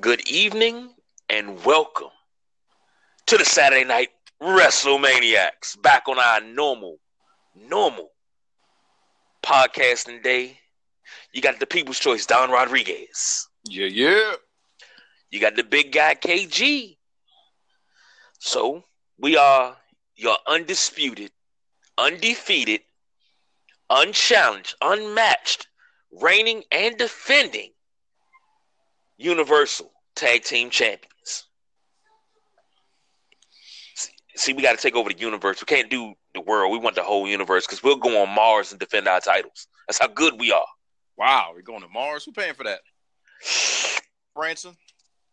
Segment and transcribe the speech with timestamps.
[0.00, 0.94] Good evening
[1.28, 2.08] and welcome
[3.26, 4.08] to the Saturday Night
[4.42, 5.80] WrestleManiacs.
[5.82, 6.96] Back on our normal,
[7.54, 8.08] normal
[9.44, 10.58] podcasting day.
[11.32, 13.48] You got the People's Choice, Don Rodriguez.
[13.68, 14.32] Yeah, yeah.
[15.30, 16.96] You got the big guy, KG.
[18.40, 18.84] So
[19.18, 19.76] we are
[20.16, 21.30] your undisputed,
[21.98, 22.80] undefeated,
[23.90, 25.68] unchallenged, unmatched,
[26.10, 27.73] reigning and defending
[29.18, 31.44] Universal Tag Team Champions.
[33.94, 35.60] See, see we got to take over the universe.
[35.60, 36.72] We can't do the world.
[36.72, 39.66] We want the whole universe because we'll go on Mars and defend our titles.
[39.88, 40.66] That's how good we are.
[41.16, 42.24] Wow, we're going to Mars.
[42.24, 42.80] Who paying for that?
[44.34, 44.74] Branson?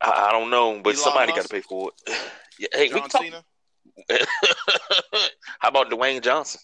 [0.01, 2.17] I, I don't know, but Elon somebody got to pay for it.
[2.59, 3.43] Yeah, hey, we John can talk- Cena?
[5.59, 6.61] How about Dwayne Johnson?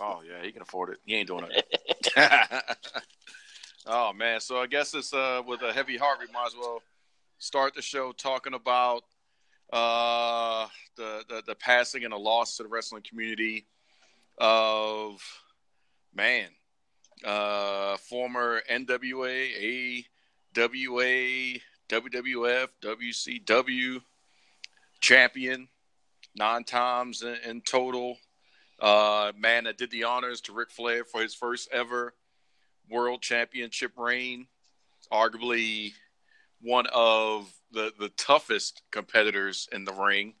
[0.00, 0.98] Oh yeah, he can afford it.
[1.04, 1.64] He ain't doing it.
[3.86, 6.82] Oh man, so I guess it's uh with a heavy heart we might as well
[7.38, 9.04] start the show talking about
[9.72, 13.66] uh the the, the passing and the loss to the wrestling community
[14.38, 15.20] of
[16.14, 16.48] man
[17.24, 20.04] uh former NWA,
[20.56, 24.02] AWA, WWF, WCW
[25.00, 25.68] champion
[26.34, 28.18] nine times in, in total.
[28.78, 32.12] Uh, man that did the honors to Ric Flair for his first ever
[32.90, 34.46] world championship reign.
[35.12, 35.92] Arguably
[36.60, 40.34] one of the, the toughest competitors in the ring.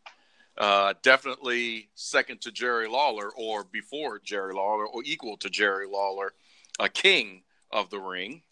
[0.58, 6.32] Uh, definitely second to Jerry Lawler or before Jerry Lawler or equal to Jerry Lawler,
[6.80, 8.42] a king of the ring.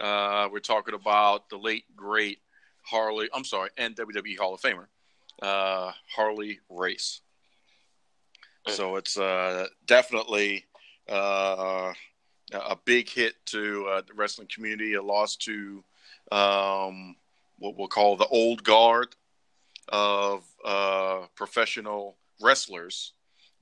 [0.00, 2.38] Uh, we're talking about the late, great
[2.82, 4.86] Harley, I'm sorry, and WWE Hall of Famer,
[5.42, 7.20] uh, Harley Race.
[8.68, 10.66] So it's uh, definitely
[11.08, 11.92] uh,
[12.52, 15.84] a big hit to uh, the wrestling community, a loss to
[16.32, 17.16] um,
[17.58, 19.14] what we'll call the old guard
[19.88, 23.12] of uh, professional wrestlers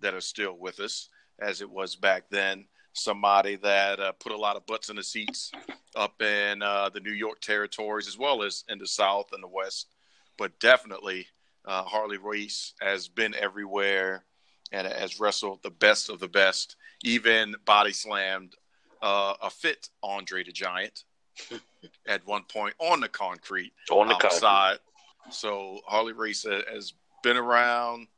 [0.01, 1.09] that are still with us,
[1.41, 2.67] as it was back then.
[2.93, 5.53] Somebody that uh, put a lot of butts in the seats
[5.95, 9.49] up in uh, the New York territories, as well as in the South and the
[9.49, 9.95] West.
[10.37, 11.27] But definitely,
[11.65, 14.25] uh, Harley Race has been everywhere
[14.73, 16.77] and has wrestled the best of the best.
[17.05, 18.57] Even body slammed
[19.03, 21.05] uh, a fit Andre the Giant
[22.07, 24.79] at one point on the concrete On the concrete.
[25.31, 28.09] So Harley Race has been around,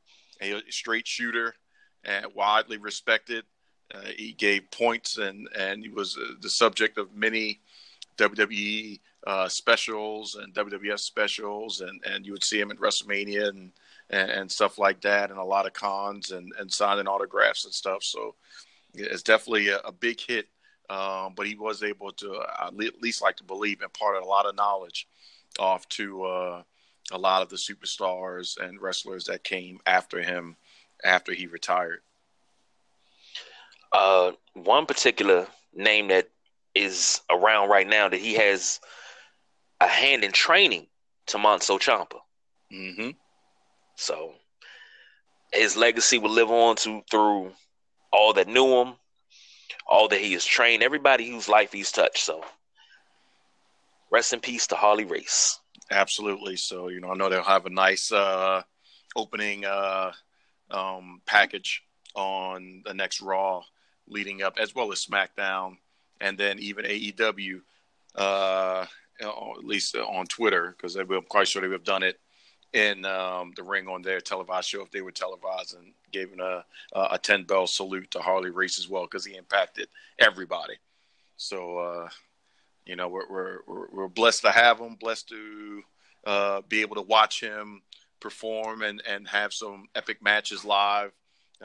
[0.40, 1.54] a straight shooter,
[2.04, 3.44] and widely respected.
[3.92, 7.60] Uh, he gave points and and he was uh, the subject of many
[8.16, 13.72] WWE uh, specials and WWF specials, and and you would see him at WrestleMania and
[14.10, 17.74] and, and stuff like that, and a lot of cons and and signing autographs and
[17.74, 18.02] stuff.
[18.02, 18.34] So
[18.94, 20.46] it's definitely a, a big hit.
[20.90, 24.46] Um, but he was able to uh, at least like to believe imparted a lot
[24.46, 25.06] of knowledge
[25.60, 26.62] off to uh,
[27.12, 30.56] a lot of the superstars and wrestlers that came after him
[31.04, 32.00] after he retired.
[33.92, 36.28] Uh, one particular name that
[36.74, 38.80] is around right now that he has
[39.80, 40.86] a hand in training
[41.26, 42.18] Tommaso Ciampa.
[42.72, 43.10] Mm-hmm.
[43.94, 44.34] So
[45.52, 47.52] his legacy will live on to through
[48.12, 48.94] all that knew him,
[49.90, 52.24] all that he has trained, everybody whose life he's touched.
[52.24, 52.44] So
[54.10, 55.58] rest in peace to Harley Race.
[55.90, 56.56] Absolutely.
[56.56, 58.62] So, you know, I know they'll have a nice uh,
[59.16, 60.12] opening uh,
[60.70, 61.82] um, package
[62.14, 63.62] on the next Raw
[64.08, 65.76] leading up, as well as SmackDown,
[66.20, 67.60] and then even AEW,
[68.14, 68.86] uh,
[69.20, 72.18] at least on Twitter, because I'm quite sure they have done it
[72.72, 75.92] in um, the ring on their televised show if they were televised and
[76.40, 79.88] a, a 10 bell salute to Harley Race as well, because he impacted
[80.18, 80.74] everybody.
[81.36, 82.08] So, uh,
[82.84, 85.82] you know, we're, we're, we're, we're blessed to have him, blessed to
[86.26, 87.82] uh, be able to watch him
[88.20, 91.12] perform and, and have some epic matches live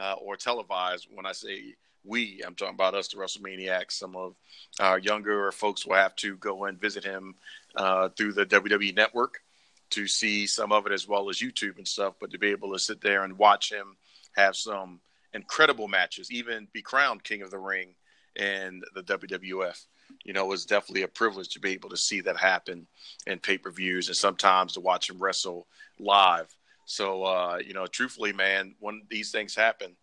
[0.00, 1.08] uh, or televised.
[1.12, 1.74] When I say
[2.04, 3.92] we, I'm talking about us, the WrestleManiacs.
[3.92, 4.34] Some of
[4.80, 7.34] our younger folks will have to go and visit him
[7.74, 9.42] uh, through the WWE network
[9.90, 12.72] to see some of it as well as YouTube and stuff, but to be able
[12.72, 13.96] to sit there and watch him
[14.36, 15.00] have some
[15.32, 17.94] incredible matches, even be crowned King of the Ring
[18.36, 19.86] in the WWF
[20.24, 22.86] you know, it was definitely a privilege to be able to see that happen
[23.26, 25.66] in pay per views and sometimes to watch him wrestle
[25.98, 26.54] live.
[26.84, 29.96] So, uh, you know, truthfully, man, when these things happen,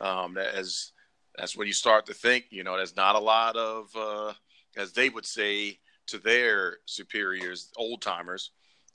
[0.00, 0.92] um, as
[1.36, 4.32] that's when you start to think, you know, there's not a lot of, uh,
[4.76, 8.50] as they would say to their superiors, old timers,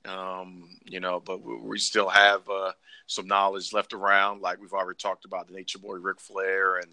[0.07, 2.71] um, you know, but we, we still have uh,
[3.07, 6.91] some knowledge left around, like we've already talked about the Nature Boy Ric Flair and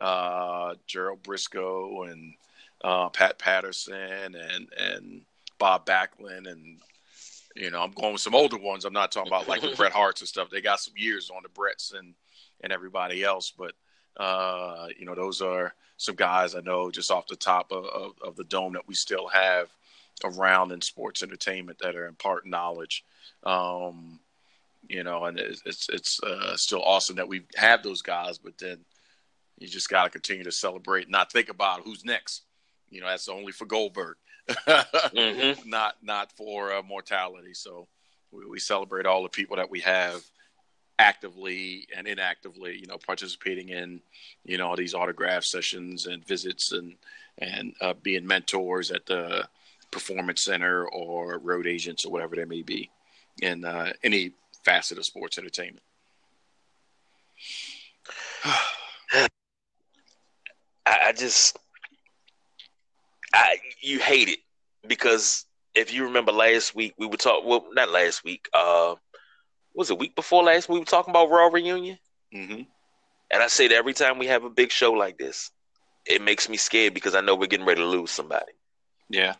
[0.00, 2.34] uh, Gerald Brisco and
[2.82, 5.22] uh, Pat Patterson and and
[5.58, 6.80] Bob Backlund and
[7.54, 8.84] You know, I'm going with some older ones.
[8.84, 10.50] I'm not talking about like the Bret Harts and stuff.
[10.50, 12.14] They got some years on the Bretts and
[12.62, 13.74] and everybody else, but
[14.16, 18.12] uh, you know, those are some guys I know just off the top of, of,
[18.22, 19.68] of the dome that we still have
[20.24, 23.04] around in sports entertainment that are imparting knowledge.
[23.44, 24.20] Um,
[24.88, 28.58] you know, and it's it's, it's uh, still awesome that we have those guys, but
[28.58, 28.78] then
[29.58, 32.42] you just got to continue to celebrate, not think about who's next.
[32.90, 34.16] You know, that's only for Goldberg,
[34.48, 35.68] mm-hmm.
[35.70, 37.54] not not for uh, mortality.
[37.54, 37.88] So
[38.32, 40.22] we, we, celebrate all the people that we have
[40.98, 44.00] actively and inactively, you know, participating in,
[44.44, 46.96] you know, these autograph sessions and visits and
[47.38, 49.48] and uh, being mentors at the
[49.92, 52.90] performance center or road agents or whatever they may be
[53.40, 54.32] in uh, any
[54.64, 55.84] facet of sports entertainment.
[60.84, 61.56] I just,
[63.32, 64.40] I you hate it
[64.86, 67.48] because if you remember last week we were talking.
[67.48, 68.48] Well, not last week.
[68.52, 68.96] Uh,
[69.74, 70.68] was it week before last?
[70.68, 71.98] We were talking about Raw reunion.
[72.34, 72.62] Mm-hmm.
[73.30, 75.50] And I say that every time we have a big show like this,
[76.04, 78.52] it makes me scared because I know we're getting ready to lose somebody.
[79.08, 79.34] Yeah,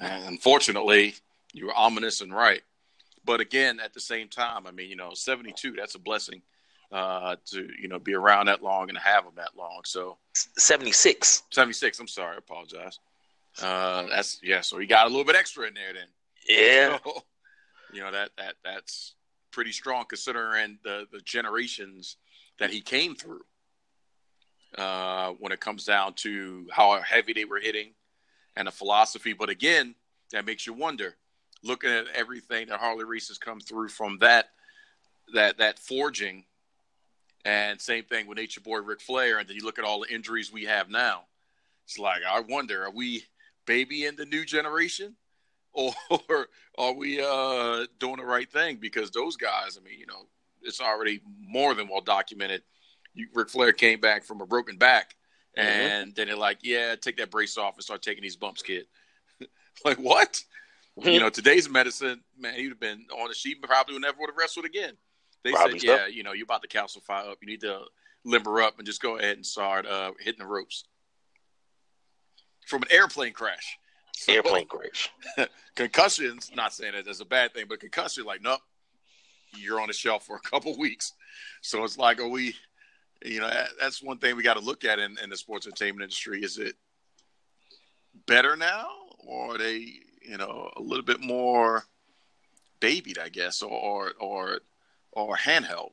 [0.00, 1.14] and unfortunately,
[1.52, 2.62] you were ominous and right.
[3.24, 6.42] But again, at the same time, I mean, you know, seventy-two—that's a blessing
[6.94, 9.80] uh, to you know be around that long and have them that long.
[9.84, 11.42] So 76.
[11.50, 12.00] 76.
[12.00, 13.00] I'm sorry, I apologize.
[13.60, 14.60] Uh, that's yeah.
[14.60, 16.06] So he got a little bit extra in there then.
[16.48, 16.98] Yeah.
[17.04, 17.22] So,
[17.92, 19.14] you know that that that's
[19.50, 22.16] pretty strong considering the the generations
[22.58, 23.42] that he came through.
[24.76, 27.92] Uh, when it comes down to how heavy they were hitting
[28.56, 29.94] and a philosophy, but again,
[30.32, 31.16] that makes you wonder.
[31.62, 34.50] Looking at everything that Harley Race has come through from that
[35.32, 36.44] that that forging
[37.44, 39.38] and same thing with Nature Boy Ric Flair.
[39.38, 41.24] And then you look at all the injuries we have now.
[41.84, 43.24] It's like, I wonder, are we
[43.66, 45.16] baby in the new generation?
[45.76, 45.92] Or
[46.78, 48.76] are we uh, doing the right thing?
[48.80, 50.28] Because those guys, I mean, you know,
[50.62, 52.62] it's already more than well documented.
[53.12, 55.16] You, Ric Flair came back from a broken back.
[55.58, 55.68] Mm-hmm.
[55.68, 58.86] And then they're like, yeah, take that brace off and start taking these bumps, kid.
[59.84, 60.42] like, what?
[60.98, 61.08] Mm-hmm.
[61.08, 64.30] You know, today's medicine, man, he'd have been on the sheet, probably would never would
[64.30, 64.94] have wrestled again.
[65.42, 67.38] They Probably said, yeah, you know, you're about to calcify up.
[67.42, 67.80] You need to
[68.24, 70.84] limber up and just go ahead and start uh, hitting the ropes.
[72.66, 73.78] From an airplane crash.
[74.16, 75.10] So, airplane crash.
[75.74, 78.60] concussions, not saying that that's a bad thing, but concussion, like, nope,
[79.56, 81.14] you're on the shelf for a couple weeks.
[81.62, 82.54] So it's like, are we,
[83.24, 83.50] you know,
[83.80, 86.42] that's one thing we got to look at in, in the sports entertainment industry.
[86.42, 86.76] Is it
[88.26, 88.88] better now
[89.18, 91.84] or are they, you know, a little bit more
[92.80, 94.60] babied, I guess, or, or,
[95.12, 95.92] or handheld.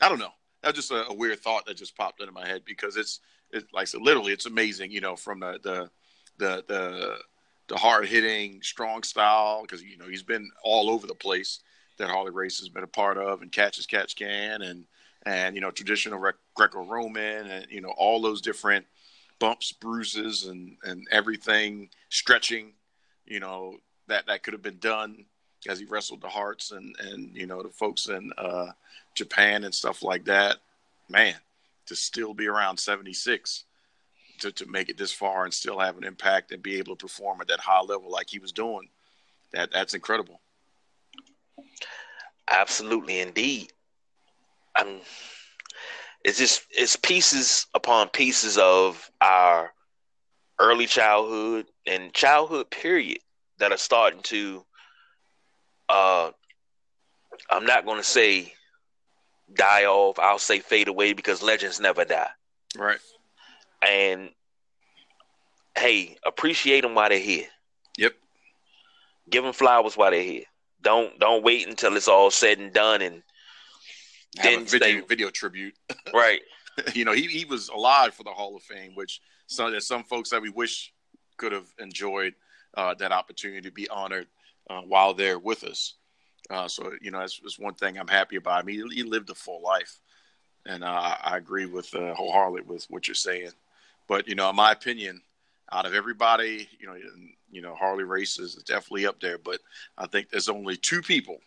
[0.00, 0.32] I don't know.
[0.62, 3.20] That's just a, a, weird thought that just popped into my head because it's
[3.50, 4.90] it's like said, literally, it's amazing.
[4.90, 5.90] You know, from the the
[6.38, 7.18] the the,
[7.68, 11.60] the hard hitting, strong style because you know he's been all over the place
[11.98, 14.84] that Harley Race has been a part of, and catches catch can, and
[15.24, 16.20] and you know traditional
[16.54, 18.86] Greco-Roman, and you know all those different
[19.38, 22.72] bumps, bruises, and and everything stretching.
[23.26, 23.76] You know
[24.08, 25.24] that that could have been done
[25.68, 28.72] as he wrestled the Harts and and you know the folks in uh,
[29.14, 30.58] Japan and stuff like that.
[31.08, 31.34] Man,
[31.86, 33.64] to still be around 76
[34.40, 37.06] to to make it this far and still have an impact and be able to
[37.06, 38.88] perform at that high level like he was doing,
[39.52, 40.40] that that's incredible.
[42.50, 43.71] Absolutely, indeed.
[44.76, 45.00] I'm.
[46.24, 49.72] It's just it's pieces upon pieces of our
[50.58, 53.18] early childhood and childhood period
[53.58, 54.64] that are starting to
[55.88, 56.30] uh,
[57.50, 58.52] I'm not going to say
[59.52, 60.18] die off.
[60.18, 62.30] I'll say fade away because legends never die.
[62.76, 62.98] Right.
[63.86, 64.30] And
[65.76, 67.46] hey, appreciate them while they're here.
[67.98, 68.12] Yep.
[69.30, 70.44] Give them flowers while they're here.
[70.80, 73.22] Don't don't wait until it's all said and done and
[74.34, 75.00] Then video, stay...
[75.00, 75.74] video tribute.
[76.14, 76.40] Right.
[76.94, 80.04] you know, he he was alive for the Hall of Fame, which some there's some
[80.04, 80.92] folks that we wish
[81.36, 82.34] could have enjoyed
[82.76, 84.26] uh, that opportunity to be honored
[84.70, 85.94] uh, while they're with us.
[86.50, 88.58] Uh, so you know, that's, that's, one thing I'm happy about.
[88.58, 90.00] I mean, he, he lived a full life,
[90.66, 93.50] and uh, I agree with uh, wholeheartedly with what you're saying.
[94.08, 95.22] But you know, in my opinion,
[95.70, 96.96] out of everybody, you know,
[97.50, 99.38] you know, Harley races is definitely up there.
[99.38, 99.60] But
[99.96, 101.38] I think there's only two people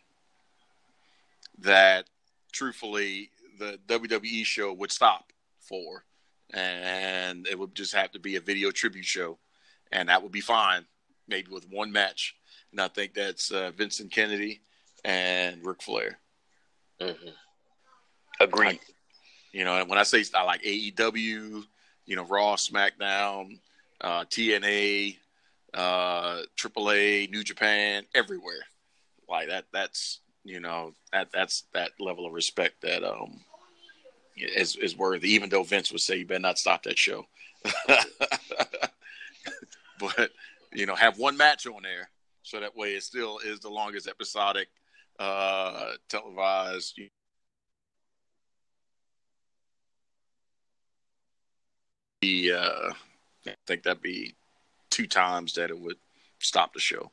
[1.60, 2.06] that,
[2.55, 6.03] truthfully, the WWE show would stop for,
[6.53, 9.38] and it would just have to be a video tribute show,
[9.91, 10.85] and that would be fine,
[11.27, 12.35] maybe with one match
[12.75, 14.59] and I think that's uh, Vincent Kennedy
[15.05, 16.19] and Ric Flair.
[17.00, 17.29] Mm-hmm.
[18.41, 18.81] Agreed.
[19.53, 21.63] You know, when I say I like AEW,
[22.05, 23.59] you know, Raw, SmackDown,
[24.01, 25.15] uh, TNA,
[25.74, 28.65] uh, AAA, New Japan, everywhere.
[29.29, 29.63] like that.
[29.71, 33.41] That's you know that that's that level of respect that um
[34.37, 35.31] is is worthy.
[35.31, 37.25] Even though Vince would say you better not stop that show,
[39.99, 40.31] but
[40.71, 42.09] you know have one match on there
[42.43, 44.67] so that way it still is the longest episodic
[45.19, 46.99] uh televised.
[52.21, 52.93] The uh,
[53.47, 54.35] I think that'd be
[54.89, 55.97] two times that it would
[56.39, 57.11] stop the show.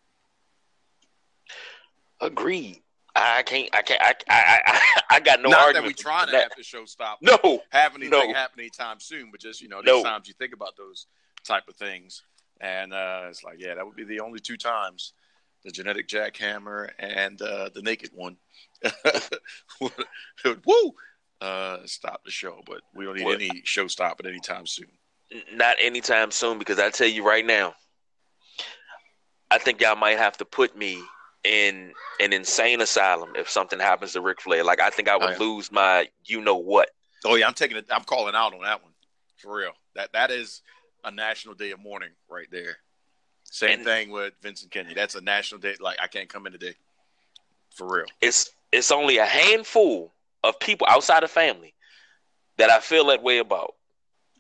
[2.20, 2.81] Agreed.
[3.14, 3.68] I can't.
[3.72, 4.00] I can't.
[4.02, 4.14] I.
[4.28, 4.60] I.
[4.66, 4.80] I,
[5.16, 5.84] I got no Not argument.
[5.84, 6.42] that we trying to that.
[6.44, 7.18] have the show stop.
[7.20, 7.60] No.
[7.70, 8.32] have anything No.
[8.32, 10.02] happen anytime soon, but just you know, these No.
[10.02, 11.06] times you think about those
[11.44, 12.22] type of things,
[12.60, 15.12] and uh, it's like, yeah, that would be the only two times
[15.64, 18.36] the genetic jackhammer and uh, the naked one
[19.80, 20.92] would woo
[21.40, 22.60] uh, stop the show.
[22.66, 23.40] But we don't need What?
[23.40, 24.88] any show stopping anytime soon.
[25.52, 27.74] Not anytime soon because I tell you right now,
[29.50, 31.02] I think y'all might have to put me
[31.44, 34.62] in an insane asylum if something happens to Ric Flair.
[34.64, 35.38] Like I think I would Oh, yeah.
[35.38, 36.90] lose my you know what.
[37.24, 37.86] Oh yeah, I'm taking it.
[37.90, 38.92] I'm calling out on that one
[39.38, 39.72] for real.
[39.94, 40.62] That that is
[41.04, 42.76] a national day of mourning right there.
[43.44, 44.94] Same And- thing with Vincent Kennedy.
[44.94, 45.74] That's a national day.
[45.80, 46.74] Like I can't come in today,
[47.74, 48.06] for real.
[48.20, 50.12] It's it's only a handful
[50.44, 51.74] of people outside of family
[52.56, 53.74] that I feel that way about,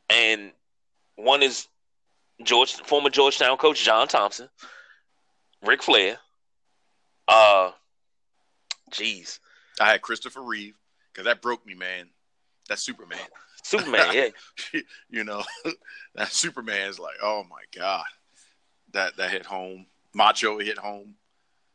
[0.08, 0.52] and
[1.16, 1.66] one is
[2.42, 4.48] George, former Georgetown coach John Thompson,
[5.62, 6.18] Ric Flair.
[7.32, 7.72] Uh,
[8.90, 9.38] jeez,
[9.80, 10.74] I had Christopher Reeve
[11.12, 12.08] because that broke me, man.
[12.68, 13.18] That's Superman.
[13.62, 14.12] Superman.
[14.74, 15.42] yeah, you know,
[16.14, 18.04] that Superman is like, oh my god,
[18.92, 19.86] that that hit home.
[20.14, 21.14] Macho hit home.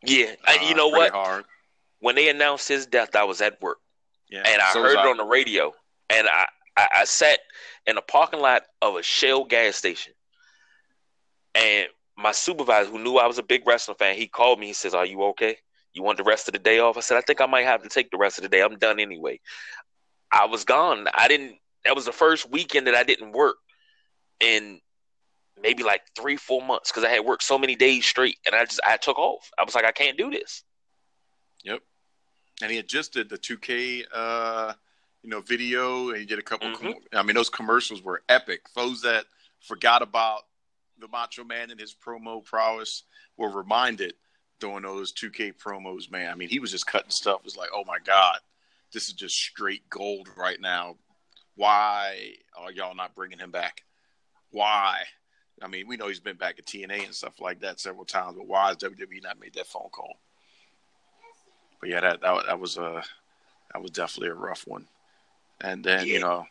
[0.03, 0.35] yeah.
[0.45, 1.11] I- you uh, know what?
[1.11, 1.45] Hard.
[1.99, 3.79] When they announced his death, I was at work.
[4.29, 5.73] Yeah, and I so heard it on the radio,
[6.09, 6.45] and I,
[6.75, 7.39] I I sat
[7.87, 10.13] in the parking lot of a Shell gas station,
[11.55, 14.67] and my supervisor, who knew I was a big wrestling fan, he called me.
[14.67, 15.57] He says, "Are you okay?
[15.93, 17.83] You want the rest of the day off?" I said, "I think I might have
[17.83, 18.61] to take the rest of the day.
[18.61, 19.39] I'm done anyway."
[20.31, 21.07] I was gone.
[21.13, 21.57] I didn't.
[21.85, 23.57] That was the first weekend that I didn't work
[24.39, 24.81] in
[25.61, 28.65] maybe like three, four months because I had worked so many days straight, and I
[28.65, 29.49] just I took off.
[29.57, 30.63] I was like, I can't do this.
[31.63, 31.81] Yep.
[32.61, 34.73] And he had just did the 2K, uh,
[35.21, 36.69] you know, video, and he did a couple.
[36.69, 36.75] Mhm.
[36.79, 38.61] com- I mean, those commercials were epic.
[38.75, 39.25] Those that
[39.61, 40.46] forgot about
[40.99, 43.03] the Macho Man and his promo prowess
[43.37, 44.13] were reminded
[44.59, 46.09] during those 2K promos.
[46.11, 47.39] Man, I mean, he was just cutting stuff.
[47.41, 48.39] It was like, oh my god,
[48.93, 50.95] this is just straight gold right now.
[51.55, 53.83] Why are y'all not bringing him back?
[54.51, 55.03] Why?
[55.61, 58.35] I mean, we know he's been back at TNA and stuff like that several times,
[58.37, 60.17] but why has WWE not made that phone call?
[61.79, 63.03] But yeah, that that, that was a
[63.73, 64.85] that was definitely a rough one.
[65.61, 66.13] And then Yeah.
[66.13, 66.45] you know,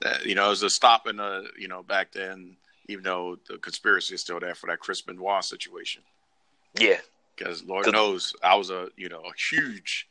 [0.00, 2.56] that, you know, it was a stop in the you know back then,
[2.88, 6.02] even though the conspiracy is still there for that Chris Benoit situation.
[6.78, 7.00] Yeah,
[7.36, 10.08] Because Lord 'Cause- knows I was a you know a huge,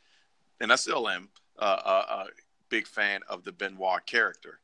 [0.60, 2.26] and I still am uh, a, a
[2.68, 4.58] big fan of the Benoit character,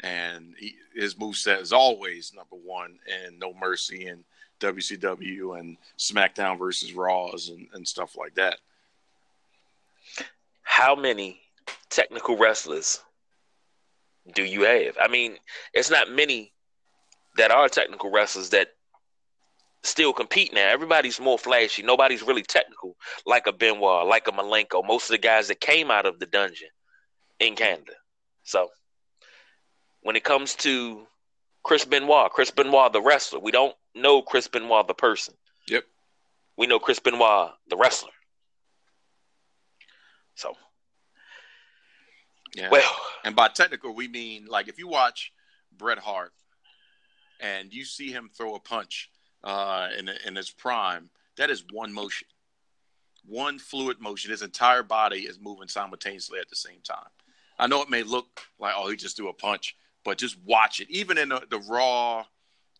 [0.00, 4.24] and he, his moveset is always number one and No Mercy and
[4.60, 8.58] WCW and SmackDown versus Raws and, and stuff like that.
[10.62, 11.40] how many
[11.88, 13.00] technical wrestlers
[14.34, 14.96] do you have?
[15.00, 15.38] I mean,
[15.72, 16.52] it's not many
[17.40, 18.68] that are technical wrestlers that
[19.82, 20.68] still compete now.
[20.68, 21.82] Everybody's more flashy.
[21.82, 24.86] Nobody's really technical like a Benoit, like a Malenko.
[24.86, 26.68] Most of the guys that came out of the dungeon
[27.38, 27.94] in Canada.
[28.44, 28.68] So
[30.02, 31.06] when it comes to
[31.62, 35.32] Chris Benoit, Chris Benoit the wrestler, we don't know Chris Benoit the person.
[35.66, 35.84] Yep.
[36.58, 38.12] We know Chris Benoit the wrestler.
[40.34, 40.52] So
[42.54, 42.68] Yeah.
[42.68, 45.32] well, And by technical, we mean like if you watch
[45.72, 46.34] Bret Hart
[47.42, 49.10] and you see him throw a punch
[49.44, 52.28] uh, in in his prime, that is one motion,
[53.24, 54.30] one fluid motion.
[54.30, 57.08] His entire body is moving simultaneously at the same time.
[57.58, 60.80] I know it may look like oh he just threw a punch, but just watch
[60.80, 60.90] it.
[60.90, 62.24] Even in the, the raw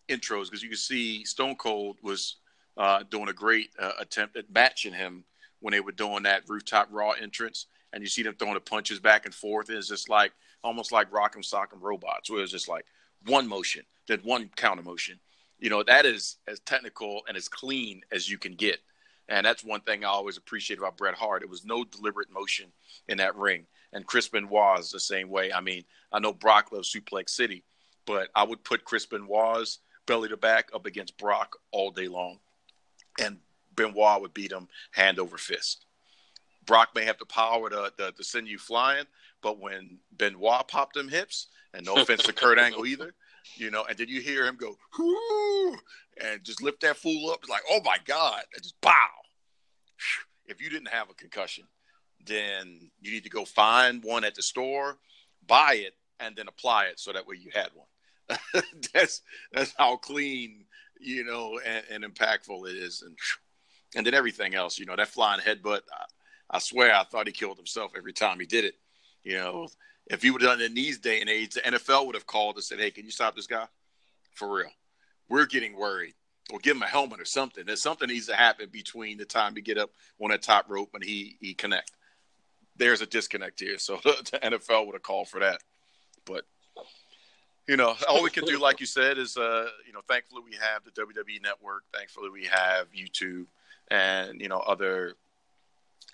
[0.08, 2.36] intros, because you can see Stone Cold was
[2.76, 5.24] uh, doing a great uh, attempt at matching him
[5.60, 9.00] when they were doing that rooftop raw entrance and you see them throwing the punches
[9.00, 9.70] back and forth.
[9.70, 12.86] It's just like almost like Rock'em Sock'em Robots, where it's just like
[13.26, 15.18] one motion, then one counter motion.
[15.58, 18.80] You know, that is as technical and as clean as you can get.
[19.28, 21.42] And that's one thing I always appreciate about Bret Hart.
[21.42, 22.66] It was no deliberate motion
[23.08, 23.66] in that ring.
[23.92, 25.52] And Chris Benoit is the same way.
[25.52, 27.62] I mean, I know Brock loves Suplex City,
[28.06, 32.38] but I would put Chris Benoit's belly to back up against Brock all day long.
[33.20, 33.38] And
[33.76, 35.84] Benoit would beat him hand over fist.
[36.66, 39.04] Brock may have the power to, to, to send you flying,
[39.42, 43.14] but when Benoit popped them hips, and no offense to Kurt Angle either,
[43.56, 45.76] you know, and did you hear him go, Whoo!
[46.22, 47.40] and just lift that fool up?
[47.48, 48.92] Like, oh my God, and just bow.
[50.46, 51.64] if you didn't have a concussion,
[52.26, 54.98] then you need to go find one at the store,
[55.46, 58.62] buy it, and then apply it so that way you had one.
[58.94, 60.64] that's that's how clean,
[61.00, 63.16] you know, and, and, impactful it is, and
[63.96, 65.80] and then everything else, you know, that flying headbutt.
[65.92, 66.04] I,
[66.56, 68.74] I swear, I thought he killed himself every time he did it.
[69.22, 69.68] You know,
[70.06, 72.26] if he would have done it in these day and age, the NFL would have
[72.26, 73.66] called and said, "Hey, can you stop this guy?"
[74.34, 74.70] For real,
[75.28, 76.14] we're getting worried.
[76.52, 77.64] Or give him a helmet or something.
[77.64, 80.90] There's something needs to happen between the time to get up on that top rope
[80.94, 81.92] and he he connect.
[82.76, 85.60] There's a disconnect here, so the NFL would have called for that.
[86.24, 86.44] But
[87.68, 90.56] you know, all we can do, like you said, is uh, you know, thankfully we
[90.56, 91.84] have the WWE Network.
[91.94, 93.46] Thankfully we have YouTube
[93.88, 95.14] and you know other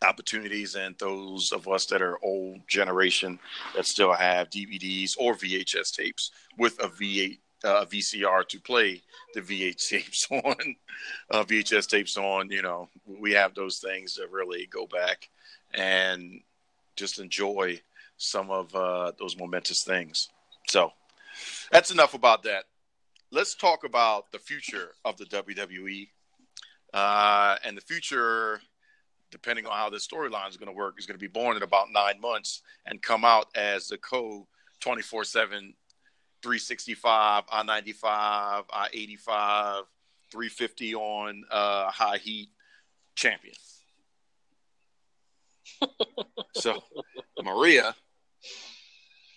[0.02, 3.38] opportunities and those of us that are old generation
[3.74, 9.02] that still have DVDs or VHS tapes with a V8 uh, VCR to play
[9.34, 10.76] the VH tapes on,
[11.30, 12.50] uh, VHS tapes on.
[12.50, 15.28] You know, we have those things that really go back
[15.74, 16.40] and
[16.96, 17.80] just enjoy
[18.16, 20.28] some of uh, those momentous things.
[20.68, 20.92] So
[21.70, 22.64] that's enough about that.
[23.30, 26.08] Let's talk about the future of the WWE.
[26.94, 28.60] Uh, and the future,
[29.30, 31.62] depending on how this storyline is going to work, is going to be born in
[31.62, 34.46] about nine months and come out as the co
[34.80, 35.74] 24 7
[36.42, 39.84] 365, I 95, I 85,
[40.30, 42.50] 350 on uh, high heat
[43.14, 43.54] champion.
[46.54, 46.82] so
[47.42, 47.94] Maria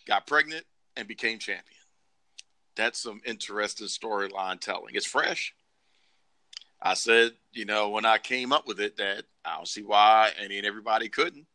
[0.07, 0.65] got pregnant
[0.95, 1.65] and became champion.
[2.75, 4.95] That's some interesting storyline telling.
[4.95, 5.53] It's fresh.
[6.81, 10.31] I said, you know, when I came up with it, that I don't see why
[10.39, 11.45] any and everybody couldn't.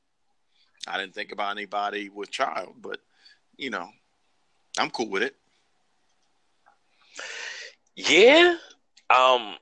[0.87, 3.00] I didn't think about anybody with child, but
[3.57, 3.88] you know,
[4.78, 5.35] I'm cool with it.
[7.97, 8.57] Yeah.
[9.14, 9.57] Um.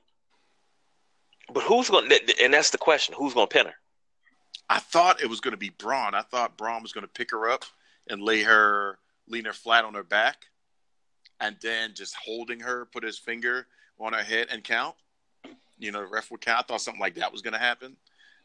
[1.53, 2.09] But who's going?
[2.09, 3.75] to And that's the question: Who's going to pin her?
[4.69, 6.15] I thought it was going to be Braun.
[6.15, 7.63] I thought Braun was going to pick her up
[8.09, 10.47] and lay her, lean her flat on her back,
[11.39, 13.67] and then just holding her, put his finger
[13.99, 14.95] on her head and count.
[15.83, 16.59] You know, the ref would count.
[16.59, 17.97] I thought something like that was going to happen.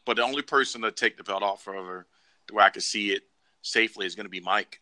[0.05, 2.07] But the only person to take the belt off of her,
[2.47, 3.23] the way I could see it
[3.63, 4.81] safely, is going to be Mike.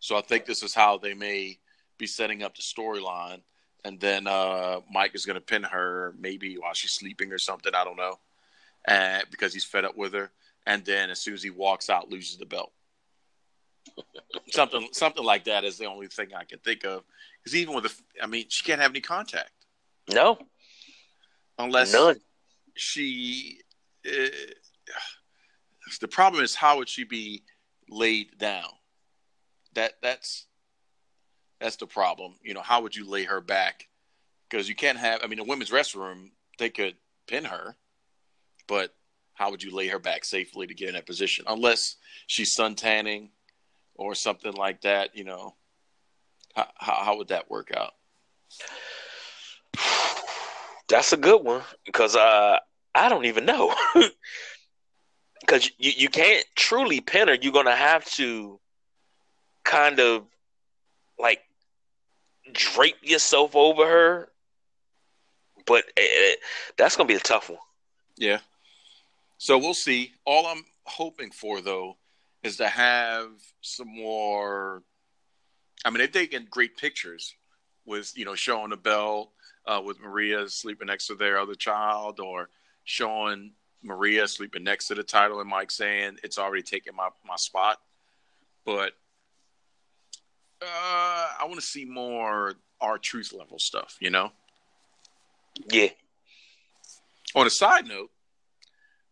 [0.00, 1.58] So I think this is how they may
[1.96, 3.40] be setting up the storyline,
[3.84, 7.72] and then uh, Mike is going to pin her maybe while she's sleeping or something.
[7.74, 8.18] I don't know,
[8.86, 10.30] and because he's fed up with her,
[10.66, 12.72] and then as soon as he walks out, loses the belt.
[14.50, 17.04] something something like that is the only thing I can think of.
[17.42, 19.52] Because even with the, I mean, she can't have any contact.
[20.12, 20.38] No,
[21.58, 22.20] unless none.
[22.74, 23.60] She.
[24.06, 24.28] Uh,
[26.00, 27.44] the problem is how would she be
[27.88, 28.68] laid down?
[29.74, 30.46] That that's
[31.60, 32.34] that's the problem.
[32.42, 33.88] You know, how would you lay her back?
[34.48, 35.20] Because you can't have.
[35.22, 37.76] I mean, the women's restroom they could pin her,
[38.66, 38.94] but
[39.34, 41.44] how would you lay her back safely to get in that position?
[41.48, 43.30] Unless she's sun tanning
[43.94, 45.16] or something like that.
[45.16, 45.54] You know,
[46.54, 47.94] how how, how would that work out?
[50.94, 52.60] That's a good one because uh,
[52.94, 53.74] I don't even know.
[55.40, 57.34] Because you, you can't truly pin her.
[57.34, 58.58] You're gonna have to
[59.62, 60.24] kind of
[61.18, 61.40] like
[62.50, 64.28] drape yourself over her.
[65.66, 66.36] But eh,
[66.78, 67.58] that's going to be a tough one.
[68.16, 68.38] Yeah.
[69.36, 70.12] So we'll see.
[70.24, 71.98] All I'm hoping for, though,
[72.42, 73.28] is to have
[73.60, 74.82] some more.
[75.84, 77.34] I mean, they've taken great pictures
[77.84, 79.30] with, you know, showing the belt
[79.66, 82.48] uh, with Maria sleeping next to their other child or
[82.84, 87.36] showing Maria sleeping next to the title and Mike saying it's already taken my, my
[87.36, 87.80] spot.
[88.64, 88.92] But
[90.62, 93.96] uh, I want to see more R-Truth level stuff.
[94.00, 94.32] You know.
[95.70, 95.88] Yeah.
[97.34, 98.10] On a side note,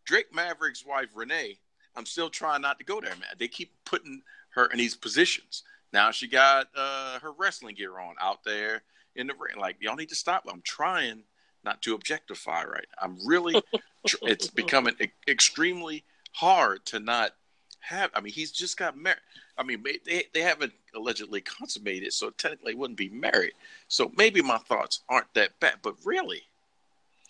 [0.04, 1.58] Drake Maverick's wife Renee,
[1.96, 3.28] I'm still trying not to go there, man.
[3.38, 5.62] They keep putting her in these positions.
[5.92, 8.82] Now she got uh, her wrestling gear on out there
[9.16, 9.58] in the ring.
[9.58, 10.44] Like y'all need to stop.
[10.50, 11.22] I'm trying
[11.64, 12.64] not to objectify.
[12.64, 12.86] Right.
[13.00, 13.06] now.
[13.06, 13.60] I'm really.
[14.22, 14.94] it's becoming
[15.28, 17.32] extremely hard to not
[17.80, 18.10] have.
[18.14, 19.20] I mean, he's just got married.
[19.58, 23.52] I mean, they they haven't allegedly consummated, so technically wouldn't be married.
[23.88, 26.42] So maybe my thoughts aren't that bad, but really,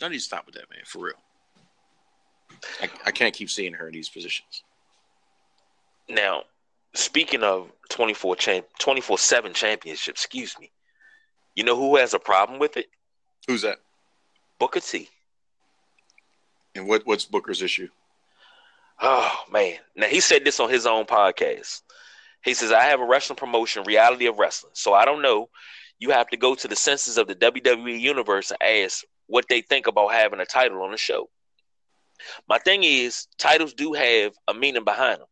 [0.01, 1.15] I need to stop with that, man, for real.
[2.81, 4.63] I, I can't keep seeing her in these positions.
[6.09, 6.45] Now,
[6.95, 10.71] speaking of 24 champ 24/7 championship, excuse me.
[11.55, 12.87] You know who has a problem with it?
[13.47, 13.79] Who's that?
[14.59, 15.09] Booker T.
[16.75, 17.89] And what what's Booker's issue?
[19.01, 19.79] Oh man.
[19.97, 21.83] Now he said this on his own podcast.
[22.45, 24.73] He says, I have a wrestling promotion, reality of wrestling.
[24.75, 25.49] So I don't know.
[25.99, 29.61] You have to go to the senses of the WWE universe and ask what they
[29.61, 31.29] think about having a title on the show.
[32.49, 35.29] My thing is, titles do have a meaning behind them.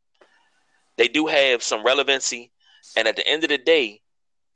[0.96, 2.52] They do have some relevancy,
[2.96, 4.00] and at the end of the day,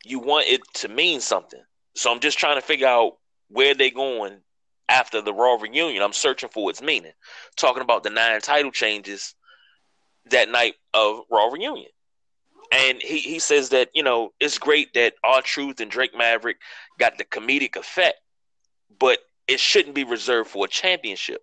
[0.05, 1.63] you want it to mean something.
[1.95, 4.39] So I'm just trying to figure out where they're going
[4.89, 6.03] after the Raw reunion.
[6.03, 7.13] I'm searching for its meaning.
[7.57, 9.35] Talking about the nine title changes
[10.31, 11.91] that night of Raw reunion.
[12.73, 16.57] And he, he says that, you know, it's great that R-Truth and Drake Maverick
[16.99, 18.19] got the comedic effect,
[18.99, 21.43] but it shouldn't be reserved for a championship.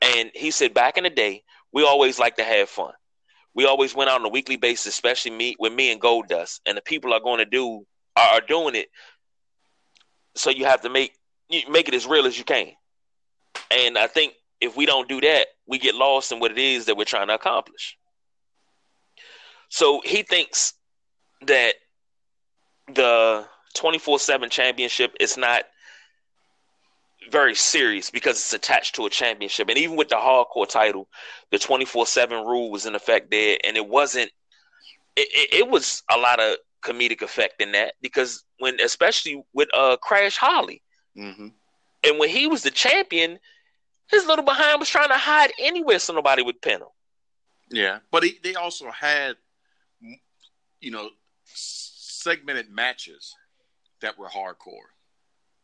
[0.00, 2.92] And he said back in the day, we always like to have fun.
[3.58, 6.78] We always went out on a weekly basis, especially me with me and Goldust, and
[6.78, 8.86] the people are going to do are, are doing it.
[10.36, 11.12] So you have to make
[11.48, 12.68] you make it as real as you can.
[13.72, 16.84] And I think if we don't do that, we get lost in what it is
[16.84, 17.98] that we're trying to accomplish.
[19.70, 20.74] So he thinks
[21.42, 21.74] that
[22.94, 23.44] the
[23.76, 25.64] 24/7 championship is not
[27.30, 29.68] very serious because it's attached to a championship.
[29.68, 31.08] And even with the hardcore title,
[31.50, 34.30] the 24/7 rule was in effect there and it wasn't
[35.16, 39.68] it, it, it was a lot of comedic effect in that because when especially with
[39.74, 40.82] uh Crash Holly.
[41.16, 41.48] Mm-hmm.
[42.04, 43.40] And when he was the champion,
[44.08, 46.88] his little behind was trying to hide anywhere so nobody would pin him.
[47.70, 49.36] Yeah, but he, they also had,
[50.80, 51.10] you know,
[51.44, 53.34] segmented matches
[54.00, 54.88] that were hardcore.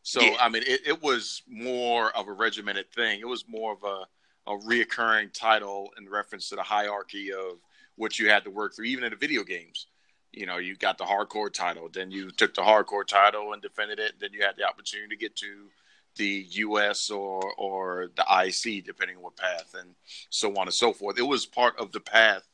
[0.05, 0.37] So yeah.
[0.39, 3.21] I mean, it, it, was more of a regimented thing.
[3.21, 4.05] It was more of a
[4.47, 7.59] a reoccurring title in reference to the hierarchy of
[7.97, 9.87] what you had to work through, even in the video games.
[10.31, 13.99] You know, you got the hardcore title, then you took the hardcore title and defended
[13.99, 14.21] it.
[14.21, 15.71] Then you had the opportunity to get to
[16.17, 17.09] the U.S.
[17.09, 19.95] or or the IC, depending on what path, and
[20.29, 21.19] so on and so forth.
[21.19, 22.47] It was part of the path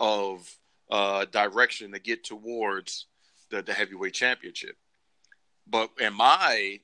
[0.00, 0.50] of
[0.90, 3.06] uh, direction to get towards
[3.50, 4.76] the, the heavyweight championship.
[5.66, 6.80] But in my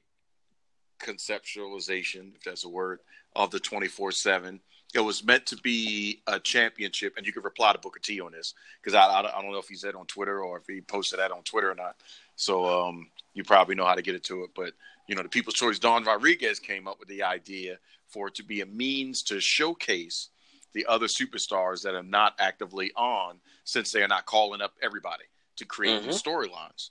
[1.03, 3.01] conceptualization, if that's a word,
[3.35, 4.61] of the 24 7.
[4.95, 8.33] It was meant to be a championship, and you can reply to Booker T on
[8.33, 10.83] this because I, I, I, don't know if he said on Twitter or if he
[10.83, 11.97] posted that on Twitter or not.
[12.37, 14.51] So um, you probably know how to get it to it.
[14.55, 14.75] But,
[15.09, 18.45] you know, the People's Choice, Don Rodriguez came up with the idea for it to
[18.45, 20.29] be a means to showcase
[20.75, 25.25] the other superstars that are not actively on since they are not calling up everybody
[25.57, 26.11] to create mm-hmm.
[26.11, 26.91] storylines.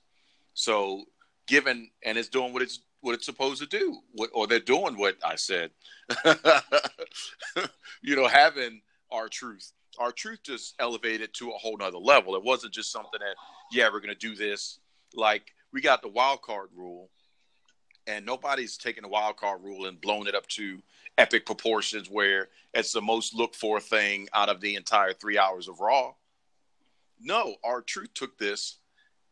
[0.54, 1.06] So,
[1.48, 4.98] given, and it's doing what it's what it's supposed to do, what, or they're doing
[4.98, 5.72] what I said.
[8.02, 12.36] you know, having R-Truth, Our truth just elevated to a whole nother level.
[12.36, 13.36] It wasn't just something that,
[13.72, 14.80] yeah, we're going to do this.
[15.14, 17.10] Like we got the wild card rule,
[18.08, 20.82] and nobody's taken the wild card rule and blown it up to
[21.18, 25.68] epic proportions where it's the most looked for thing out of the entire three hours
[25.68, 26.14] of Raw.
[27.20, 28.78] No, R-Truth took this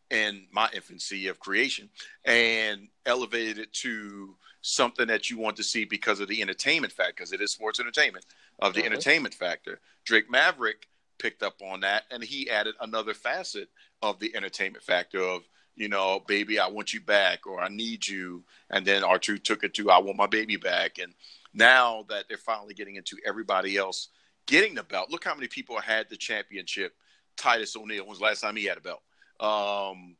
[0.10, 1.90] in my infancy of creation
[2.26, 7.14] and elevated it to something that you want to see because of the entertainment factor,
[7.16, 8.26] because it is sports entertainment
[8.60, 8.90] of the uh-huh.
[8.90, 9.80] entertainment factor.
[10.06, 13.70] Drake Maverick picked up on that and he added another facet
[14.02, 15.44] of the entertainment factor of,
[15.76, 18.44] you know, baby, I want you back or I need you.
[18.70, 20.98] And then R-Truth took it to I want my baby back.
[21.00, 21.14] And
[21.54, 24.10] now that they're finally getting into everybody else
[24.48, 26.94] getting the belt, look how many people had the championship.
[27.38, 29.02] Titus O'Neil was the last time he had a belt
[29.40, 30.16] um,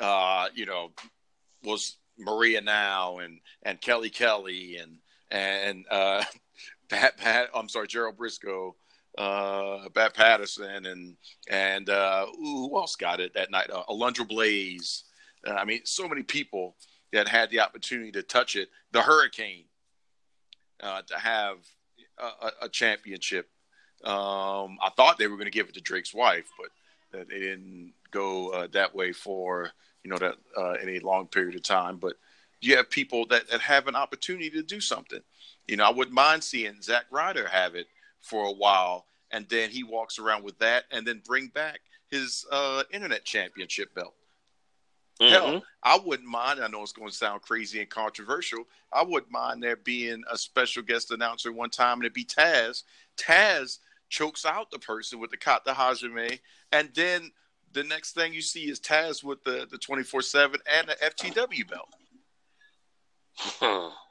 [0.00, 0.90] uh, you know,
[1.64, 4.98] was Maria now and and Kelly Kelly and
[5.30, 6.24] and uh,
[6.88, 7.48] Pat Pat.
[7.54, 8.74] I'm sorry, Gerald Brisco,
[9.18, 11.16] uh, Pat Patterson, and
[11.48, 13.70] and uh, ooh, who else got it that night?
[13.70, 15.04] Uh, Alundra Blaze.
[15.46, 16.76] Uh, I mean, so many people
[17.12, 18.68] that had the opportunity to touch it.
[18.92, 19.64] The Hurricane
[20.82, 21.58] uh, to have
[22.18, 23.48] a, a championship.
[24.04, 27.92] Um, I thought they were going to give it to Drake's wife, but they didn't
[28.12, 29.70] go uh, that way for
[30.04, 31.96] you know that uh, any long period of time.
[31.96, 32.14] But
[32.60, 35.20] you have people that, that have an opportunity to do something.
[35.66, 37.88] You know, I wouldn't mind seeing Zack Ryder have it
[38.20, 42.46] for a while, and then he walks around with that, and then bring back his
[42.52, 44.14] uh, internet championship belt.
[45.20, 45.32] Mm-hmm.
[45.32, 46.60] Hell, I wouldn't mind.
[46.60, 48.64] I know it's going to sound crazy and controversial.
[48.92, 52.82] I wouldn't mind there being a special guest announcer one time, and it'd be Taz.
[53.16, 56.38] Taz chokes out the person with the kata hajime,
[56.72, 57.30] and then
[57.72, 60.94] the next thing you see is Taz with the the twenty four seven and the
[60.94, 61.94] FTW belt.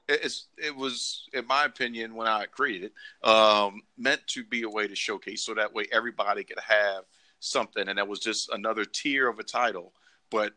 [0.08, 4.70] It's it was, in my opinion, when I created it, um, meant to be a
[4.70, 7.06] way to showcase, so that way everybody could have
[7.40, 9.94] something, and that was just another tier of a title.
[10.30, 10.54] But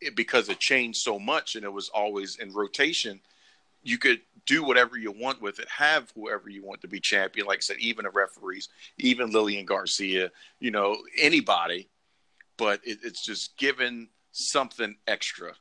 [0.00, 3.20] it, because it changed so much, and it was always in rotation,
[3.82, 7.46] you could do whatever you want with it, have whoever you want to be champion.
[7.46, 11.88] Like I said, even the referees, even Lillian Garcia, you know, anybody
[12.56, 15.54] but it, it's just given something extra.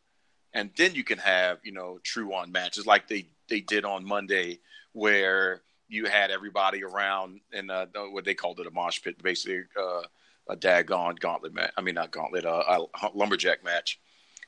[0.54, 4.06] And then you can have, you know, true on matches like they, they did on
[4.06, 4.60] Monday,
[4.94, 9.64] where you had everybody around in uh, what they called it a mosh pit, basically
[9.80, 10.04] uh,
[10.50, 11.72] a daggone gauntlet match.
[11.78, 14.00] I mean, not gauntlet, uh, a lumberjack match.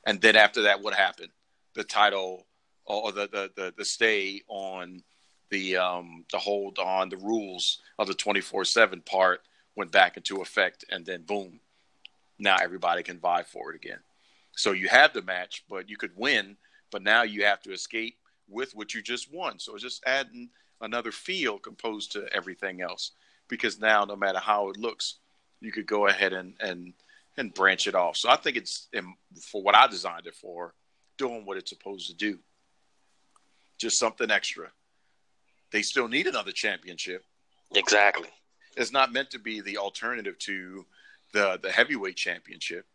[0.06, 1.30] And then after that, what happened?
[1.74, 2.46] The title
[2.86, 5.02] or the the the, the stay on
[5.50, 9.40] the um, the hold on the rules of the twenty four seven part
[9.76, 11.60] went back into effect, and then boom,
[12.38, 13.98] now everybody can vie for it again.
[14.56, 16.56] So you have the match, but you could win,
[16.90, 18.16] but now you have to escape
[18.48, 19.58] with what you just won.
[19.58, 23.12] So it's just adding another feel composed to everything else.
[23.48, 25.18] Because now, no matter how it looks,
[25.60, 26.94] you could go ahead and and
[27.36, 28.16] and branch it off.
[28.16, 28.88] So I think it's
[29.50, 30.74] for what I designed it for,
[31.18, 32.38] doing what it's supposed to do.
[33.78, 34.68] Just something extra.
[35.72, 37.24] They still need another championship.
[37.74, 38.28] Exactly.
[38.76, 40.86] It's not meant to be the alternative to
[41.34, 42.86] the the heavyweight championship,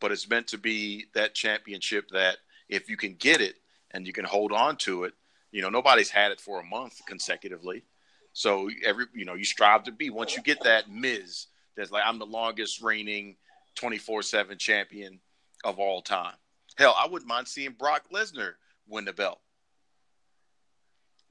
[0.00, 2.36] but it's meant to be that championship that
[2.68, 3.56] if you can get it
[3.90, 5.14] and you can hold on to it,
[5.50, 7.82] you know nobody's had it for a month consecutively.
[8.34, 12.04] So every you know you strive to be once you get that Miz that's like
[12.06, 13.36] I'm the longest reigning
[13.80, 15.18] 24/7 champion
[15.64, 16.34] of all time.
[16.76, 18.52] Hell, I wouldn't mind seeing Brock Lesnar
[18.86, 19.40] win the belt.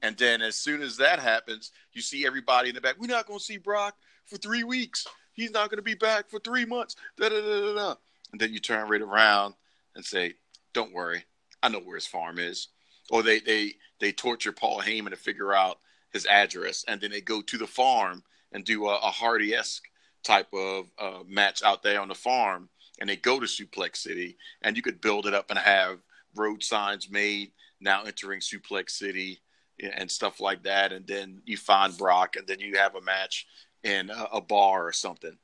[0.02, 2.96] And then as soon as that happens, you see everybody in the back.
[2.98, 5.06] We're not going to see Brock for three weeks.
[5.38, 6.96] He's not going to be back for three months.
[7.16, 7.94] Da, da, da, da, da.
[8.32, 9.54] And then you turn right around
[9.94, 10.34] and say,
[10.72, 11.24] "Don't worry,
[11.62, 12.68] I know where his farm is."
[13.10, 15.78] Or they they they torture Paul Heyman to figure out
[16.12, 19.84] his address, and then they go to the farm and do a, a Hardy esque
[20.24, 22.68] type of uh, match out there on the farm,
[23.00, 26.00] and they go to Suplex City, and you could build it up and have
[26.34, 29.40] road signs made now entering Suplex City
[29.80, 33.46] and stuff like that, and then you find Brock, and then you have a match
[33.84, 35.36] in a, a bar or something.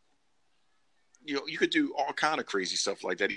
[1.24, 3.30] You know, you could do all kind of crazy stuff like that.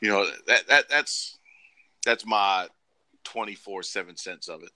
[0.00, 1.38] You know that that that's
[2.04, 2.68] that's my
[3.24, 4.70] twenty four seven cents of it.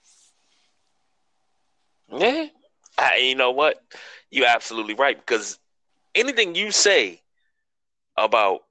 [2.13, 2.47] Yeah,
[2.99, 3.83] I, you know what?
[4.31, 5.59] You're absolutely right because
[6.15, 7.23] anything you say
[8.17, 8.63] about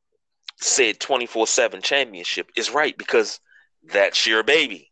[0.57, 3.39] said 24 7 championship is right because
[3.91, 4.88] that's your baby.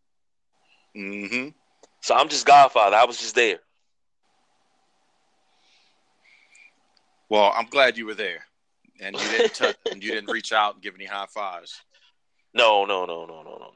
[0.95, 1.49] Mm-hmm.
[2.01, 2.95] So I'm just Godfather.
[2.95, 3.59] I was just there.
[7.29, 8.45] Well, I'm glad you were there,
[9.01, 11.81] and you didn't touch, and you didn't reach out and give any high fives.
[12.53, 13.71] No, no, no, no, no, no,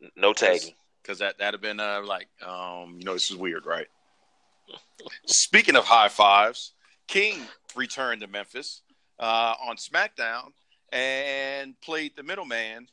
[0.00, 0.74] no, no tagging.
[1.02, 3.86] Because that that'd have been uh, like, um, you know, this is weird, right?
[5.26, 6.72] Speaking of high fives,
[7.06, 7.40] King
[7.74, 8.82] returned to Memphis
[9.18, 10.52] uh, on SmackDown
[10.92, 12.88] and played the middleman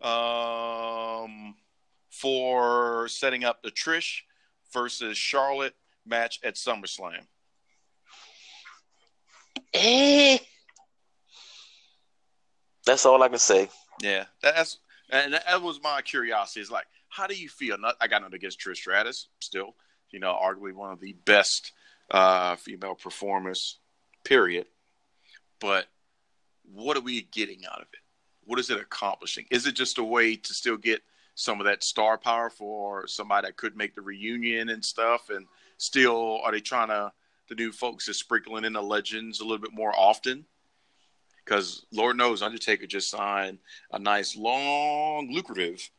[0.00, 1.54] um,
[2.12, 4.20] for setting up the Trish
[4.72, 5.74] versus Charlotte
[6.06, 7.26] match at SummerSlam.
[9.74, 10.38] Eh.
[12.84, 13.68] That's all I can say.
[14.02, 16.60] Yeah, that's and that was my curiosity.
[16.60, 17.78] Is like, how do you feel?
[17.78, 19.28] Not, I got nothing against Trish Stratus.
[19.40, 19.74] Still,
[20.10, 21.72] you know, arguably one of the best
[22.10, 23.78] uh, female performers.
[24.24, 24.66] Period.
[25.60, 25.86] But
[26.72, 28.00] what are we getting out of it?
[28.44, 29.46] What is it accomplishing?
[29.50, 31.02] Is it just a way to still get
[31.34, 35.30] some of that star power for somebody that could make the reunion and stuff?
[35.30, 35.46] And
[35.78, 37.12] still, are they trying to,
[37.48, 40.44] the new folks is sprinkling in the legends a little bit more often?
[41.44, 43.58] Because Lord knows Undertaker just signed
[43.90, 45.90] a nice, long, lucrative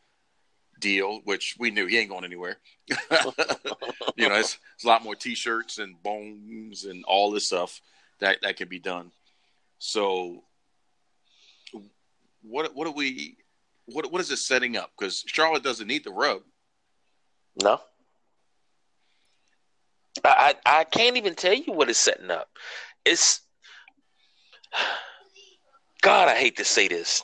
[0.79, 2.57] deal, which we knew he ain't going anywhere.
[2.87, 7.81] you know, it's, it's, a lot more T-shirts and bones and all this stuff
[8.19, 9.11] that that can be done.
[9.79, 10.43] So
[12.41, 13.37] what what are we
[13.85, 14.91] what what is this setting up?
[14.97, 16.41] Because Charlotte doesn't need the rub.
[17.61, 17.79] No.
[20.23, 22.49] I, I I can't even tell you what it's setting up.
[23.05, 23.41] It's
[26.01, 27.23] God, I hate to say this,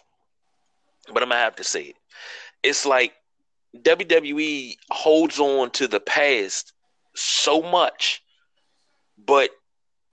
[1.13, 1.95] but I'm gonna have to say it.
[2.63, 3.13] It's like
[3.77, 6.73] WWE holds on to the past
[7.15, 8.23] so much,
[9.17, 9.51] but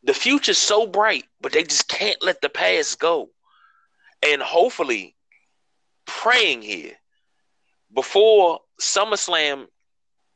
[0.03, 3.31] the future's so bright, but they just can't let the past go
[4.23, 5.16] and hopefully
[6.07, 6.93] praying here
[7.95, 9.67] before SummerSlam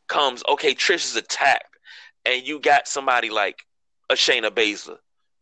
[0.08, 0.42] comes.
[0.48, 1.76] Okay, Trish is attacked,
[2.24, 3.62] and you got somebody like
[4.10, 4.98] a Shayna Baszler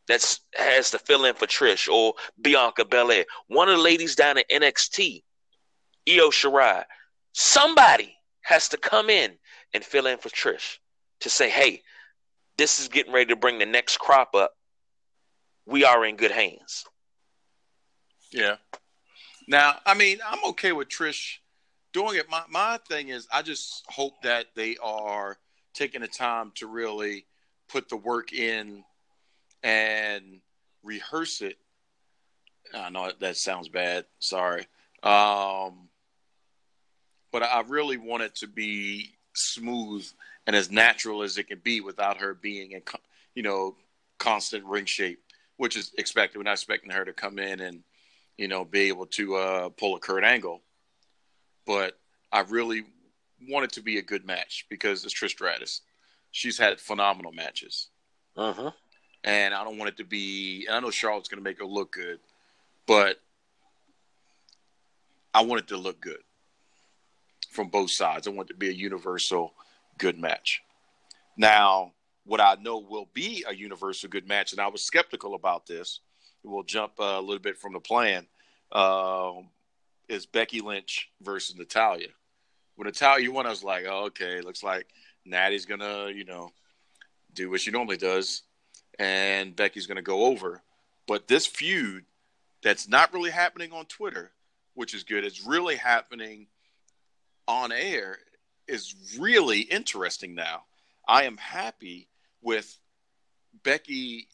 [0.09, 3.25] that has to fill in for Trish or Bianca Belair.
[3.49, 5.23] One of the ladies down at NXT,
[6.09, 6.85] Io Shirai.
[7.33, 9.33] Somebody has to come in
[9.75, 10.79] and fill in for Trish
[11.21, 11.83] to say, hey,
[12.57, 14.53] this is getting ready to bring the next crop up.
[15.67, 16.87] We are in good hands.
[18.33, 18.57] Yeah.
[19.49, 21.39] Now, I mean, I'm okay with Trish
[21.95, 22.29] doing it.
[22.29, 25.39] My my thing is, I just hope that they are
[25.73, 27.25] taking the time to really
[27.67, 28.85] put the work in
[29.63, 30.41] and
[30.83, 31.57] rehearse it.
[32.75, 34.05] I know that sounds bad.
[34.19, 34.67] Sorry,
[35.03, 35.89] Um,
[37.33, 40.07] but I really want it to be smooth
[40.47, 42.83] and as natural as it can be without her being in,
[43.35, 43.77] you know,
[44.19, 45.23] constant ring shape,
[45.57, 46.37] which is expected.
[46.37, 47.83] We're not expecting her to come in and,
[48.38, 50.62] you know, be able to uh, pull a Kurt Angle.
[51.66, 51.98] But
[52.33, 52.85] I really
[53.48, 55.83] want it to be a good match because it's Trish Stratus.
[56.31, 57.88] She's had phenomenal matches.
[58.37, 58.70] Uh-huh.
[59.24, 61.66] And I don't want it to be, and I know Charlotte's going to make her
[61.66, 62.20] look good,
[62.87, 63.16] but
[65.35, 66.22] I want it to look good
[67.51, 68.29] from both sides.
[68.29, 69.53] I want it to be a universal
[69.98, 70.62] good match.
[71.37, 71.92] Now,
[72.24, 76.01] what I know will be a universal good match, and I was skeptical about this.
[76.49, 78.27] We'll jump uh, a little bit from the plan.
[78.73, 79.33] Uh,
[80.09, 82.09] is Becky Lynch versus Natalya?
[82.77, 84.87] When Natalya won, I was like, oh, okay, looks like
[85.27, 86.51] Natty's gonna, you know,
[87.35, 88.43] do what she normally does,
[88.99, 90.63] and Becky's gonna go over.
[91.07, 92.05] But this feud
[92.63, 94.31] that's not really happening on Twitter,
[94.75, 96.47] which is good, it's really happening
[97.47, 98.19] on air,
[98.67, 100.63] is really interesting now.
[101.07, 102.09] I am happy
[102.41, 102.79] with
[103.63, 104.29] Becky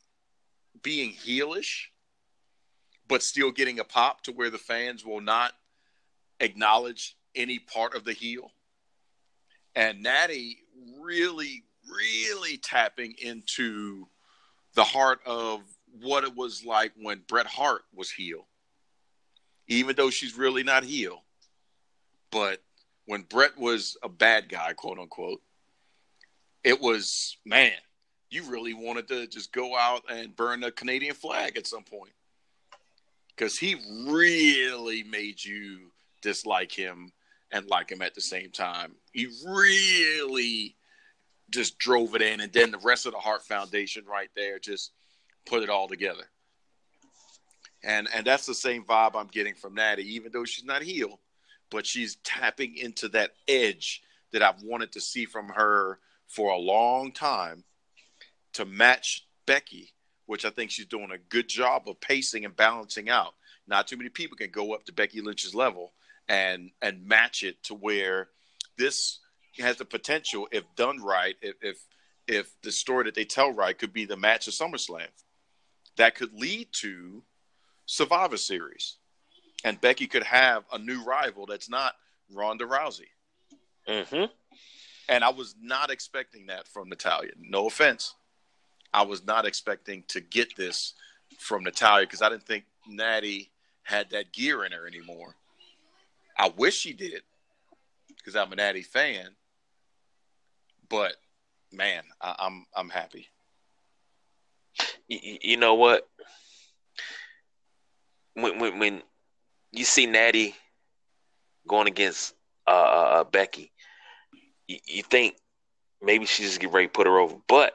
[0.82, 1.86] being heelish,
[3.08, 5.52] but still getting a pop to where the fans will not
[6.40, 8.52] acknowledge any part of the heel.
[9.74, 10.58] And Natty
[11.00, 14.06] really, really tapping into
[14.74, 15.60] the heart of
[16.00, 18.46] what it was like when Bret Hart was heel.
[19.68, 21.22] Even though she's really not heel.
[22.30, 22.62] But
[23.06, 25.40] when Bret was a bad guy, quote unquote,
[26.62, 27.72] it was, man,
[28.30, 32.12] you really wanted to just go out and burn the Canadian flag at some point.
[33.36, 35.90] Because he really made you
[36.22, 37.12] dislike him
[37.50, 38.92] and like him at the same time.
[39.12, 40.76] He really
[41.50, 44.92] just drove it in, and then the rest of the Hart Foundation right there just
[45.46, 46.24] put it all together.
[47.82, 51.18] And and that's the same vibe I'm getting from Natty, even though she's not healed,
[51.70, 56.58] but she's tapping into that edge that I've wanted to see from her for a
[56.58, 57.64] long time
[58.54, 59.92] to match Becky,
[60.26, 63.34] which I think she's doing a good job of pacing and balancing out.
[63.66, 65.92] Not too many people can go up to Becky Lynch's level
[66.28, 68.28] and and match it to where
[68.76, 69.20] this
[69.58, 71.78] has the potential, if done right, if if,
[72.26, 75.08] if the story that they tell right could be the match of SummerSlam,
[75.96, 77.22] that could lead to
[77.86, 78.96] Survivor Series,
[79.64, 81.94] and Becky could have a new rival that's not
[82.32, 83.08] Ronda Rousey.
[83.88, 84.24] Mm-hmm.
[85.08, 87.32] And I was not expecting that from Natalya.
[87.38, 88.14] No offense.
[88.94, 90.94] I was not expecting to get this
[91.40, 93.50] from Natalya because I didn't think Natty
[93.82, 95.34] had that gear in her anymore.
[96.38, 97.22] I wish she did
[98.16, 99.30] because I'm a Natty fan.
[100.88, 101.16] But
[101.72, 103.26] man, I, I'm, I'm happy.
[105.08, 106.08] You, you know what?
[108.34, 109.02] When, when when
[109.72, 110.54] you see Natty
[111.66, 112.34] going against
[112.66, 113.72] uh, uh, uh, Becky,
[114.66, 115.36] you, you think
[116.02, 117.74] maybe she just get ready to put her over, but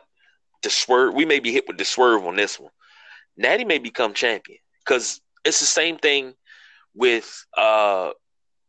[0.64, 2.72] the swerve we may be hit with the swerve on this one.
[3.38, 6.34] Natty may become champion because it's the same thing
[6.94, 8.12] with uh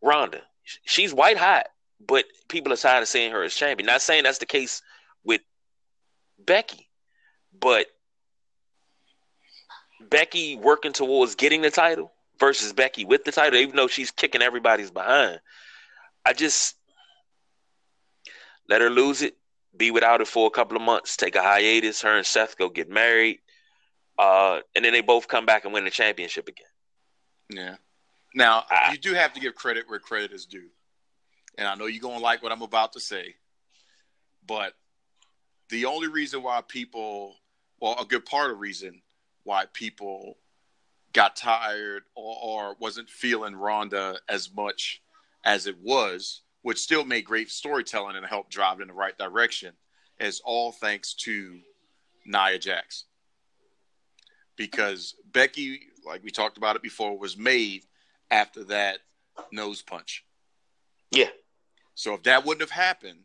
[0.02, 0.42] Ronda.
[0.84, 1.66] She's white hot,
[2.06, 3.86] but people are tired of seeing her as champion.
[3.86, 4.82] Not saying that's the case
[5.24, 5.40] with
[6.38, 6.88] Becky,
[7.58, 7.86] but
[10.00, 14.42] Becky working towards getting the title versus Becky with the title, even though she's kicking
[14.42, 15.40] everybody's behind.
[16.24, 16.76] I just
[18.68, 19.36] let her lose it,
[19.76, 22.02] be without it for a couple of months, take a hiatus.
[22.02, 23.38] Her and Seth go get married,
[24.18, 26.66] uh, and then they both come back and win the championship again.
[27.50, 27.76] Yeah.
[28.34, 30.68] Now, you do have to give credit where credit is due.
[31.58, 33.34] And I know you're going to like what I'm about to say,
[34.46, 34.74] but
[35.68, 37.34] the only reason why people,
[37.80, 39.02] well, a good part of the reason
[39.42, 40.36] why people
[41.12, 45.02] got tired or, or wasn't feeling Ronda as much
[45.44, 49.16] as it was, which still made great storytelling and helped drive it in the right
[49.16, 49.72] direction,
[50.18, 51.58] is all thanks to
[52.26, 53.04] Nia Jax.
[54.56, 57.84] Because Becky, like we talked about it before, was made
[58.30, 58.98] after that
[59.50, 60.24] nose punch.
[61.10, 61.30] Yeah.
[61.94, 63.20] So if that wouldn't have happened,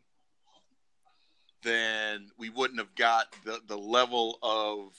[1.62, 4.92] then we wouldn't have got the, the level of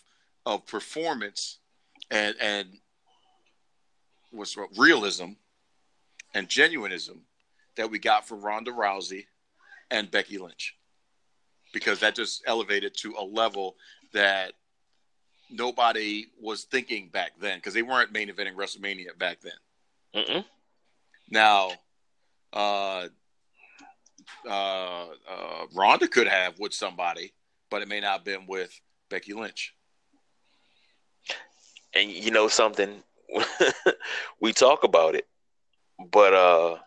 [0.46, 1.60] of performance
[2.10, 2.70] and and
[4.32, 5.32] what's realism
[6.34, 7.20] and genuinism
[7.78, 9.26] that we got from Ronda Rousey
[9.90, 10.76] and Becky Lynch.
[11.74, 13.76] Because that just elevated to a level
[14.14, 14.54] that
[15.50, 19.54] nobody was thinking back then because they weren't main eventing WrestleMania back then.
[20.16, 20.46] Mm-mm.
[21.30, 21.72] Now,
[22.54, 23.08] uh,
[24.48, 27.34] uh, uh, Ronda could have with somebody,
[27.70, 29.74] but it may not have been with Becky Lynch.
[31.94, 33.04] And you know something,
[34.42, 35.28] we talk about it.
[36.12, 36.78] but uh,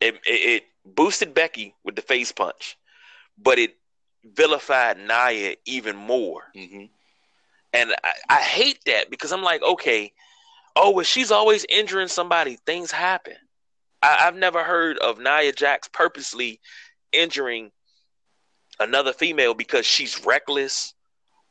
[0.00, 2.76] it, it, it boosted Becky with the face punch,
[3.36, 3.76] but it
[4.24, 6.42] vilified Nia even more.
[6.56, 6.84] Mm-hmm.
[7.72, 10.12] And I, I hate that because I'm like, okay,
[10.76, 12.56] oh, well, she's always injuring somebody.
[12.66, 13.36] Things happen.
[14.02, 16.60] I, I've never heard of Nia Jax purposely
[17.12, 17.70] injuring
[18.80, 20.94] another female because she's reckless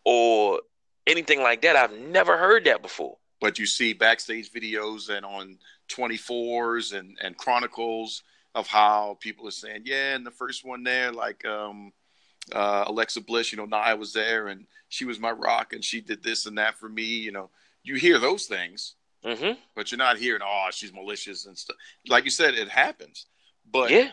[0.05, 0.61] or
[1.05, 1.75] anything like that.
[1.75, 3.17] I've never heard that before.
[3.39, 5.57] But you see backstage videos and on
[5.89, 8.23] 24s and, and chronicles
[8.57, 11.93] of how people are saying, yeah, and the first one there, like um,
[12.53, 16.01] uh, Alexa Bliss, you know, Nia was there and she was my rock and she
[16.01, 17.03] did this and that for me.
[17.03, 17.49] You know,
[17.83, 18.95] you hear those things,
[19.25, 19.59] Mm-hmm.
[19.75, 21.75] but you're not hearing, oh, she's malicious and stuff.
[22.07, 23.25] Like you said, it happens.
[23.69, 24.11] But Yeah.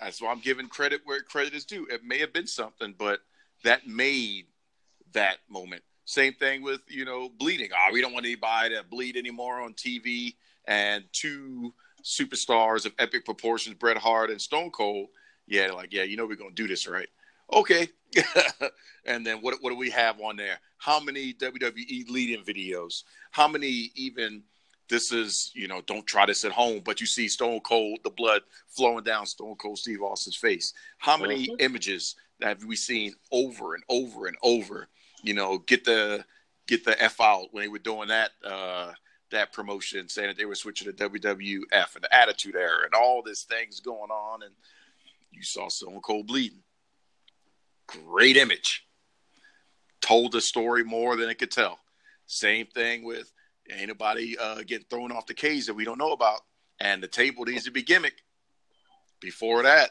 [0.00, 1.86] that's why I'm giving credit where credit is due.
[1.90, 3.20] It may have been something, but
[3.64, 4.46] that made
[5.12, 5.82] that moment.
[6.04, 7.70] Same thing with, you know, bleeding.
[7.74, 10.34] Oh, we don't want anybody to bleed anymore on TV.
[10.66, 15.08] And two superstars of epic proportions, Bret Hart and Stone Cold.
[15.46, 17.08] Yeah, like, yeah, you know, we're going to do this, right?
[17.52, 17.88] Okay.
[19.06, 20.58] and then what, what do we have on there?
[20.78, 23.04] How many WWE lead-in videos?
[23.30, 24.42] How many even
[24.88, 28.10] this is, you know, don't try this at home, but you see Stone Cold, the
[28.10, 30.74] blood flowing down Stone Cold Steve Austin's face.
[30.98, 31.60] How many Mhm.
[31.60, 34.88] images have we seen over and over and over?
[35.22, 36.24] You know, get the
[36.66, 38.92] get the F out when they were doing that uh
[39.32, 43.22] that promotion, saying that they were switching to WWF and the Attitude Era and all
[43.22, 44.52] this things going on, and
[45.30, 46.62] you saw Stone Cold bleeding.
[47.86, 48.86] Great image.
[50.00, 51.78] Told the story more than it could tell.
[52.26, 53.30] Same thing with
[53.70, 56.40] ain't nobody uh, getting thrown off the cage that we don't know about,
[56.80, 58.22] and the table needs to be gimmick.
[59.20, 59.90] Before that,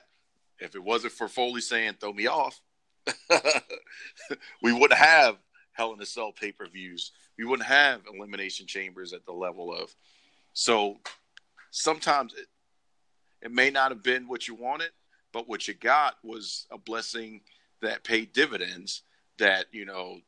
[0.60, 2.60] if it wasn't for Foley saying "throw me off,"
[4.62, 5.38] we wouldn't have
[5.74, 7.12] Hell in a Cell pay per views.
[7.38, 9.94] We wouldn't have elimination chambers at the level of.
[10.54, 10.98] So
[11.72, 12.48] sometimes it,
[13.42, 14.92] it may not have been what you wanted,
[15.34, 17.42] but what you got was a blessing
[17.82, 19.04] that paid dividends.
[19.38, 20.20] That you know,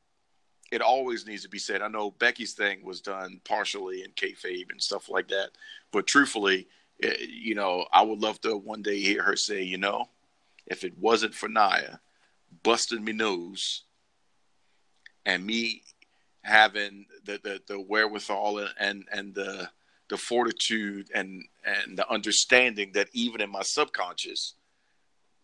[0.72, 1.82] it always needs to be said.
[1.82, 5.50] I know Becky's thing was done partially in kayfabe and stuff like that,
[5.92, 6.68] but truthfully,
[7.04, 10.08] eh, you know, I would love to one day hear her say, you know,
[10.66, 12.00] if it wasn't for Nia
[12.64, 13.84] busting me nose
[15.26, 15.84] and me
[16.44, 19.70] having the, the, the wherewithal and, and, the
[20.10, 24.54] the fortitude and and the understanding that even in my subconscious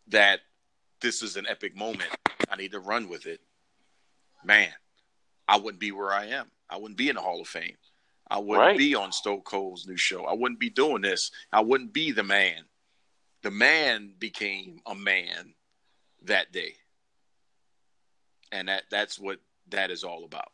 [0.10, 0.42] that
[1.02, 2.10] this is an epic moment.
[2.50, 3.42] I need to run with it.
[4.44, 4.72] Man,
[5.48, 6.48] I wouldn't be where I am.
[6.70, 7.78] I wouldn't be in the Hall of Fame.
[8.30, 8.78] I wouldn't Right.
[8.78, 10.26] be on Stone Cold's new show.
[10.26, 11.32] I wouldn't be doing this.
[11.52, 12.66] I wouldn't be the man.
[13.42, 15.56] The man became a man
[16.24, 16.76] that day.
[18.52, 19.40] And that that's what
[19.70, 20.52] that is all about.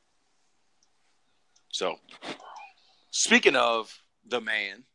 [1.76, 2.00] So,
[3.12, 3.94] speaking of
[4.26, 4.86] the man,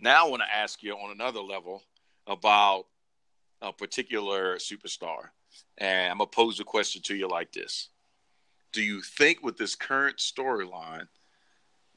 [0.00, 1.84] now I want to ask you on another level
[2.26, 2.86] about
[3.62, 5.28] a particular superstar.
[5.78, 7.90] And I'm going to pose a question to you like this
[8.72, 11.06] Do you think with this current storyline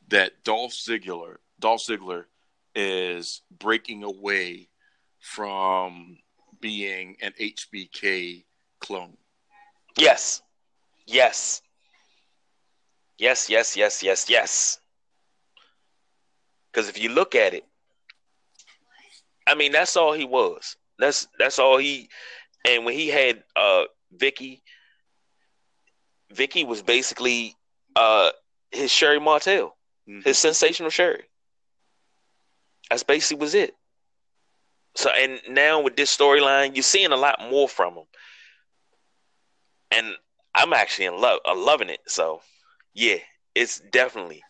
[0.09, 2.25] that Dolph Ziggler, Dolph Ziggler
[2.75, 4.69] is breaking away
[5.19, 6.19] from
[6.61, 8.43] being an HBK
[8.81, 9.17] clone?
[9.97, 10.43] Yes.
[11.07, 11.63] Yes.
[13.17, 14.79] Yes, yes, yes, yes, yes.
[16.71, 17.65] Because if you look at it,
[19.47, 20.75] I mean, that's all he was.
[20.99, 22.09] That's that's all he.
[22.65, 24.61] And when he had uh Vicky,
[26.31, 27.55] Vicky was basically
[27.95, 28.31] uh
[28.71, 29.75] his Sherri Martel,
[30.07, 30.23] Mhm.
[30.23, 31.25] his sensational Sherri.
[32.89, 33.75] That's basically was it.
[34.95, 38.05] So and now with this storyline, you're seeing a lot more from him,
[39.91, 40.15] and
[40.55, 42.01] I'm actually in love, uh, loving it.
[42.07, 42.41] So
[42.97, 43.17] yeah,
[43.53, 44.41] it's definitely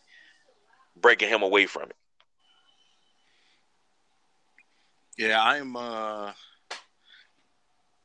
[0.96, 1.96] breaking him away from it.
[5.18, 6.32] Yeah, I'm uh,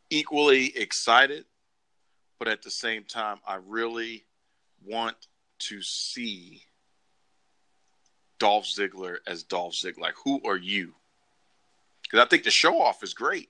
[0.10, 1.46] equally excited,
[2.40, 4.26] but at the same time, I really
[4.86, 5.16] want
[5.60, 6.64] to see
[8.38, 10.00] Dolph Ziggler as Dolph Ziggler.
[10.00, 10.94] Like, who are you?
[12.02, 13.50] Because I think the show off is great,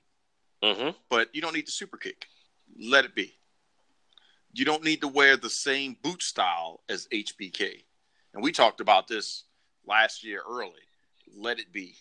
[0.64, 2.28] hmm but you don't need the super kick.
[2.80, 3.34] Let it be.
[4.54, 7.84] You don't need to wear the same boot style as HBK.
[8.34, 9.44] And we talked about this
[9.86, 10.72] last year early.
[11.36, 11.96] Let it be.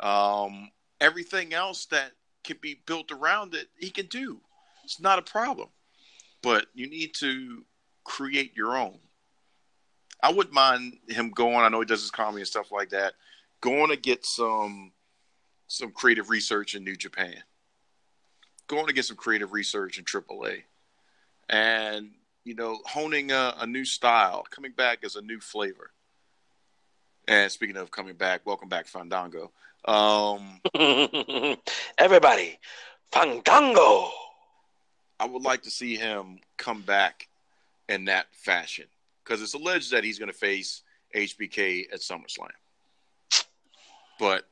[0.00, 2.12] Um, everything else that
[2.44, 4.40] can be built around it, he can do.
[4.84, 5.68] It's not a problem.
[6.42, 7.64] But you need to
[8.04, 8.98] create your own.
[10.22, 11.56] I wouldn't mind him going.
[11.56, 13.14] I know he does his comedy and stuff like that.
[13.60, 14.92] Going to get some
[15.68, 17.36] some creative research in New Japan.
[18.66, 20.62] Going to get some creative research in AAA,
[21.48, 22.10] and
[22.48, 25.90] you know, honing a, a new style, coming back as a new flavor.
[27.26, 29.50] And speaking of coming back, welcome back, Fandango.
[29.84, 30.58] Um,
[31.98, 32.58] Everybody,
[33.12, 34.08] Fandango.
[35.20, 37.28] I would like to see him come back
[37.86, 38.86] in that fashion
[39.22, 40.82] because it's alleged that he's going to face
[41.14, 42.48] HBK at SummerSlam.
[44.18, 44.44] But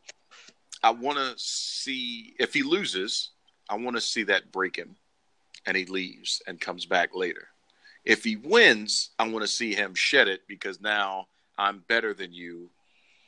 [0.82, 3.30] I want to see if he loses,
[3.70, 4.96] I want to see that break him
[5.66, 7.48] and he leaves and comes back later.
[8.04, 11.26] If he wins, I want to see him shed it because now
[11.58, 12.70] I'm better than you.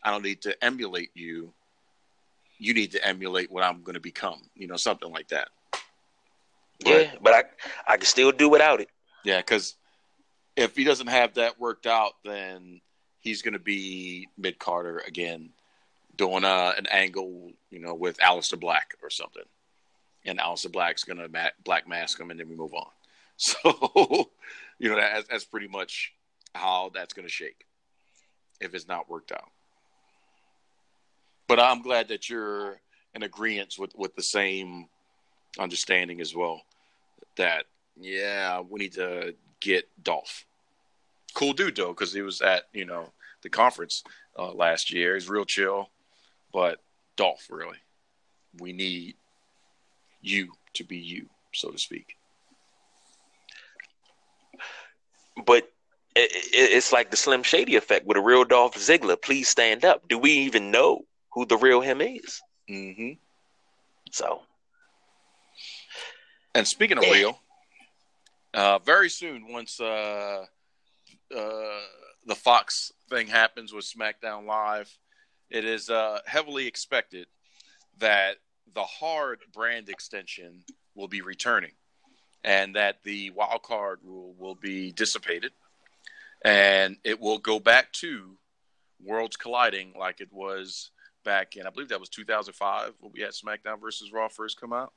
[0.05, 1.53] I don't need to emulate you.
[2.59, 5.49] You need to emulate what I'm going to become, you know, something like that.
[6.85, 7.45] Yeah, but I
[7.93, 8.89] I can still do without it.
[9.25, 9.75] Yeah, because
[10.57, 12.81] if he doesn't have that worked out, then
[13.21, 15.51] he's going to be mid carder again,
[16.17, 19.43] doing uh, an angle, you know, with Aleister Black or something,
[20.25, 22.87] and Aleister Black's going to ma- black mask him, and then we move on.
[23.41, 24.33] So,
[24.81, 26.13] you know, that, that's pretty much
[26.57, 27.67] how that's going to shake
[28.61, 29.51] if it's not worked out.
[31.47, 32.81] But I'm glad that you're
[33.15, 34.89] in agreement with with the same
[35.59, 36.63] understanding as well.
[37.37, 37.67] That
[37.97, 40.45] yeah, we need to get Dolph.
[41.35, 43.13] Cool dude though, because he was at you know
[43.43, 44.03] the conference
[44.39, 45.15] uh, last year.
[45.15, 45.91] He's real chill,
[46.53, 46.81] but
[47.17, 47.79] Dolph really,
[48.59, 49.17] we need
[50.29, 52.17] you to be you, so to speak.
[55.47, 55.71] But
[56.17, 59.21] it, it, it's like the Slim Shady effect with a real Dolph Ziggler.
[59.21, 60.09] Please stand up.
[60.09, 61.03] Do we even know
[61.33, 62.41] who the real him is?
[62.69, 63.13] Mm-hmm.
[64.11, 64.43] So,
[66.55, 67.13] And speaking of Yeah.
[67.13, 67.41] real,
[68.55, 70.47] uh, very soon once uh,
[71.37, 71.81] uh,
[72.27, 74.91] the Fox thing happens with SmackDown Live,
[75.51, 77.27] it is uh, heavily expected
[77.99, 78.37] that
[78.75, 80.65] the hard brand extension
[80.95, 81.73] will be returning,
[82.45, 85.53] and that the wild card rule will be dissipated,
[86.45, 88.37] and it will go back to
[89.05, 90.91] worlds colliding like it was
[91.25, 94.73] back in I believe that was 2005 when we had SmackDown versus Raw first come
[94.73, 94.93] out.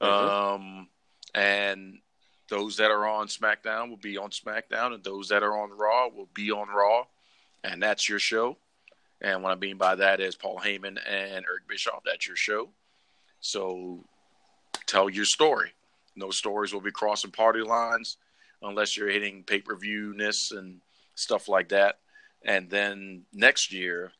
[0.00, 0.06] Mhm.
[0.06, 0.88] Um,
[1.34, 2.00] and
[2.48, 6.08] those that are on SmackDown will be on SmackDown, and those that are on Raw
[6.08, 7.06] will be on Raw,
[7.62, 8.58] and that's your show.
[9.20, 12.02] And what I mean by that is Paul Heyman and Eric Bischoff.
[12.04, 12.72] That's your show.
[13.40, 14.04] So
[14.86, 15.72] tell your story.
[16.16, 18.16] No stories will be crossing party lines
[18.62, 20.80] unless you're hitting pay per view ness and
[21.14, 21.98] stuff like that.
[22.44, 24.12] And then next year,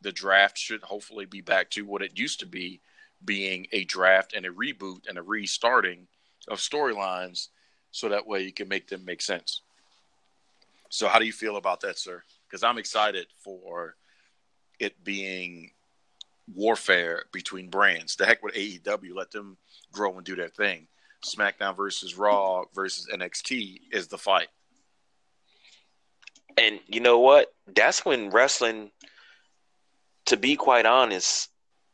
[0.00, 2.80] the draft should hopefully be back to what it used to be,
[3.24, 6.08] being a draft and a reboot and a restarting
[6.48, 7.48] of storylines,
[7.92, 9.62] so that way you can make them make sense.
[10.88, 12.22] So, how do you feel about that, sir?
[12.48, 13.94] Because I'm excited for
[14.80, 15.70] it being
[16.52, 18.16] warfare between brands.
[18.16, 19.56] The heck with AEW, let them
[19.92, 20.88] grow and do their thing.
[21.24, 24.48] SmackDown versus Raw versus NXT is the fight.
[26.58, 27.52] and you know what?
[27.74, 28.90] That's when wrestling,
[30.26, 31.48] to be quite honest,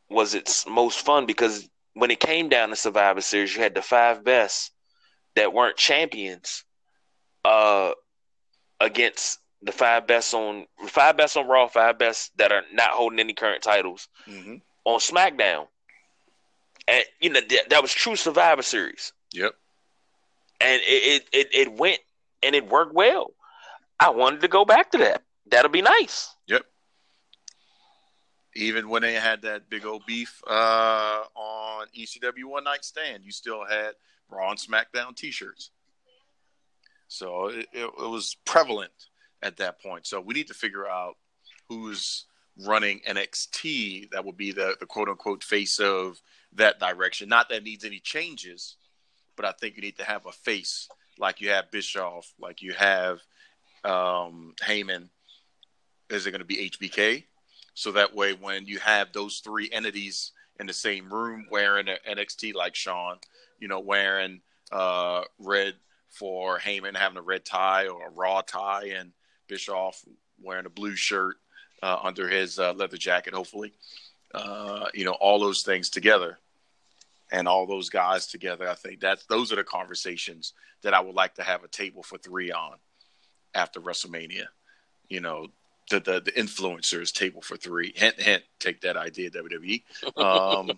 [0.09, 3.81] was its most fun because when it came down to Survivor Series, you had the
[3.81, 4.71] five best
[5.35, 6.63] that weren't champions,
[7.45, 7.91] uh,
[8.79, 13.19] against the five best on five best on Raw, five best that are not holding
[13.19, 14.55] any current titles Mm-hmm.
[14.85, 15.67] on SmackDown.
[16.87, 19.53] And you know that, that was true Survivor Series, Yep.
[20.61, 21.99] and it, it it it went
[22.41, 23.31] and it worked well.
[23.99, 25.21] I wanted to go back to that.
[25.51, 26.33] That'll be nice.
[26.47, 26.63] Yep.
[28.55, 33.31] Even when they had that big old beef uh, on ECW One Night Stand, you
[33.31, 33.91] still had
[34.29, 35.69] Raw and SmackDown T-shirts.
[37.07, 38.91] So it, it, it was prevalent
[39.41, 40.07] at that point.
[40.07, 41.17] So we need to figure out
[41.67, 42.25] who's
[42.65, 46.19] running NXT that will be the, the quote unquote face of
[46.53, 47.29] that direction.
[47.29, 48.75] Not that needs any changes,
[49.35, 52.73] but I think you need to have a face like you have Bischoff, like you
[52.73, 53.19] have
[53.83, 55.09] um, Heyman.
[56.09, 57.25] Is it going to be HBK?
[57.75, 62.53] So that way, when you have those three entities in the same room wearing NXT
[62.55, 63.17] like Shawn,
[63.59, 65.75] you know, wearing uh, red
[66.09, 69.11] for Heyman having a red tie or a raw tie, and
[69.49, 70.01] Bischoff
[70.41, 71.35] wearing a blue shirt
[71.83, 73.73] uh, under his uh, leather jacket, hopefully.
[74.33, 76.37] Uh, you know, all those things together
[77.31, 78.69] and all those guys together.
[78.69, 82.03] I think that's those are the conversations that I would like to have a table
[82.03, 82.77] for three on
[83.53, 84.45] after WrestleMania.
[85.09, 85.47] You know,
[85.89, 87.93] the the, the influencers table for three.
[87.95, 88.43] Hint, hint.
[88.59, 89.83] Take that idea, WWE.
[90.17, 90.71] Um,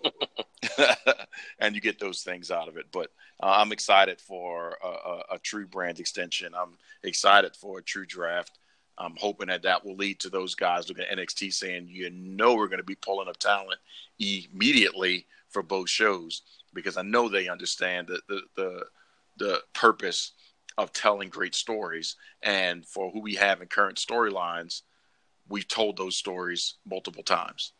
[1.60, 2.88] and you get those things out of it.
[2.92, 3.12] But
[3.42, 6.54] uh, I'm excited for a, a, a true brand extension.
[6.56, 8.58] I'm excited for a true draft.
[8.98, 12.56] I'm hoping that that will lead to those guys looking at NXT saying, you know,
[12.56, 13.80] we're going to be pulling up talent
[14.20, 18.86] immediately for both shows because I know they understand the the the,
[19.38, 20.32] the purpose
[20.78, 24.82] of telling great stories and for who we have in current storylines
[25.52, 27.74] we've told those stories multiple times.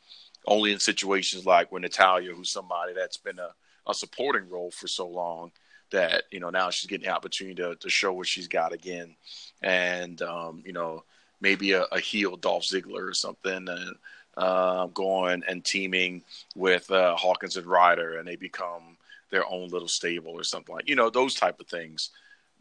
[0.46, 3.50] Only in situations like when Natalya, who's somebody that's been a,
[3.88, 5.52] a supporting role for so long,
[5.92, 9.16] that you know now she's getting the opportunity to, to show what she's got again,
[9.62, 11.04] and um, you know
[11.40, 13.96] maybe a, a heel Dolph Ziggler or something, and
[14.38, 16.24] uh, going and teaming
[16.56, 18.98] with uh, Hawkins and Ryder, and they become
[19.30, 22.10] their own little stable or something like you know those type of things.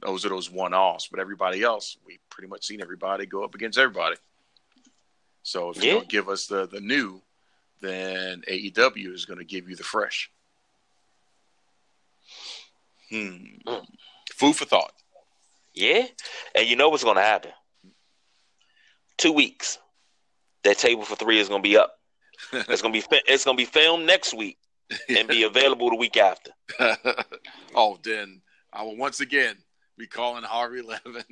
[0.00, 3.54] Those are those one offs, but everybody else, we pretty much seen everybody go up
[3.54, 4.16] against everybody.
[5.42, 5.84] So if yeah.
[5.84, 7.20] you don't give us the the new,
[7.80, 10.30] then AEW is going to give you the fresh.
[13.10, 13.36] Hmm.
[13.66, 13.86] Mm.
[14.34, 14.92] Food for thought.
[15.74, 16.06] Yeah,
[16.54, 17.52] and you know what's going to happen.
[19.18, 19.78] Two weeks,
[20.64, 21.96] that table for three is going to be up.
[22.52, 24.58] it's going to be it's going to be filmed next week
[25.08, 26.50] and be available the week after.
[27.74, 28.40] oh, then
[28.72, 29.56] I will once again
[29.98, 31.24] be calling Harvey Levin.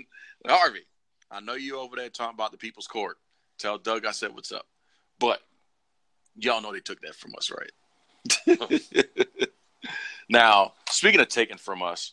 [0.46, 0.86] Harvey,
[1.30, 3.16] I know you over there talking about the People's Court.
[3.58, 4.66] Tell Doug I said what's up.
[5.18, 5.40] But
[6.36, 7.72] y'all know they took that from us, right?
[10.28, 12.12] Now, speaking of taking from us,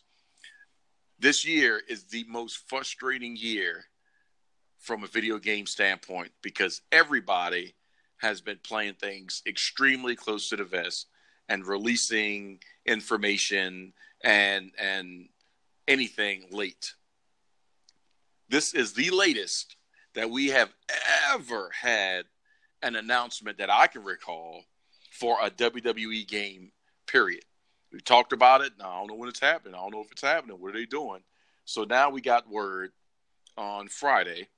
[1.18, 3.84] this year is the most frustrating year
[4.78, 7.74] from a video game standpoint because everybody
[8.18, 11.06] has been playing things extremely close to the vest
[11.48, 13.92] and releasing information
[14.22, 15.28] and and
[15.88, 16.94] anything late.
[18.48, 19.76] This is the latest
[20.14, 20.72] that we have
[21.32, 22.24] ever had
[22.82, 24.62] an announcement that I can recall
[25.10, 26.72] for a WWE game,
[27.06, 27.44] period.
[27.92, 28.72] We talked about it.
[28.78, 29.74] Now, I don't know when it's happening.
[29.74, 30.56] I don't know if it's happening.
[30.60, 31.20] What are they doing?
[31.64, 32.92] So now we got word
[33.56, 34.48] on Friday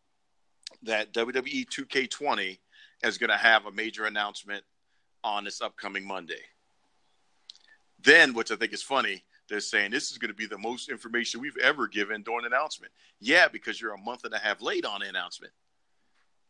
[0.82, 2.58] that WWE 2K20
[3.04, 4.64] is going to have a major announcement
[5.24, 6.42] on this upcoming Monday.
[8.02, 10.88] Then, which I think is funny, they're saying this is going to be the most
[10.88, 12.92] information we've ever given during an announcement.
[13.20, 15.52] Yeah, because you're a month and a half late on the announcement.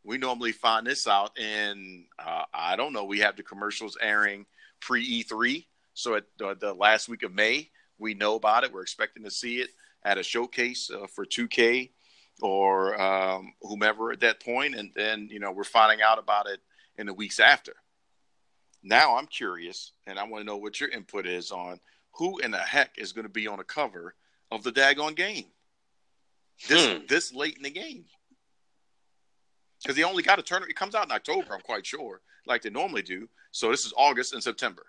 [0.05, 4.47] We normally find this out in, uh, I don't know, we have the commercials airing
[4.81, 5.65] pre E3.
[5.99, 8.73] So at the, the, last week of May, we know about it.
[8.73, 9.71] We're expecting to see it
[10.05, 11.91] at a showcase uh, for 2K
[12.41, 16.61] or um, whomever at that point, and then you know we're finding out about it
[16.99, 17.73] in the weeks after.
[18.81, 21.81] Now I'm curious, and I want to know what your input is on
[22.13, 24.15] who in the heck is going to be on the cover
[24.53, 25.47] of the daggone game
[26.69, 27.07] this hmm.
[27.09, 28.05] this late in the game
[29.83, 30.63] because they only got a turn.
[30.63, 33.29] It comes out in October, I'm quite sure, like they normally do.
[33.51, 34.87] So this is August and September.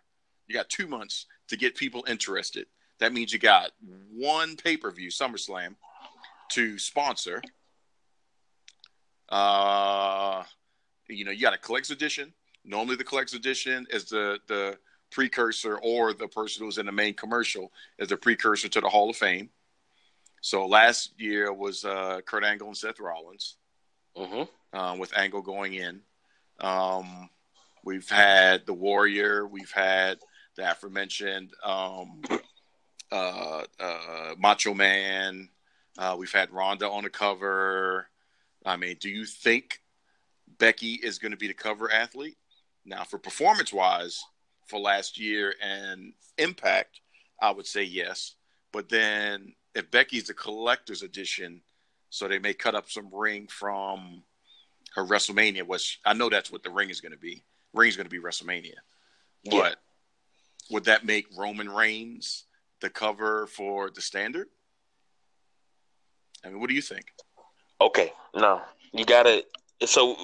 [0.49, 2.65] You got two months to get people interested.
[2.99, 3.71] That means you got
[4.11, 5.75] one pay per view, SummerSlam,
[6.49, 7.41] to sponsor.
[9.29, 10.43] Uh,
[11.07, 12.33] you know, you got a collector's edition.
[12.65, 14.77] Normally, the collector's edition is the the
[15.11, 19.09] precursor, or the person who's in the main commercial is the precursor to the Hall
[19.09, 19.49] of Fame.
[20.41, 23.57] So last year was uh, Kurt Angle and Seth Rollins,
[24.17, 24.77] mm-hmm.
[24.77, 26.01] uh, with Angle going in.
[26.59, 27.29] Um,
[27.83, 29.47] we've had the Warrior.
[29.47, 30.19] We've had
[30.59, 32.21] the aforementioned um,
[33.11, 35.49] uh, uh Macho Man.
[35.97, 38.07] Uh, we've had Ronda on the cover.
[38.65, 39.81] I mean, do you think
[40.57, 42.37] Becky is going to be the cover athlete?
[42.85, 44.23] Now, for performance wise,
[44.67, 47.01] for last year and Impact,
[47.41, 48.35] I would say yes.
[48.71, 51.61] But then if Becky's a collector's edition,
[52.09, 54.23] so they may cut up some ring from
[54.95, 57.43] her WrestleMania, which I know that's what the ring is going to be.
[57.73, 58.73] Ring is going to be WrestleMania.
[59.43, 59.51] Yeah.
[59.51, 59.77] But
[60.69, 62.45] would that make Roman Reigns
[62.81, 64.47] the cover for the standard?
[66.43, 67.05] I mean, what do you think?
[67.81, 68.61] Okay, no,
[68.93, 69.43] you got to.
[69.85, 70.15] So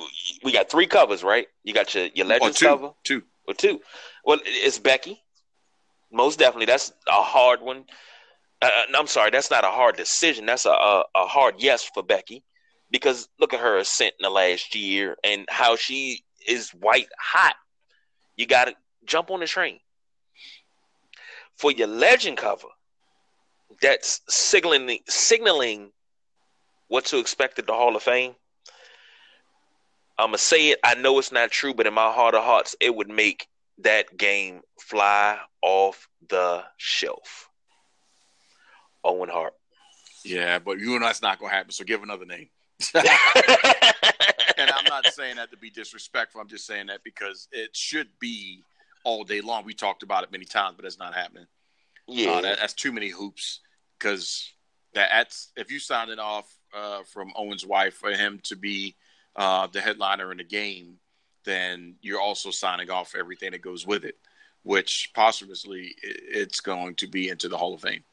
[0.44, 1.48] we got three covers, right?
[1.64, 3.82] You got your your Legends two, cover, two, or two.
[4.24, 5.22] Well, it's Becky,
[6.12, 6.66] most definitely.
[6.66, 7.86] That's a hard one.
[8.62, 10.46] Uh, uh I'm sorry, that's not a hard decision.
[10.46, 12.44] That's a, a, a hard yes for Becky,
[12.92, 17.56] because look at her ascent in the last year and how she is white hot.
[18.36, 18.76] You got to
[19.06, 19.80] jump on the train.
[21.58, 22.68] For your legend cover,
[23.82, 25.92] that's signaling signaling
[26.88, 28.36] what to expect at the Hall of Fame.
[30.18, 30.80] I'm gonna say it.
[30.84, 33.48] I know it's not true, but in my heart of hearts, it would make
[33.80, 37.50] that game fly off the shelf.
[39.04, 39.54] Owen Hart.
[40.24, 41.72] Yeah, but you know that's not gonna happen.
[41.72, 42.50] So give another name.
[42.96, 43.06] and
[44.70, 46.42] I'm not saying that to be disrespectful.
[46.42, 48.64] I'm just saying that because it should be
[49.06, 49.64] all day long.
[49.64, 51.46] We talked about it many times, but it's not happening.
[52.08, 53.62] Yeah, uh, that, that's too many hoops.
[53.98, 54.52] Because
[54.94, 58.96] that's if you sign it off uh, from Owen's wife for him to be
[59.36, 60.98] uh, the headliner in the game,
[61.46, 64.18] then you're also signing off everything that goes with it,
[64.64, 68.04] which posthumously it's going to be into the Hall of Fame.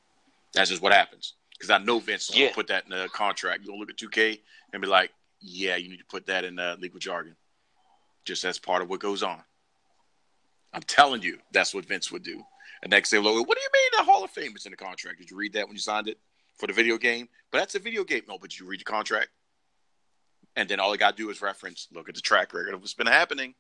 [0.55, 1.35] That's just what happens.
[1.59, 2.41] Because I know Vince is yeah.
[2.41, 3.61] going to put that in the contract.
[3.61, 4.41] You're going to look at 2K
[4.73, 7.37] and be like, yeah, you need to put that in uh, legal jargon.
[8.25, 9.41] Just as part of what goes on.
[10.73, 12.43] I'm telling you, that's what Vince would do.
[12.83, 15.19] And next day, what do you mean the Hall of Fame is in the contract?
[15.19, 16.19] Did you read that when you signed it
[16.57, 17.29] for the video game?
[17.51, 18.23] But that's a video game.
[18.29, 19.29] No, but you read the contract.
[20.57, 22.81] And then all I got to do is reference, look at the track record of
[22.81, 23.55] what's been happening.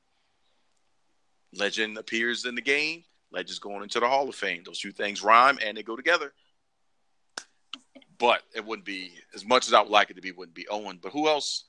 [1.54, 3.04] Legend appears in the game.
[3.30, 4.62] Legend's going into the Hall of Fame.
[4.64, 6.32] Those two things rhyme and they go together.
[8.18, 10.32] But it wouldn't be as much as I would like it to be.
[10.32, 10.98] Wouldn't be Owen.
[11.02, 11.64] But who else?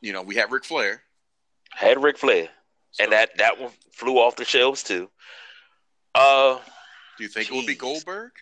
[0.00, 1.02] You know, we had Ric Flair.
[1.70, 2.48] Had Ric Flair,
[2.92, 5.10] so, and that that one flew off the shelves too.
[6.14, 6.58] Uh,
[7.16, 7.54] do you think geez.
[7.54, 8.32] it would be Goldberg?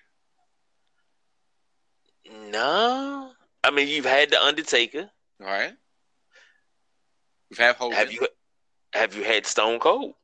[2.51, 3.31] No,
[3.65, 5.11] I mean you've had the Undertaker.
[5.41, 5.73] All right.
[7.49, 7.97] We've had Hogan.
[7.97, 8.27] Have you
[8.93, 10.15] have you had Stone Cold?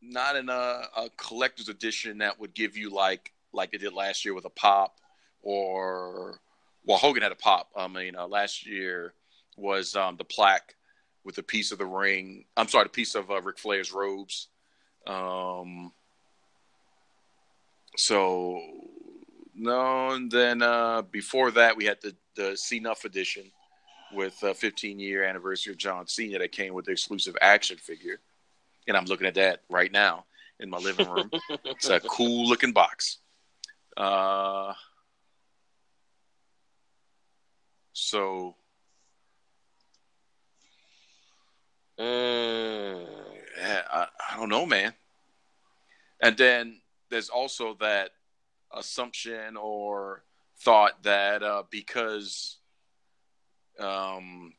[0.00, 4.24] Not in a, a collector's edition that would give you like like they did last
[4.24, 4.98] year with a pop,
[5.42, 6.40] or
[6.84, 7.70] well Hogan had a pop.
[7.76, 9.14] I mean uh, last year
[9.56, 10.74] was um, the plaque
[11.24, 12.44] with a piece of the ring.
[12.56, 14.48] I'm sorry, a piece of uh, Ric Flair's robes.
[15.06, 15.92] Um,
[17.96, 18.60] so
[19.54, 23.50] no, and then uh, before that we had the the Enough edition
[24.14, 28.20] with a 15 year anniversary of John Cena that came with the exclusive action figure,
[28.88, 30.24] and I'm looking at that right now
[30.60, 31.30] in my living room.
[31.64, 33.18] it's a cool looking box.
[33.96, 34.72] Uh,
[37.92, 38.54] so
[41.98, 43.06] Mm.
[43.58, 44.94] Yeah, I, I don't know, man.
[46.20, 46.80] And then
[47.10, 48.10] there's also that
[48.72, 50.24] assumption or
[50.60, 52.58] thought that uh, because,
[53.78, 54.54] um,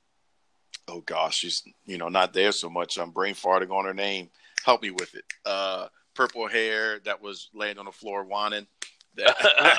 [0.88, 2.98] oh gosh, she's you know not there so much.
[2.98, 4.30] I'm brain farting on her name.
[4.66, 5.26] Help me with it.
[5.46, 8.68] Uh, purple hair that was laying on the floor whining.
[9.16, 9.30] That...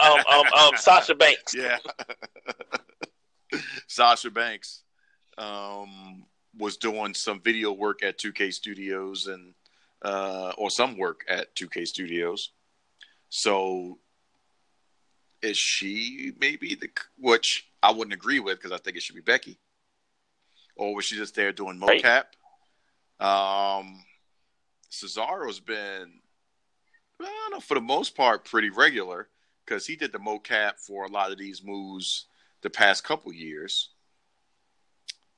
[0.01, 1.55] um, um, um, Sasha Banks.
[1.57, 1.79] Yeah,
[3.89, 4.85] Sasha Banks.
[5.37, 6.25] Um,
[6.59, 9.55] was doing some video work at 2K Studios and
[10.03, 12.51] uh, or some work at 2K Studios.
[13.29, 13.99] So
[15.43, 16.89] is she maybe the
[17.19, 19.59] which I wouldn't agree with because I think it should be Becky,
[20.77, 22.25] or was she just there doing mocap?
[23.21, 23.79] Right.
[23.79, 24.05] Um,
[24.91, 26.13] Cesaro's been,
[27.21, 29.29] I don't know, for the most part, pretty regular
[29.65, 32.27] because he did the mocap for a lot of these moves
[32.63, 33.91] the past couple years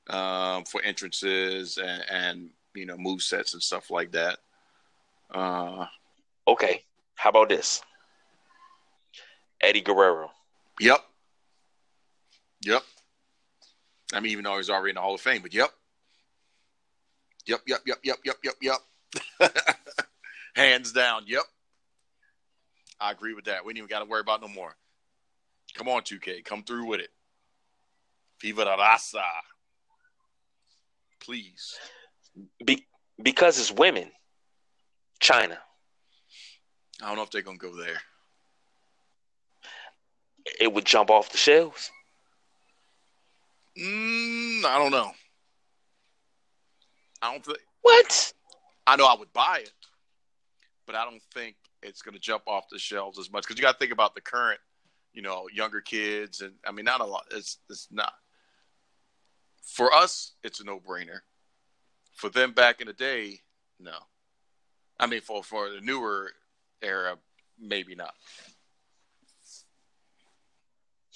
[0.09, 4.37] um, for entrances and, and, you know move sets and stuff like that.
[5.33, 5.87] Uh,
[6.47, 6.83] okay,
[7.15, 7.81] how about this?
[9.59, 10.31] Eddie Guerrero.
[10.79, 10.99] Yep.
[12.65, 12.83] Yep.
[14.13, 15.71] I mean, even though he's already in the Hall of Fame, but yep.
[17.47, 18.55] Yep, yep, yep, yep, yep, yep,
[19.41, 19.57] yep.
[20.55, 21.43] Hands down, yep.
[22.99, 23.65] I agree with that.
[23.65, 24.75] We ain't even got to worry about no more.
[25.75, 26.43] Come on, 2K.
[26.45, 27.09] Come through with it.
[28.41, 29.23] Viva la raza
[31.19, 31.75] please?
[32.63, 32.85] Be-
[33.21, 34.11] because it's women.
[35.21, 35.57] Chyna.
[37.01, 38.01] I don't know if they're gonna go there.
[40.59, 41.91] It would jump off the shelves.
[43.77, 45.11] Mm, I don't know.
[47.21, 47.59] I don't think.
[47.81, 48.33] What?
[48.85, 49.71] I know I would buy it,
[50.85, 53.61] but I don't think it's going to jump off the shelves as much because you
[53.61, 54.59] got to think about the current,
[55.13, 57.25] you know, younger kids, and I mean, not a lot.
[57.31, 58.13] It's it's not
[59.67, 61.19] for us, it's a no brainer.
[62.13, 63.41] For them back in the day,
[63.79, 63.97] no.
[64.99, 66.31] I mean, for for the newer
[66.81, 67.17] era,
[67.59, 68.13] maybe not.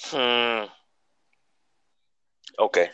[0.03, 0.65] Hmm.
[2.59, 2.89] Okay.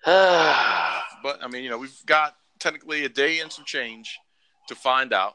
[0.04, 4.18] but I mean, you know, we've got technically a day and some change
[4.68, 5.34] to find out,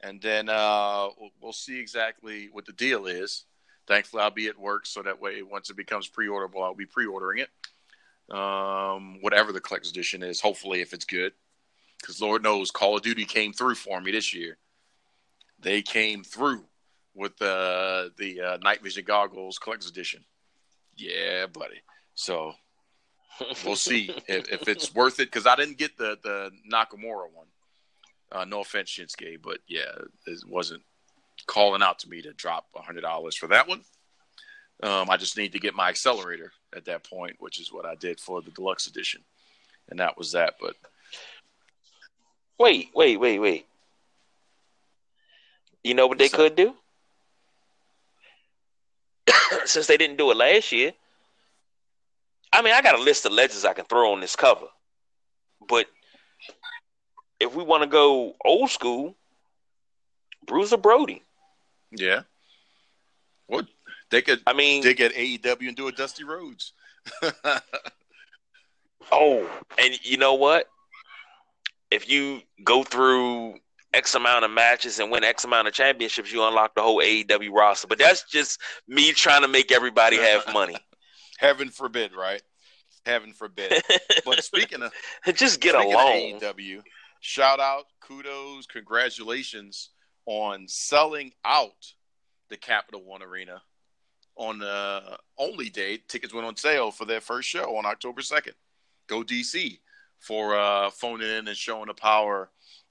[0.00, 3.44] and then uh, we'll, we'll see exactly what the deal is.
[3.86, 7.40] Thankfully, I'll be at work, so that way, once it becomes pre-orderable, I'll be pre-ordering
[7.40, 8.34] it.
[8.34, 11.32] Um, whatever the collector's edition is, hopefully, if it's good,
[12.00, 14.58] because Lord knows, Call of Duty came through for me this year.
[15.58, 16.64] They came through
[17.14, 20.24] with uh, the uh, night vision goggles collector's edition.
[20.96, 21.82] Yeah, buddy.
[22.14, 22.54] So
[23.64, 27.46] we'll see if, if, it's worth it because I didn't get the the Nakamura one.
[28.30, 29.92] Uh, no offense, Shinsuke, but yeah,
[30.26, 30.82] it wasn't
[31.46, 33.82] calling out to me to drop a hundred dollars for that one.
[34.82, 37.94] Um, I just need to get my accelerator at that point, which is what I
[37.94, 39.22] did for the deluxe edition,
[39.88, 40.54] and that was that.
[40.60, 40.74] But
[42.58, 43.66] wait, wait, wait, wait.
[45.84, 46.74] You know what they could do?
[49.64, 50.92] Since they didn't do it last year,
[52.52, 54.66] I mean, I got a list of legends I can throw on this cover,
[55.68, 55.86] but
[57.40, 59.16] if we want to go old school,
[60.46, 61.22] Bruiser Brody.
[61.92, 62.22] Yeah.
[63.46, 63.66] What
[64.10, 64.40] They could.
[64.46, 66.72] I mean, dig at AEW and do a Dusty Rhodes.
[69.12, 70.68] oh, and you know what?
[71.90, 73.56] If you go through
[73.92, 77.52] X amount of matches and win X amount of championships, you unlock the whole AEW
[77.52, 77.86] roster.
[77.86, 80.76] But that's just me trying to make everybody have money.
[81.38, 82.42] Heaven forbid, right?
[83.04, 83.82] Heaven forbid.
[84.24, 84.92] But speaking of
[85.34, 86.40] just get speaking along.
[86.40, 86.82] AEW,
[87.20, 89.90] shout out, kudos, congratulations
[90.26, 91.94] on selling out
[92.48, 93.62] the Capital One Arena
[94.36, 98.52] on the only day tickets went on sale for their first show on October 2nd.
[99.06, 99.78] Go DC
[100.18, 102.48] for uh, phoning in and showing the power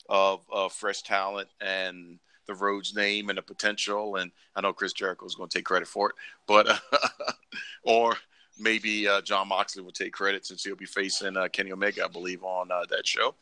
[0.09, 4.17] of uh, fresh talent and the Rhodes name and the potential.
[4.17, 6.15] And I know Chris Jericho is going to take credit for it,
[6.47, 6.77] but uh,
[7.83, 8.17] or
[8.59, 12.07] maybe uh, Jon Moxley will take credit since he'll be facing uh, Kenny Omega, I
[12.07, 13.35] believe, on uh, that show.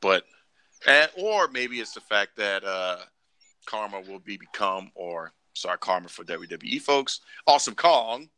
[0.00, 0.24] But
[0.86, 2.98] and or maybe it's the fact that uh,
[3.66, 8.28] Karma will be become or sorry, Karma for WWE folks, Awesome Kong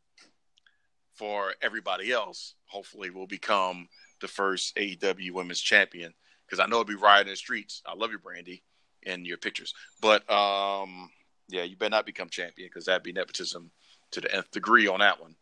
[1.14, 2.54] for everybody else.
[2.66, 3.88] Hopefully, will become
[4.20, 6.14] the first AEW Women's Champion
[6.46, 7.82] because I know it'll be riding the streets.
[7.86, 8.62] I love you, Brandi,
[9.04, 11.10] and your pictures, but um,
[11.48, 13.70] yeah, you better not become champion because that'd be nepotism
[14.12, 15.36] to the nth degree on that one.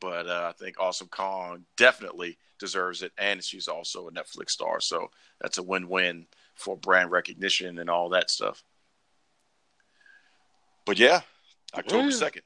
[0.00, 4.80] But uh, I think Awesome Kong definitely deserves it, and she's also a Netflix star,
[4.80, 8.62] so that's a win-win for brand recognition and all that stuff.
[10.88, 11.20] But yeah,
[11.76, 12.16] October Yeah.
[12.16, 12.42] second.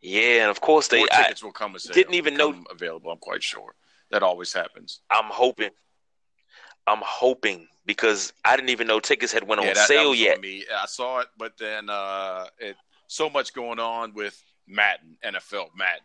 [0.00, 0.98] Yeah, and of course they.
[0.98, 1.78] More I, tickets will come.
[1.78, 3.12] Sale, didn't even know- available.
[3.12, 3.76] I'm quite sure
[4.10, 5.00] that always happens.
[5.08, 5.70] I'm hoping.
[6.88, 10.18] I'm hoping because I didn't even know tickets had went on that, that sale was
[10.18, 10.40] yet.
[10.40, 10.64] me.
[10.76, 12.76] I saw it, but then uh, it
[13.06, 16.02] so much going on with Madden, NFL Madden,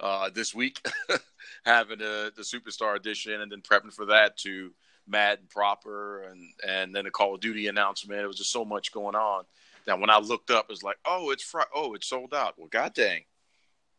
[0.00, 0.80] uh, this week,
[1.66, 4.72] having the the Superstar Edition, and then prepping for that to
[5.06, 8.22] Madden proper, and and then the Call of Duty announcement.
[8.22, 9.44] It was just so much going on
[9.86, 12.54] that when I looked up, it was like, oh, it's fr- oh, it's sold out.
[12.58, 13.22] Well, god dang,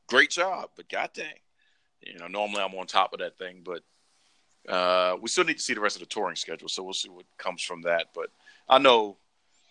[0.07, 1.39] great job, but god dang,
[2.01, 3.83] you know, normally I'm on top of that thing, but
[4.71, 7.09] uh, we still need to see the rest of the touring schedule, so we'll see
[7.09, 8.07] what comes from that.
[8.13, 8.29] But
[8.67, 9.17] I know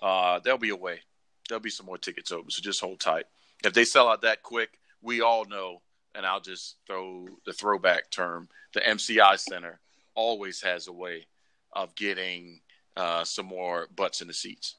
[0.03, 1.01] uh, there'll be a way.
[1.49, 3.25] There'll be some more tickets open, so just hold tight.
[3.65, 5.83] If they sell out that quick, we all know,
[6.15, 9.81] and I'll just throw the throwback term: the MCI Center
[10.15, 11.27] always has a way
[11.73, 12.61] of getting
[12.97, 14.77] uh, some more butts in the seats.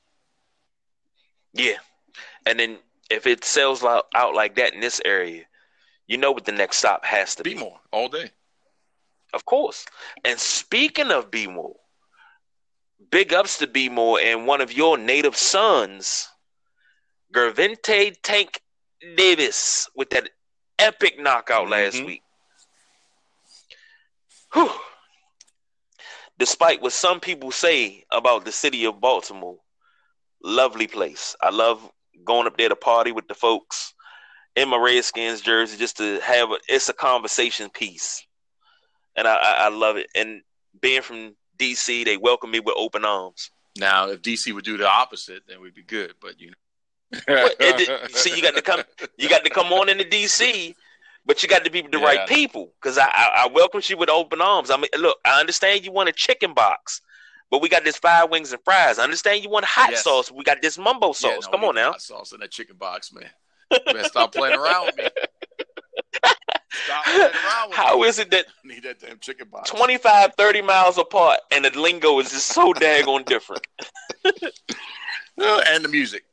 [1.56, 1.78] Yeah,
[2.46, 2.78] and then
[3.10, 5.44] if it sells out, out like that in this area,
[6.08, 7.60] you know what the next stop has to Be be.
[7.60, 8.32] more all day.
[9.34, 9.86] Of course.
[10.24, 11.76] And speaking of B more,
[13.10, 16.30] big ups to Be more and one of your native sons,
[17.34, 18.62] Gervonta Tank
[19.16, 20.30] Davis, with that
[20.80, 22.06] epic knockout last Mhm.
[22.06, 22.22] week.
[24.54, 24.72] Whew.
[26.38, 29.60] Despite what some people say about the city of Baltimore,
[30.44, 31.36] lovely place.
[31.42, 31.82] I love
[32.26, 33.94] going up there to party with the folks
[34.56, 38.26] in my Redskins jersey just to have a, it's a conversation piece
[39.16, 40.08] and I, I, I love it.
[40.16, 40.42] And
[40.82, 43.50] being from DC, they welcome me with open arms.
[43.78, 46.14] Now, if DC would do the opposite, then we'd be good.
[46.22, 48.82] But you know, Well, it see, you got to come,
[49.18, 50.76] you got to come on into DC,
[51.26, 52.06] but you got to be the Yeah.
[52.06, 54.70] right people because I, I, I welcome you with open arms.
[54.72, 57.02] I mean, look, I understand you want a chicken box,
[57.52, 59.00] but we got this five wings and fries.
[59.00, 60.04] I understand you want hot Yes.
[60.04, 60.32] sauce.
[60.32, 61.32] We got this mumbo sauce.
[61.32, 61.92] Yeah, no, come on now.
[61.92, 63.30] hot sauce in that chicken box, man.
[63.72, 65.04] You better stop playing around with me.
[66.84, 68.08] Stop playing around with How me.
[68.08, 69.70] is it that I need that damn chicken box.
[69.70, 73.66] 25, 30 miles apart and the lingo is just so daggone different?
[75.38, 76.24] And the music.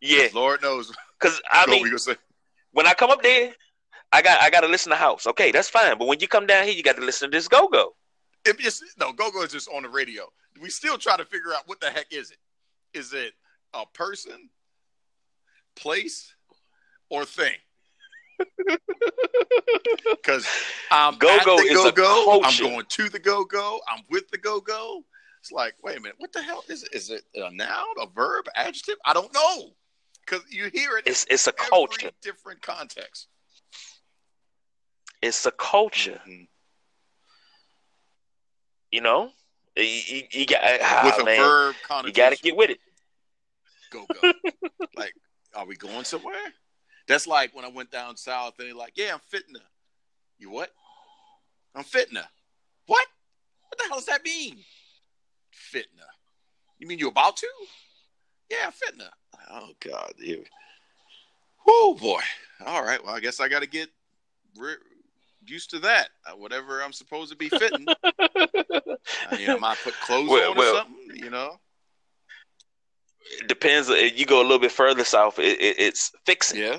[0.00, 0.92] Yeah, Lord knows.
[1.18, 1.90] because I Go, mean,
[2.72, 3.52] when I come up there,
[4.12, 5.26] I got I got to listen to house.
[5.26, 5.98] Okay, that's fine.
[5.98, 7.94] But when you come down here, you got to listen to this go go.
[8.48, 10.24] If just no, go go is just on the radio.
[10.60, 12.38] We still try to figure out what the heck is it.
[12.94, 13.34] Is it
[13.74, 14.48] a person,
[15.76, 16.34] place,
[17.10, 17.54] or thing?
[20.10, 20.46] Because
[20.90, 23.80] I'm Go-go at the is a go-go, I'm going to the go go.
[23.88, 25.02] I'm with the go go.
[25.40, 26.90] It's like, wait a minute, what the hell is it?
[26.92, 28.96] Is it a noun, a verb, adjective?
[29.04, 29.70] I don't know.
[30.24, 32.10] Because you hear it It's it's a culture.
[32.22, 33.28] different context.
[35.22, 36.20] It's a culture.
[36.26, 36.48] Mhm.
[38.90, 39.30] You know,
[39.76, 42.78] you, you, you got ah, With a man, verb you got to get with it.
[43.90, 44.32] go go.
[44.96, 45.14] like,
[45.54, 46.34] are we going somewhere?
[47.06, 49.60] That's like when I went down south and they're like, yeah, I'm fitna."
[50.38, 50.70] You what?
[51.74, 52.24] I'm fitna.
[52.86, 53.06] What?
[53.68, 54.58] What the hell does that mean?
[55.72, 56.06] Fitna.
[56.78, 57.48] You mean you about to?
[58.50, 59.10] Yeah, I'm fitting her.
[59.50, 60.44] Oh God, here.
[61.66, 62.20] Oh boy.
[62.64, 63.04] All right.
[63.04, 63.88] Well, I guess I got to get
[64.56, 64.76] re-
[65.48, 66.08] used to that.
[66.26, 67.86] Uh, whatever I'm supposed to be fitting.
[68.18, 71.16] I mean, I might put clothes Well- on or something.
[71.16, 71.58] You know.
[73.40, 73.88] it depends.
[73.88, 76.60] If You go a little bit further south, it, it, it's fixing.
[76.60, 76.78] Yeah.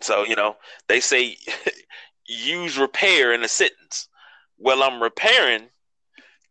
[0.00, 1.36] So you know they say
[2.26, 4.08] use repair in a sentence.
[4.58, 5.68] Well, I'm repairing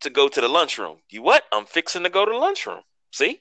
[0.01, 0.97] to go to the lunchroom.
[1.09, 1.43] You what?
[1.51, 2.81] I'm fixing to go to the lunchroom.
[3.11, 3.39] See,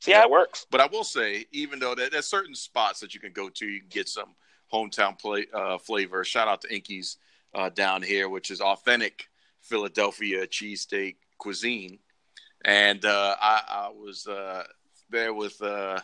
[0.00, 0.66] see how it works.
[0.70, 3.66] But I will say, even though there, there's certain spots that you can go to,
[3.66, 4.34] you can get some
[4.72, 6.24] hometown play uh, flavor.
[6.24, 7.16] Shout out to Inky's
[7.58, 9.28] uh, down here, which is authentic
[9.62, 11.98] Philadelphia cheesesteak cuisine.
[12.64, 14.64] And uh, I, I, was uh,
[15.10, 16.00] there with uh,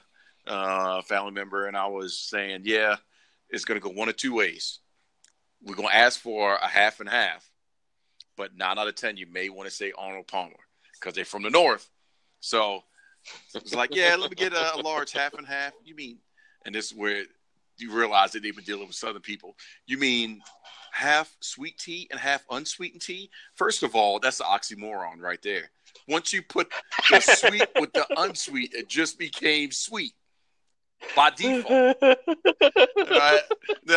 [0.46, 2.96] a family member, and I was saying, yeah,
[3.50, 4.80] it's going to go one of two ways.
[5.62, 7.48] We're going to ask for a half and half,
[8.36, 10.54] but nine out of 10, you may want to say Arnold Palmer
[10.98, 11.88] because they're from the North.
[12.40, 12.82] So
[13.54, 15.72] it's like, yeah, let me get a, a large half and half.
[15.84, 16.18] You mean,
[16.66, 17.24] and this is where
[17.78, 19.56] you realize that they've been dealing with Southern people.
[19.86, 20.40] You mean
[20.94, 23.30] half sweet tea and half unsweetened tea?
[23.54, 25.70] First of all, that's an oxymoron right there.
[26.08, 26.70] Once you put
[27.10, 30.12] the sweet with the unsweet, it just became sweet
[31.16, 32.00] by default.
[32.00, 32.16] Then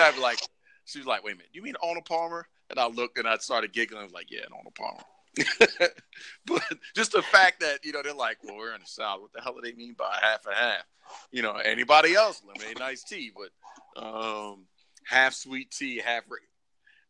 [0.02, 0.40] I'd be like,
[0.86, 2.48] she was like, wait a minute, you mean Arnold Palmer?
[2.70, 4.02] And I looked and I started giggling.
[4.02, 5.04] I was like, yeah, Arnold Palmer.
[6.46, 6.64] but
[6.96, 9.22] just the fact that, you know, they're like, well, we're in the South.
[9.22, 10.84] What the hell do they mean by half and half?
[11.32, 14.66] You know, anybody else, lemonade, nice tea, but um,
[15.06, 16.24] half sweet tea, half.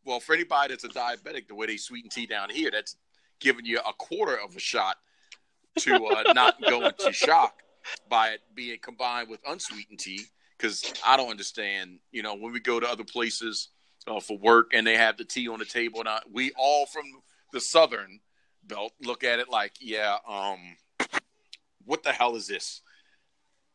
[0.08, 2.96] Well, for anybody that's a diabetic, the way they sweeten tea down here, that's
[3.42, 4.96] giving you a quarter of a shot
[5.80, 7.62] to uh, not go into shock
[8.10, 10.22] by it being combined with unsweetened tea.
[10.58, 13.68] Because I don't understand, you know, when we go to other places
[14.08, 16.86] uh, for work and they have the tea on the table, and I, we all
[16.86, 17.04] from
[17.52, 18.22] the southern
[18.64, 20.60] belt look at it like, yeah, um,
[21.84, 22.82] what the hell is this?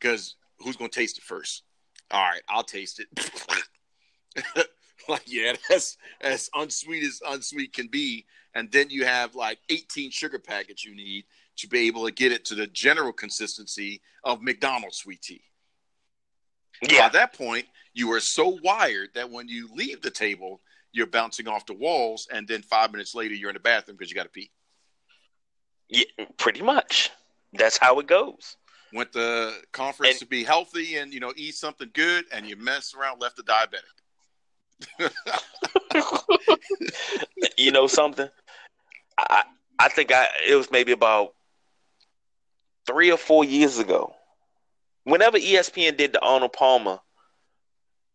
[0.00, 1.62] Because who's going to taste it first?
[2.10, 4.70] All right, I'll taste it.
[5.08, 8.26] like, yeah, that's as unsweet as unsweet can be.
[8.54, 11.24] And then you have like 18 sugar packets you need
[11.56, 15.42] to be able to get it to the general consistency of McDonald's sweet tea.
[16.82, 17.08] Yeah.
[17.08, 20.60] By that point, you are so wired that when you leave the table,
[20.92, 24.10] you're bouncing off the walls, and then five minutes later, you're in the bathroom because
[24.10, 24.50] you got to pee.
[25.88, 27.10] Yeah, pretty much.
[27.52, 28.56] That's how it goes.
[28.92, 32.56] Went to conference and, to be healthy and you know eat something good, and you
[32.56, 34.01] mess around, left a diabetic.
[37.58, 38.28] you know something?
[39.18, 39.44] I
[39.78, 41.34] I think I it was maybe about
[42.86, 44.14] three or four years ago.
[45.04, 47.00] Whenever ESPN did the Arnold Palmer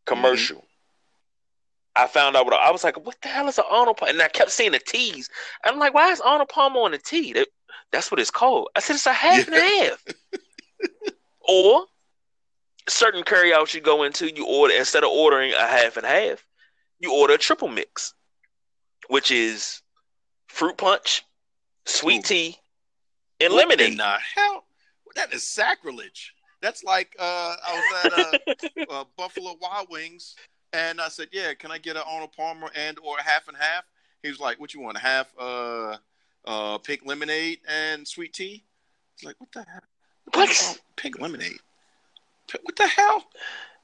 [0.05, 2.03] commercial, mm-hmm.
[2.03, 4.13] I found out what I was like, what the hell is an Arnold Palmer?
[4.13, 5.30] And I kept seeing the T's.
[5.65, 7.34] I'm like, why is Arnold Palmer on the T?
[7.34, 7.47] That,
[7.91, 8.70] that's what it's called.
[8.76, 9.55] I said it's a half yeah.
[9.55, 10.05] and a half.
[11.41, 11.86] or
[12.88, 16.45] certain carryouts you go into, you order instead of ordering a half and half,
[16.99, 18.13] you order a triple mix,
[19.07, 19.81] which is
[20.47, 21.23] fruit punch,
[21.85, 22.57] sweet tea,
[23.39, 23.97] and what lemonade.
[23.97, 24.65] The hell,
[25.15, 26.33] that is sacrilege.
[26.61, 30.35] That's like uh, I was at uh, uh, Buffalo Wild Wings,
[30.73, 33.83] and I said, "Yeah, can I get an Arnold Palmer and or half and half?"
[34.23, 34.97] He was like, "What you want?
[34.97, 35.97] A half uh,
[36.45, 38.63] uh, pink lemonade and sweet tea?"
[39.13, 39.81] It's like, "What the hell?
[40.33, 40.81] What?
[40.95, 41.59] Pink lemonade?
[42.63, 43.23] What the hell?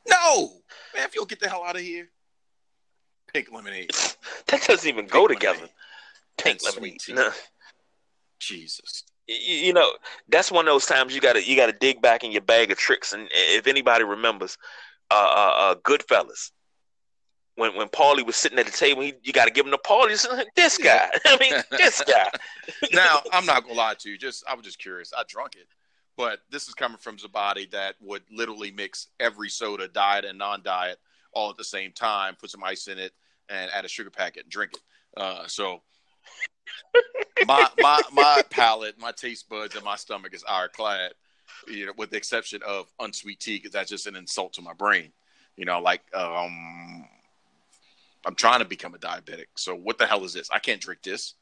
[0.10, 0.54] No,
[0.96, 1.06] man!
[1.06, 2.10] If you'll get the hell out of here,
[3.34, 3.92] pink lemonade.
[4.48, 5.68] that doesn't even pink go together.
[6.38, 7.02] Pink lemonade.
[7.10, 7.32] No.
[8.40, 9.04] Jesus.
[9.28, 9.90] You, you know,
[10.30, 12.78] that's one of those times you gotta you gotta dig back in your bag of
[12.78, 13.14] tricks.
[13.14, 14.58] And if anybody remembers,
[15.12, 16.52] uh, uh, uh Goodfellas,
[17.56, 19.78] when when Paulie was sitting at the table, he, you got to give him the
[19.78, 20.18] Paulie.
[20.56, 22.30] This guy, I mean, this guy.
[22.92, 24.18] now, I'm not gonna lie to you.
[24.18, 25.14] Just I was just curious.
[25.18, 25.68] I drunk it,
[26.18, 31.00] but this is coming from somebody that would literally mix every soda, diet and non-diet,
[31.34, 33.14] all at the same time, put some ice in it,
[33.54, 35.22] and add a sugar packet and drink it.
[35.22, 35.82] Uh, so
[37.48, 41.14] my my my palate, my taste buds, and my stomach is ironclad.
[41.68, 44.74] You know, with the exception of unsweet tea, because that's just an insult to my
[44.74, 45.12] brain.
[45.56, 47.08] You know, like um,
[48.26, 49.46] I'm trying to become a diabetic.
[49.56, 50.50] So what the hell is this?
[50.52, 51.36] I can't drink this.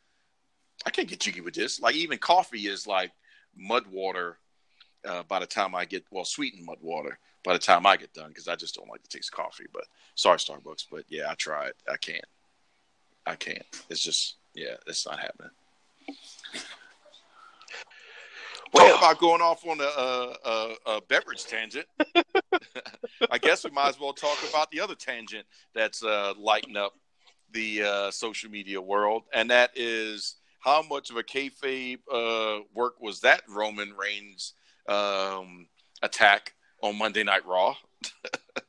[0.86, 1.80] I can't get jiggy with this.
[1.80, 3.12] Like even coffee is like
[3.56, 4.38] mud water.
[5.04, 7.18] Uh, by the time I get well, sweetened mud water.
[7.44, 9.66] By the time I get done, because I just don't like the taste of coffee.
[9.74, 9.86] But
[10.16, 10.86] sorry, Starbucks.
[10.92, 11.74] But yeah, I tried.
[11.90, 12.26] I can't.
[13.26, 13.66] I can't.
[13.90, 15.52] It's just yeah, it's not happening.
[18.74, 21.86] Well, Talk about going off on a, a, a beverage tangent.
[23.32, 26.94] I guess we might as well talk about the other tangent that's uh, lighting up
[27.52, 33.02] the uh, social media world, and that is how much of a kayfabe uh, work
[33.02, 34.54] was that Roman Reigns
[34.88, 35.68] um,
[36.02, 37.76] attack on Monday Night Raw,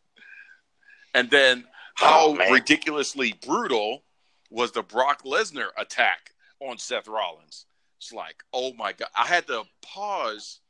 [1.15, 4.03] and then how oh, ridiculously brutal
[4.51, 7.67] was the Brock Lesnar attack on Seth Rollins.
[7.99, 10.61] It's like, oh my god, I had to pause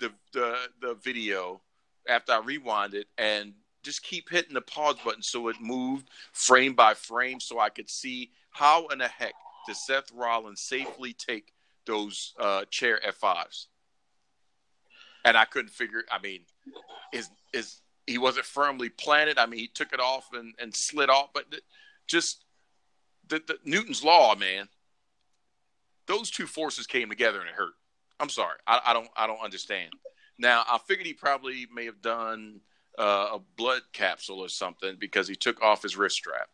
[0.00, 1.60] the the the video
[2.08, 6.74] after I rewind it and just keep hitting the pause button so it moved frame
[6.74, 9.34] by frame so I could see how in the heck
[9.66, 11.52] did Seth Rollins safely take
[11.86, 13.66] those uh, chair F5s.
[15.24, 16.40] And I couldn't figure I mean
[17.12, 19.38] is is he wasn't firmly planted.
[19.38, 21.44] I mean he took it off and, and slid off, but
[22.06, 22.44] just
[23.28, 24.68] the, the Newton's law, man.
[26.06, 27.74] Those two forces came together and it hurt.
[28.20, 28.56] I'm sorry.
[28.66, 29.92] I, I don't I don't understand.
[30.38, 32.60] Now I figured he probably may have done
[32.98, 36.48] uh, a blood capsule or something because he took off his wrist strap.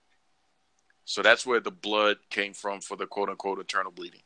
[1.04, 4.22] So that's where the blood came from for the quote unquote eternal bleeding.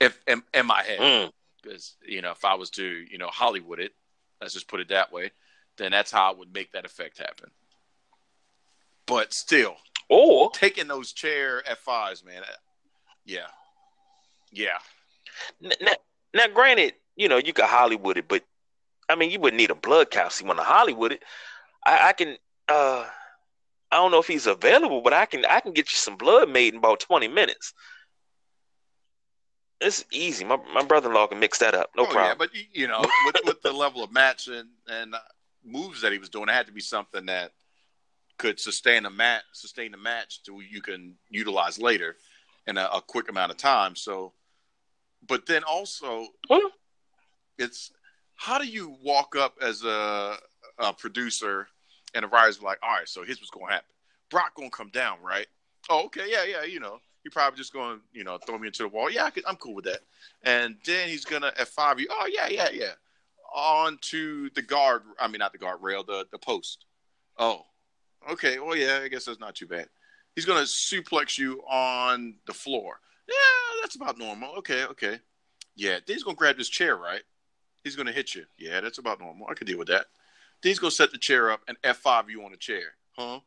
[0.00, 1.30] If in, in my head,
[1.62, 2.10] because mm.
[2.10, 3.92] you know, if I was to you know Hollywood it,
[4.40, 5.30] let's just put it that way,
[5.76, 7.50] then that's how I would make that effect happen.
[9.06, 9.76] But still,
[10.08, 12.56] or taking those chair F5s, man, uh,
[13.24, 13.48] yeah,
[14.52, 14.78] yeah.
[15.60, 15.92] Now,
[16.34, 18.44] now, granted, you know you could Hollywood it, but
[19.08, 20.08] I mean, you wouldn't need a blood.
[20.14, 21.22] You want to Hollywood it.
[21.84, 22.36] I, I can.
[22.68, 23.06] uh
[23.92, 25.44] I don't know if he's available, but I can.
[25.44, 27.74] I can get you some blood made in about twenty minutes.
[29.80, 30.44] It's easy.
[30.44, 31.90] My my brother in law can mix that up.
[31.96, 32.26] No oh, problem.
[32.26, 35.18] Yeah, but you know, with, with the level of match and and uh,
[35.64, 37.52] moves that he was doing, it had to be something that
[38.36, 42.16] could sustain a match, sustain the match to you can utilize later
[42.66, 43.94] in a, a quick amount of time.
[43.96, 44.32] So,
[45.26, 46.26] but then also,
[47.58, 47.92] it's
[48.36, 50.36] how do you walk up as a,
[50.78, 51.68] a producer
[52.14, 53.88] and the writers like, all right, so here's what's going to happen.
[54.30, 55.46] Brock going to come down, right?
[55.90, 58.66] Oh, okay, yeah, yeah, you know, he probably just going to, you know, throw me
[58.66, 59.10] into the wall.
[59.10, 60.00] Yeah, I am cool with that.
[60.42, 62.08] And then he's going to F5 you.
[62.10, 62.92] Oh, yeah, yeah, yeah.
[63.54, 65.02] On to the guard.
[65.18, 66.86] I mean, not the guard rail, the, the post.
[67.38, 67.62] Oh,
[68.30, 68.58] okay.
[68.58, 69.88] Well, yeah, I guess that's not too bad.
[70.34, 73.00] He's to suplex you on the floor.
[73.28, 74.54] Yeah, that's about normal.
[74.58, 75.18] Okay, okay.
[75.76, 77.22] Yeah, then he's to grab this chair, right?
[77.84, 78.44] He's to hit you.
[78.58, 79.46] Yeah, that's about normal.
[79.50, 80.06] I can deal with that.
[80.62, 82.94] Then he's to set the chair up and F5 you on the chair.
[83.12, 83.40] Huh?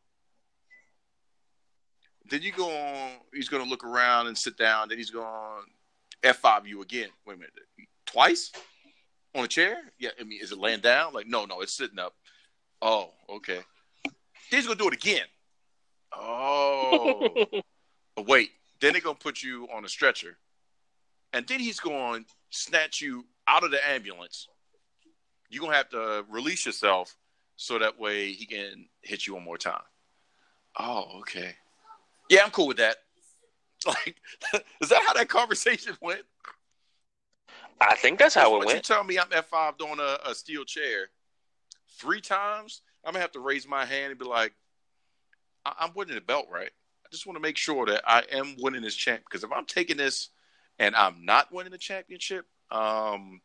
[2.33, 4.89] Then you go on, he's going to look around and sit down.
[4.89, 5.27] Then he's going
[6.23, 7.09] to F5 you again.
[7.27, 7.53] Wait a minute.
[8.07, 8.51] Twice?
[9.35, 9.77] On a chair?
[9.99, 11.13] Yeah, I mean, is it laying down?
[11.13, 12.15] Like, no, no, it's sitting up.
[12.81, 13.59] Oh, okay.
[14.03, 14.13] Then
[14.49, 15.27] he's going to do it again.
[16.11, 17.29] Oh.
[18.17, 18.49] wait.
[18.81, 20.35] Then they're going to put you on a stretcher.
[21.33, 24.47] And then he's going to snatch you out of the ambulance,
[25.49, 27.15] you're gonna have to release yourself
[27.57, 29.83] so that way he can hit you one more time.
[30.79, 31.55] Oh, okay.
[32.29, 32.97] Yeah, I'm cool with that.
[33.85, 34.15] Like,
[34.81, 36.21] is that how that conversation went?
[37.81, 38.73] I think that's how it went.
[38.73, 41.09] You tell me I'm F5 doing a, a steel chair
[41.99, 42.81] three times.
[43.03, 44.53] I'm gonna have to raise my hand and be like,
[45.65, 46.69] I- am winning the belt, right?
[46.69, 49.65] I just want to make sure that I am winning this champ because if I'm
[49.65, 50.29] taking this
[50.79, 53.41] and I'm not winning the championship, um,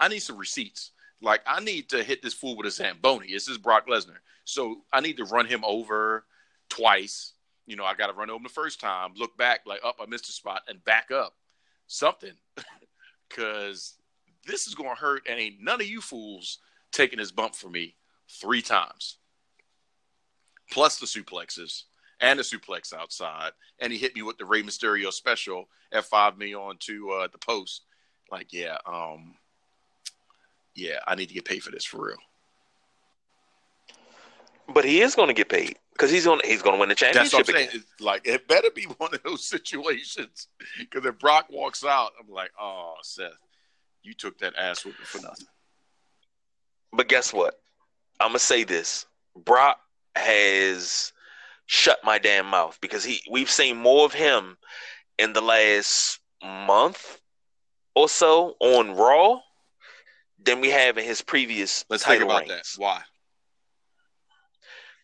[0.00, 0.92] I need some receipts.
[1.22, 3.32] Like I need to hit this fool with a Zamboni.
[3.32, 4.18] This is Brock Lesnar.
[4.44, 6.24] So I need to run him over
[6.68, 7.32] twice.
[7.66, 10.06] You know, I got to run over the first time, look back, like, up, I
[10.06, 11.34] missed a spot, and back up.
[11.86, 12.34] Something.
[13.28, 13.96] Because
[14.46, 16.60] this is going to hurt, and ain't none of you fools
[16.92, 17.96] taking this bump for me
[18.40, 19.18] three times.
[20.70, 21.82] Plus the suplexes
[22.20, 23.50] and the suplex outside.
[23.80, 27.38] And he hit me with the Rey Mysterio special F5 me on to uh, the
[27.38, 27.82] post
[28.30, 29.34] like, yeah, um,
[30.74, 32.16] yeah, I need to get paid for this for real.
[34.72, 36.94] But he is going to get paid because he's going he's going to win the
[36.94, 37.32] championship.
[37.32, 37.84] That's what I'm saying.
[38.00, 40.48] Like it better be one of those situations
[40.78, 43.32] because if Brock walks out, I'm like, oh, Seth,
[44.02, 45.46] you took that ass with for nothing.
[46.92, 47.58] But guess what?
[48.20, 49.78] I'm gonna say this: Brock
[50.14, 51.12] has
[51.66, 54.56] shut my damn mouth because he we've seen more of him
[55.18, 57.20] in the last month
[57.94, 59.40] or so on Raw
[60.42, 62.76] than we have in his previous Let's think about reigns.
[62.76, 62.80] That.
[62.80, 63.02] Why?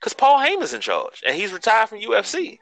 [0.03, 2.59] Because Paul Heyman's in charge and he's retired from UFC.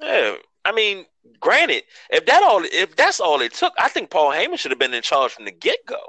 [0.00, 1.04] Yeah, I mean,
[1.40, 4.78] granted, if that all if that's all it took, I think Paul Heyman should have
[4.78, 6.00] been in charge from the get go.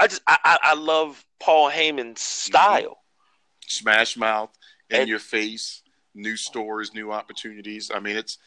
[0.00, 2.82] I just I, I, I love Paul Heyman's style.
[2.82, 3.68] Mm-hmm.
[3.68, 4.56] Smash mouth
[4.88, 5.82] in and, your face,
[6.14, 7.90] new stores, new opportunities.
[7.94, 8.38] I mean, it's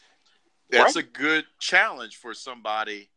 [0.68, 1.04] that's right.
[1.04, 3.10] a good challenge for somebody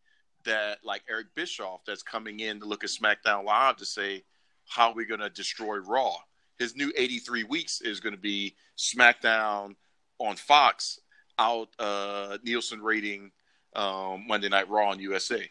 [0.46, 4.24] that like Eric Bischoff that's coming in to look at SmackDown Live to say
[4.68, 6.16] how are we going to destroy Raw.
[6.60, 9.76] His new 83 weeks is going to be SmackDown
[10.20, 11.00] on Fox
[11.40, 13.32] out uh, Nielsen rating
[13.76, 15.50] um, Monday Night Raw on USA.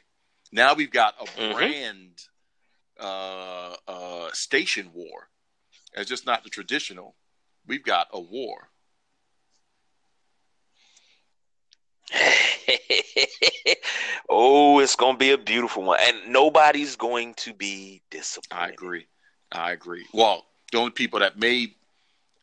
[0.52, 1.52] Now we've got a mm-hmm.
[1.54, 2.22] brand
[3.00, 5.28] uh, uh, station war.
[5.94, 7.16] It's just not the traditional.
[7.66, 8.68] We've got a war.
[14.34, 18.64] Oh, it's gonna be a beautiful one, and nobody's going to be disappointed.
[18.64, 19.06] I agree.
[19.52, 20.06] I agree.
[20.14, 21.74] Well, the only people that may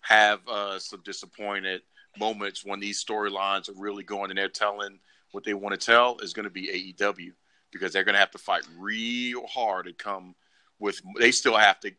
[0.02, 1.82] have uh, some disappointed
[2.18, 5.00] moments when these storylines are really going and they're telling
[5.32, 7.32] what they want to tell is going to be AEW
[7.72, 10.36] because they're going to have to fight real hard to come
[10.80, 11.02] with.
[11.20, 11.92] They still have to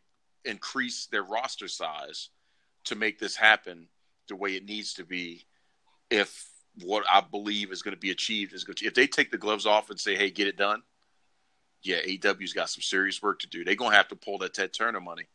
[0.43, 2.29] increase their roster size
[2.85, 3.87] to make this happen
[4.27, 5.45] the way it needs to be.
[6.09, 6.49] If
[6.83, 9.65] what I believe is going to be achieved is good, if they take the gloves
[9.65, 10.83] off and say, "Hey, get it done,"
[11.83, 13.63] yeah, AEW's got some serious work to do.
[13.63, 15.27] They're going to have to pull that Ted Turner money.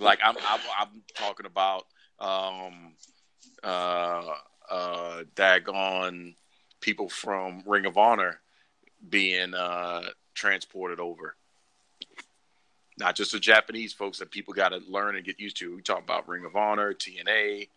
[0.00, 1.86] Like I'm, I'm, I'm talking about
[2.18, 2.94] um,
[3.62, 4.34] uh,
[4.70, 6.34] uh, daggone
[6.80, 8.40] people from Ring of Honor
[9.08, 10.02] being uh,
[10.34, 11.36] transported over.
[12.98, 15.74] Not just the Japanese folks that people got to learn and get used to.
[15.74, 17.68] We talk about Ring of Honor, TNA,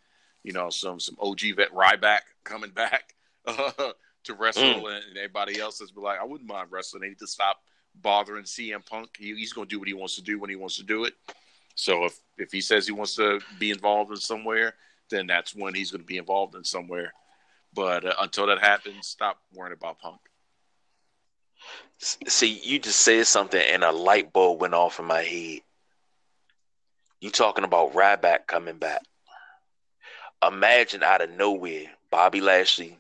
[0.44, 3.16] you know, some some OG vet Ryback coming back
[3.46, 3.72] uh,
[4.24, 4.96] to wrestle, mm.
[4.96, 7.02] and, and, everybody else has been like, I wouldn't mind wrestling.
[7.02, 7.62] They need to stop
[7.96, 9.10] bothering CM Punk.
[9.18, 11.06] He, he's going to do what he wants to do when he wants to do
[11.06, 11.14] it.
[11.78, 14.74] So if if he says he wants to be involved in somewhere,
[15.10, 17.14] then that's when he's going to be involved in somewhere.
[17.74, 20.20] But uh, until that happens, stop worrying about Punk.
[22.00, 25.62] See, you just said something, and a light bulb went off in my head.
[27.20, 29.02] You talking about Ryback coming back?
[30.46, 32.98] Imagine out of nowhere, Bobby Lashley,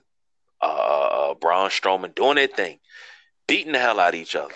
[0.61, 2.79] uh, uh, uh, Braun Strowman doing their thing,
[3.47, 4.55] beating the hell out of each other,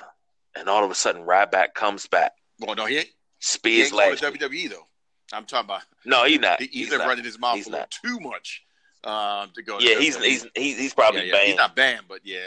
[0.55, 2.33] and all of a sudden Ryback comes back.
[2.59, 3.09] Well, no, he ain't.
[3.41, 4.87] Spears going WWE though.
[5.33, 5.81] I'm talking about.
[6.05, 6.59] No, he's not.
[6.61, 7.07] He, he's, he's been not.
[7.07, 7.91] running his mouth he's a little not.
[7.91, 8.63] too much
[9.03, 9.79] um, to go.
[9.79, 11.33] Yeah, to he's, he's he's he's probably yeah, yeah.
[11.33, 11.47] banned.
[11.47, 12.39] He's not banned, but yeah,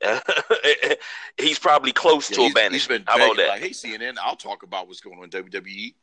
[1.38, 2.82] he's probably close yeah, to a banish.
[2.82, 3.48] he's been How about that?
[3.48, 5.94] like, hey CNN, I'll talk about what's going on in WWE.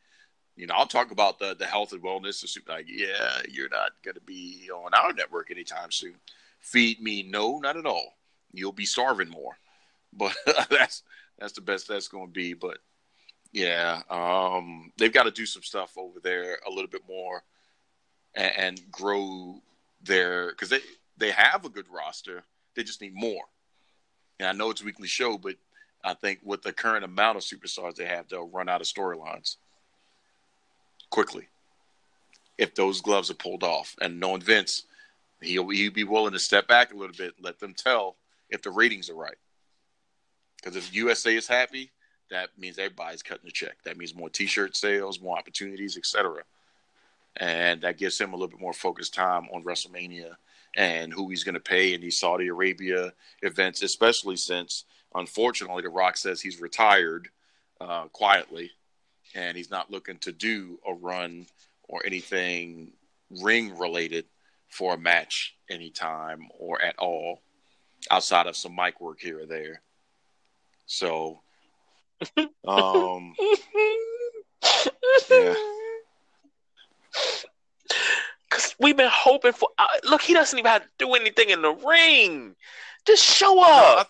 [0.56, 2.44] You know, I'll talk about the the health and wellness.
[2.44, 6.16] And like, yeah, you're not going to be on our network anytime soon.
[6.60, 8.18] Feed me, no, not at all.
[8.52, 9.57] You'll be starving more.
[10.11, 10.36] But
[10.70, 11.03] that's
[11.38, 12.53] that's the best that's going to be.
[12.53, 12.80] But
[13.52, 17.44] yeah, um, they've got to do some stuff over there a little bit more
[18.36, 19.62] and, and grow
[20.04, 20.80] their because they
[21.18, 22.44] they have a good roster.
[22.76, 23.44] They just need more.
[24.40, 25.56] And I know it's a weekly show, but
[26.04, 29.58] I think with the current amount of superstars they have, they'll run out of storylines
[31.10, 31.48] quickly
[32.58, 33.96] if those gloves are pulled off.
[34.00, 34.84] And knowing Vince,
[35.42, 38.16] he'll he'll be willing to step back a little bit, let them tell
[38.50, 39.38] if the ratings are right.
[40.58, 41.92] Because if USA is happy,
[42.30, 43.78] that means everybody's cutting a check.
[43.84, 46.44] That means more T-shirt sales, more opportunities, etc.
[47.38, 50.36] And that gives him a little bit more focused time on WrestleMania
[50.76, 54.86] and who he's going to pay in these Saudi Arabia events, especially since,
[55.16, 57.30] unfortunately, The Rock says he's retired
[57.82, 58.72] uh, quietly
[59.36, 61.46] and he's not looking to do a run
[61.88, 62.92] or anything
[63.42, 64.26] ring related
[64.70, 67.42] for a match anytime or at all
[68.12, 69.82] outside of some mic work here or there.
[70.86, 71.42] So,
[72.68, 73.34] um,
[75.30, 75.56] yeah.
[78.50, 79.70] Cause we've been hoping for.
[79.78, 82.56] Uh, look, he doesn't even have to do anything in the ring.
[83.06, 84.08] Just show up, No, th-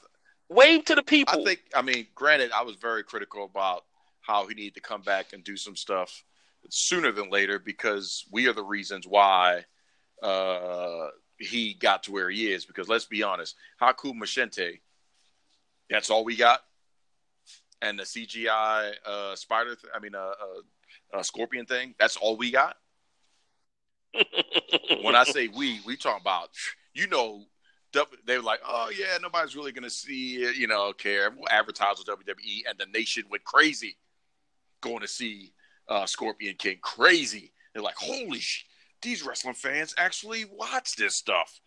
[0.50, 1.42] wave to the people.
[1.42, 1.60] I think.
[1.76, 3.84] I mean, granted, I was very critical about
[4.22, 6.24] how he needed to come back and do some stuff
[6.70, 9.66] sooner than later because we are the reasons why
[10.22, 11.08] uh,
[11.38, 12.66] he got to where he is.
[12.66, 14.80] Because let's be honest, Haku Machente,
[15.90, 16.62] that's all we got,
[17.82, 19.76] and the CGI uh, spider.
[19.76, 21.96] Th- I mean, uh, uh, uh, scorpion thing.
[22.00, 22.78] That's all we got.
[25.04, 26.50] when I say we, we talking about
[26.94, 27.44] you know.
[28.28, 31.32] They were like, "Oh yeah, nobody's really gonna see it, you know, care.
[31.32, 33.98] We'll advertise with WWE," and the nation went crazy
[34.82, 35.54] going to see
[35.88, 36.78] uh, Scorpion King.
[36.82, 37.52] Crazy.
[37.74, 38.66] They're like, "Holy sh!
[39.02, 41.60] These wrestling fans actually watch this stuff.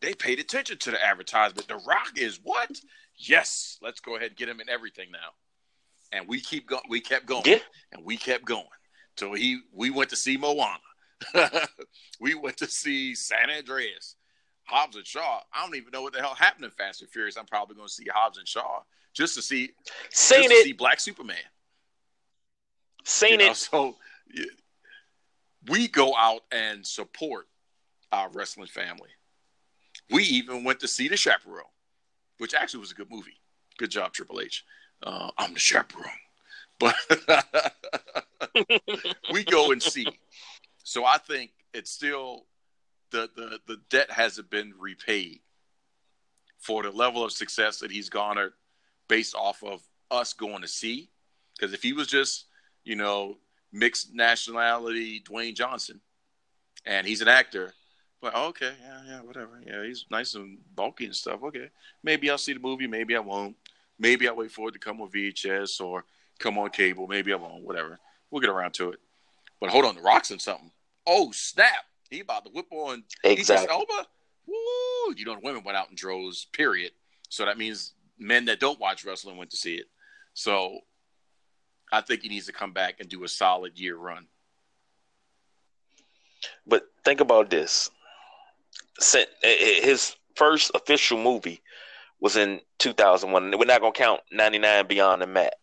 [0.00, 1.68] They paid attention to the advertisement.
[1.68, 2.70] The Rock is what?
[3.16, 5.30] Yes, let's go ahead and get him in everything now."
[6.12, 6.82] And we keep going.
[6.88, 7.58] We kept going, Yeah.
[7.92, 8.66] and we kept going.
[9.16, 10.78] So he, we went to see Moana.
[12.20, 14.16] we went to see San Andreas.
[14.64, 15.40] Hobbs and Shaw.
[15.52, 17.36] I don't even know what the hell happened in Fast and Furious.
[17.36, 18.82] I'm probably going to see Hobbs and Shaw
[19.12, 19.70] just to see,
[20.10, 20.64] Seen just to it.
[20.64, 21.36] see Black Superman.
[23.04, 23.56] Seen You know, it.
[23.56, 23.96] So
[24.32, 24.44] yeah,
[25.68, 27.48] we go out and support
[28.12, 29.10] our wrestling family.
[30.10, 31.64] We even went to see The Chaperone,
[32.42, 33.38] which actually was a good movie.
[33.78, 34.64] Good job, Triple H.
[35.00, 36.10] Uh, I'm the chaperone.
[36.80, 36.96] But
[39.32, 40.08] we go and see.
[40.82, 42.46] So I think it's still
[43.12, 45.38] the, the the debt hasn't been repaid
[46.58, 48.54] for the level of success that he's garnered
[49.06, 51.10] based off of us going to see.
[51.56, 52.46] Because if he was just,
[52.82, 53.36] you know,
[53.72, 56.00] mixed nationality Dwayne Johnson
[56.84, 57.72] and he's an actor,
[58.22, 59.60] Like, oh, okay, yeah, yeah, whatever.
[59.66, 61.42] Yeah, he's nice and bulky and stuff.
[61.42, 61.70] Okay,
[62.04, 62.86] maybe I'll see the movie.
[62.86, 63.56] Maybe I won't.
[63.98, 66.04] Maybe I'll wait for it to come on VHS or
[66.38, 67.08] come on cable.
[67.08, 67.64] Maybe I won't.
[67.64, 67.98] Whatever.
[68.30, 69.00] We'll get around to it.
[69.60, 70.70] But hold on, the Rock's in something.
[71.06, 71.84] Oh snap!
[72.10, 73.68] He about to whip on Exactly.
[73.68, 74.06] Elba.
[74.46, 75.14] Woo!
[75.16, 76.46] You know, the women went out in droves.
[76.52, 76.92] Period.
[77.28, 79.86] So that means men that don't watch wrestling went to see it.
[80.34, 80.80] So
[81.90, 84.26] I think he needs to come back and do a solid year run.
[86.66, 87.90] But think about this.
[89.00, 91.62] Sent- His first official movie
[92.20, 93.58] was in 2001.
[93.58, 95.54] We're not going to count 99 Beyond the Mat.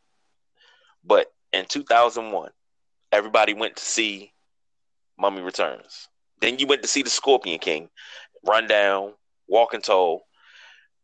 [1.03, 2.51] But in 2001,
[3.11, 4.33] everybody went to see
[5.17, 6.07] Mummy Returns.
[6.41, 7.89] Then you went to see The Scorpion King,
[8.45, 9.13] Rundown,
[9.47, 10.23] Walking Tall.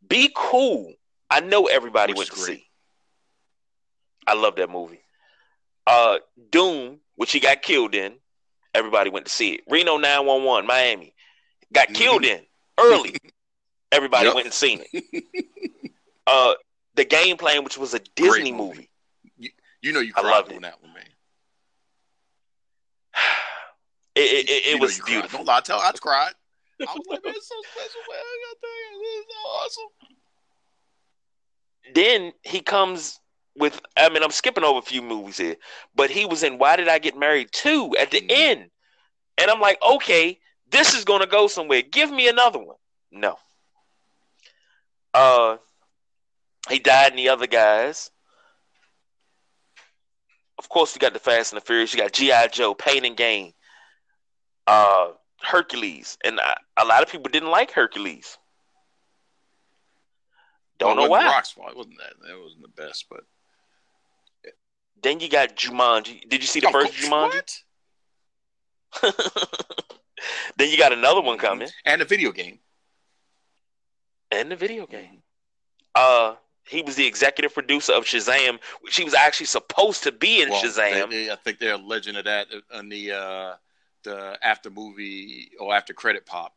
[0.07, 0.93] Be cool.
[1.29, 2.57] I know everybody Which went to great.
[2.59, 2.65] see.
[4.27, 5.01] I love that movie.
[5.87, 6.17] Uh,
[6.51, 8.13] Doom, which he got killed in,
[8.73, 9.61] everybody went to see it.
[9.69, 11.13] Reno 911, Miami,
[11.73, 12.41] got killed in
[12.79, 13.15] early.
[13.91, 14.35] everybody Yep.
[14.35, 15.23] went and seen it.
[16.27, 16.53] Uh,
[16.95, 18.89] the game plan, which was a Disney movie.
[19.37, 19.53] movie.
[19.81, 20.61] You know you I cried loved on it.
[20.63, 21.03] that one, man.
[24.17, 25.11] It, it, it, it was you cried.
[25.13, 25.39] beautiful.
[25.39, 26.31] Don't lie, tell I cried.
[26.79, 28.17] I was like, man, it's so special, man.
[28.17, 28.99] I got that.
[29.01, 29.89] This is so awesome.
[31.93, 33.19] Then he comes
[33.57, 33.81] with.
[33.97, 35.57] I mean, I'm skipping over a few movies here,
[35.95, 38.25] but he was in Why Did I Get Married Too at the Mhm.
[38.31, 38.69] end,
[39.37, 40.39] and I'm like, okay,
[40.71, 41.81] this is gonna go somewhere.
[41.81, 42.77] Give me another one.
[43.11, 43.37] No.
[45.13, 45.57] Uh,
[46.69, 48.11] he died in the other guys.
[50.57, 51.93] Of course, you got the Fast and the Furious.
[51.93, 53.53] You got GI Joe, Pain and Gain,
[54.67, 55.11] uh,
[55.41, 58.37] Hercules, and I, a lot of people didn't like Hercules.
[60.79, 61.25] Don't Well, know why.
[61.25, 61.71] Rock's fault.
[61.71, 62.13] It wasn't that.
[62.27, 63.21] That wasn't the best, but
[65.01, 66.27] Then you got Jumanji.
[66.29, 66.93] Did you see the Oh, first?
[66.93, 67.61] Jumanji?
[70.57, 72.59] then you got another one coming, And a video game.
[74.31, 75.21] and the video game.
[75.93, 76.35] Uh,
[76.67, 80.49] he was the executive producer of Shazam, which he was actually supposed to be in
[80.49, 81.09] Well, Shazam.
[81.09, 83.55] they- they- I think they're a legend of that on the uh,
[84.03, 86.55] the after movie or after credit pop.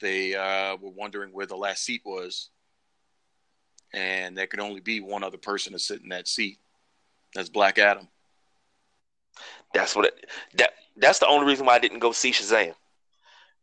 [0.00, 2.50] They uh, were wondering where the last seat was,
[3.94, 6.58] and there could only be one other person to sit in that seat.
[7.34, 8.08] That's Black Adam.
[9.74, 12.74] That's what it, that that's the only reason why I didn't go see Shazam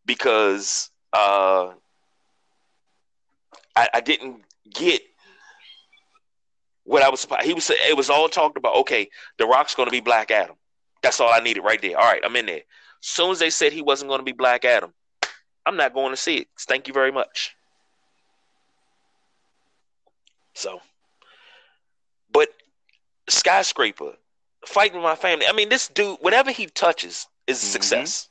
[0.06, 1.72] because uh,
[3.76, 4.42] I, I didn't
[4.74, 5.02] get
[6.84, 7.44] what I was supposed.
[7.44, 8.76] He was it was all talked about.
[8.78, 10.56] Okay, The Rock's going to be Black Adam.
[11.02, 11.98] That's all I needed right there.
[11.98, 12.62] All right, I'm in there.
[13.02, 14.94] Soon as they said he wasn't going to be Black Adam,
[15.66, 16.48] I'm not going to see it.
[16.60, 17.56] Thank you very much.
[20.54, 20.82] So,
[22.32, 22.50] but
[23.28, 24.14] skyscraper
[24.66, 25.46] fighting with my family.
[25.48, 27.70] I mean, this dude, whatever he touches is a Mhm.
[27.72, 28.30] success.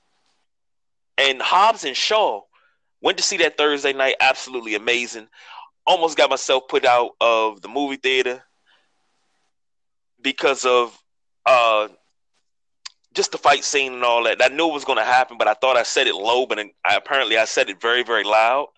[1.18, 2.42] And Hobbs and Shaw
[3.00, 4.16] went to see that Thursday night.
[4.20, 5.28] Absolutely amazing.
[5.86, 8.42] Almost got myself put out of the movie theater
[10.20, 10.96] because of
[11.44, 11.88] uh
[13.14, 14.42] just the fight scene and all that.
[14.42, 16.58] I knew it was going to happen, but I thought I said it low, but
[16.58, 18.68] I, apparently I said it very, very loud.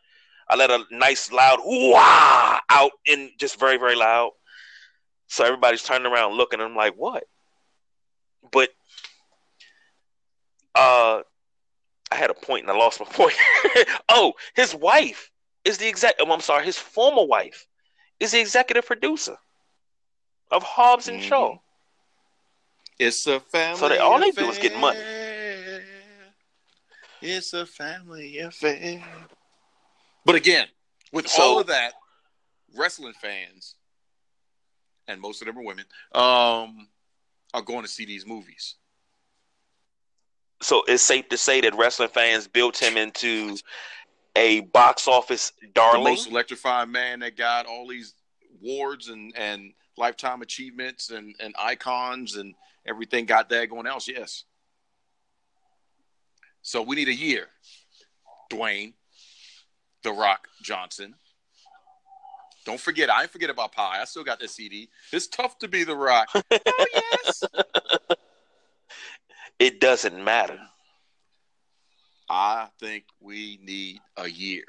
[0.48, 4.32] I let a nice loud "wah" out in just very, very loud.
[5.28, 6.60] So everybody's turning around looking.
[6.60, 7.24] And I'm like, what?
[8.52, 8.70] But
[10.74, 11.22] uh,
[12.10, 13.34] I had a point and I lost my point.
[14.08, 15.30] oh, his wife
[15.64, 16.16] is the exec.
[16.20, 17.66] oh, I'm sorry, his former wife
[18.20, 19.36] is the executive producer
[20.50, 21.28] of Hobbs and Mhm.
[21.28, 21.58] Shaw.
[22.98, 23.78] It's a family.
[23.80, 25.00] So they- all they do is get money.
[27.20, 29.02] It's a family affair.
[30.24, 30.68] But again,
[31.12, 31.94] with So- all of that,
[32.74, 33.74] wrestling fans,
[35.08, 36.88] and most of them are women, um,
[37.54, 38.76] are going to see these movies.
[40.64, 43.58] So it's safe to say that wrestling fans built him into
[44.34, 46.04] a box office The darling.
[46.04, 48.14] most electrifying man that got all these
[48.62, 52.54] awards and, and lifetime achievements and, and icons and
[52.86, 54.44] everything got that going else, yes.
[56.62, 57.48] So we need a year.
[58.50, 58.94] Dwayne,
[60.02, 61.14] The Rock Johnson.
[62.64, 63.98] Don't forget, I forget about Pie.
[64.00, 64.88] I still got that CD.
[65.12, 66.28] It's tough to be The Rock.
[66.34, 67.44] oh, yes.
[69.58, 70.58] It doesn't matter.
[72.28, 74.64] I think we need a year.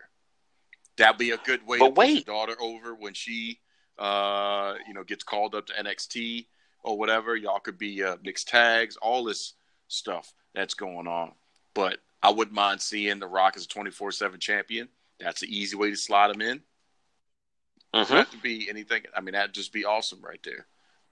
[0.97, 2.27] That'd be a good way But to wait.
[2.27, 3.59] your daughter over when she,
[3.97, 6.45] uh, you know, gets called up to NXT
[6.83, 7.35] or whatever.
[7.35, 9.53] Y'all could be uh, mixed tags, all this
[9.87, 11.33] stuff that's going on.
[11.73, 14.87] But I wouldn't mind seeing The Rock as a twenty four seven champion.
[15.19, 16.61] That's an easy way to slot him in.
[17.93, 18.07] Mhm.
[18.07, 19.03] have to be anything.
[19.15, 20.67] I mean, that'd just be awesome right there.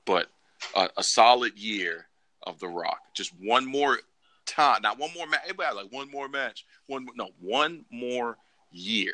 [0.06, 0.30] But
[0.76, 2.08] a solid year
[2.44, 4.00] of The Rock, just one more
[4.46, 4.82] time.
[4.82, 5.42] Not one more match.
[5.44, 6.66] Everybody like one more match.
[6.88, 8.38] One no, one more
[8.72, 9.14] year.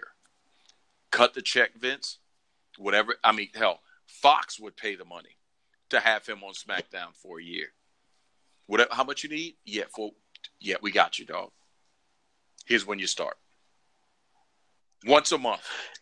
[1.12, 2.18] Cut the check, Vince.
[2.78, 3.16] Whatever.
[3.24, 5.38] I mean, hell, Fox would pay the money
[5.90, 7.68] to have him on SmackDown for a year.
[8.68, 8.90] Whatever.
[8.94, 9.56] How much you need?
[9.66, 10.12] Yeah, for
[10.60, 11.52] yeah, we got you, dog.
[12.66, 13.36] Here's when you start.
[15.06, 15.62] Once a month.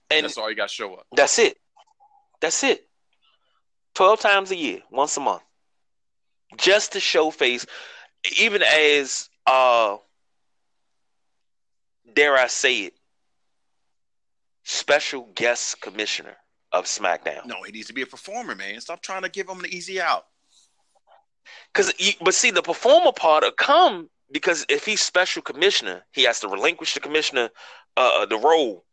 [0.10, 1.08] And that's all you got to show up.
[1.16, 1.58] That's it.
[2.42, 2.88] That's it.
[3.96, 5.42] 12 times a year, once a month.
[6.56, 7.66] Just to show face,
[8.40, 9.98] even as, uh,
[12.14, 12.94] dare I say it,
[14.64, 16.38] special guest commissioner
[16.72, 17.46] of SmackDown.
[17.46, 18.80] No, he needs to be a performer, man.
[18.80, 20.26] Stop trying to give him an easy out.
[21.74, 26.40] Because, but see, the performer part will come because if he's special commissioner, he has
[26.42, 27.50] to relinquish the commissioner
[27.96, 28.84] uh, the role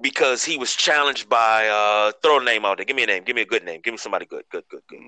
[0.00, 2.84] because he was challenged by uh, throw a name out there.
[2.84, 3.24] Give me a name.
[3.24, 3.80] Give me a good name.
[3.82, 4.44] Give me somebody good.
[4.50, 4.64] Good.
[4.68, 4.82] Good.
[4.88, 4.98] Good.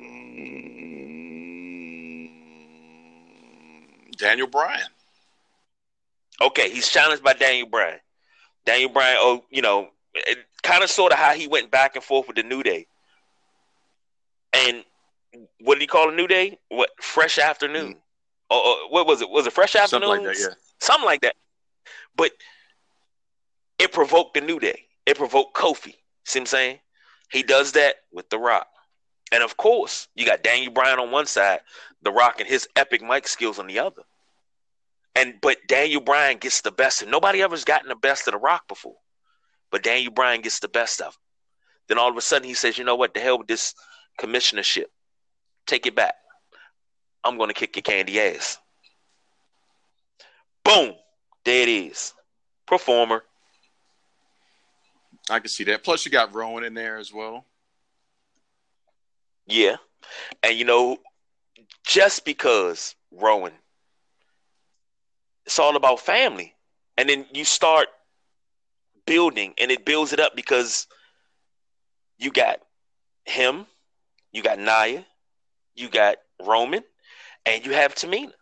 [4.18, 4.88] Daniel Bryan.
[6.40, 7.98] Okay, he's challenged by Daniel Bryan.
[8.66, 9.16] Daniel Bryan.
[9.18, 9.88] Oh, you know,
[10.62, 12.86] kind of sort of how he went back and forth with the New Day.
[14.52, 14.84] And
[15.60, 16.58] what did he call a New Day?
[16.68, 17.94] What fresh afternoon?
[17.94, 17.98] Mm.
[18.50, 19.28] Or, what was it?
[19.30, 20.08] Was it fresh afternoon?
[20.08, 20.42] Something like that.
[20.42, 20.54] Yeah.
[20.80, 21.36] Something like that.
[22.16, 22.32] But
[23.78, 24.86] it provoked the New Day.
[25.06, 25.94] It provoked Kofi.
[26.24, 26.78] See what I'm saying?
[27.30, 28.66] He does that with The Rock.
[29.32, 31.60] And of course, you got Daniel Bryan on one side,
[32.02, 34.02] The Rock and his epic mic skills on the other.
[35.14, 37.02] And but Daniel Bryan gets the best.
[37.02, 38.96] And nobody ever's gotten the best of The Rock before.
[39.70, 41.20] But Daniel Bryan gets the best of him.
[41.88, 43.74] Then all of a sudden he says, you know what, the hell with this
[44.18, 44.86] commissionership.
[45.66, 46.14] Take it back.
[47.24, 48.58] I'm gonna kick your candy ass.
[50.64, 50.92] Boom.
[51.44, 52.14] There it is.
[52.66, 53.24] Performer.
[55.30, 55.84] I can see that.
[55.84, 57.44] Plus, you got Rowan in there as well.
[59.48, 59.76] Yeah,
[60.42, 60.98] and you know,
[61.84, 63.52] just because Rowan,
[65.46, 66.54] it's all about family,
[66.96, 67.88] and then you start
[69.06, 70.86] building, and it builds it up because
[72.18, 72.60] you got
[73.24, 73.66] him,
[74.32, 75.06] you got Nia,
[75.74, 76.84] you got Roman,
[77.46, 78.32] and you have Tamina,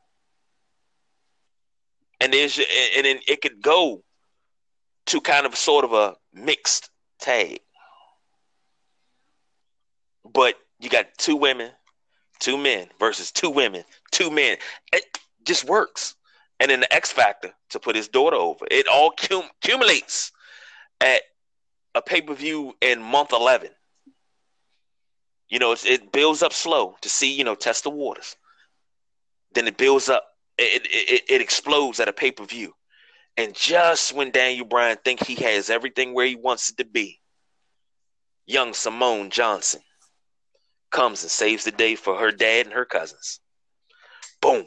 [2.21, 4.03] and there's and then it could go
[5.07, 7.61] to kind of sort of a mixed tag.
[10.31, 11.71] But you got two women,
[12.39, 14.57] two men versus two women, two men.
[14.93, 15.05] It
[15.45, 16.15] just works.
[16.59, 18.67] And then the X Factor to put his daughter over.
[18.71, 20.33] It all cum- accumulates
[21.01, 21.23] at
[21.95, 23.71] a pay per view in month 11.
[25.49, 28.37] You know, it builds up slow to see, you know, test the waters.
[29.53, 30.25] Then it builds up,
[30.59, 32.75] it, it, it explodes at a pay per view.
[33.37, 37.21] And just when Daniel Bryan think he has everything where he wants it to be,
[38.47, 39.83] young Simone Johnson
[40.91, 43.41] comes and saves the day for her dad and her cousins.
[44.41, 44.67] Boom.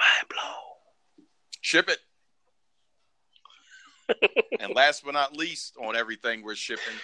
[0.00, 1.24] Mind blow.
[1.60, 1.98] Ship it.
[4.60, 6.94] and last but not least, on everything we're shipping,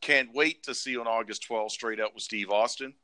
[0.00, 2.94] can't wait to see on August 12th straight up with Steve Austin.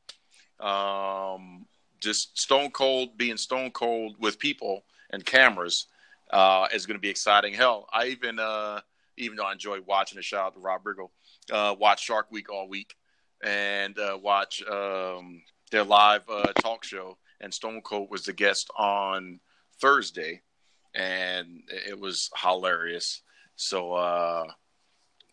[0.59, 1.65] Um,
[1.99, 5.87] just stone cold being stone cold with people and cameras
[6.31, 7.53] uh, is going to be exciting.
[7.53, 8.81] Hell, I even uh,
[9.17, 11.09] even though I enjoy watching the shout out to Rob Riggle,
[11.51, 12.96] uh, watch Shark Week all week
[13.43, 15.41] and uh, watch um,
[15.71, 17.17] their live uh, talk show.
[17.39, 19.39] And Stone Cold was the guest on
[19.79, 20.41] Thursday,
[20.95, 23.21] and it was hilarious.
[23.55, 24.45] So, uh,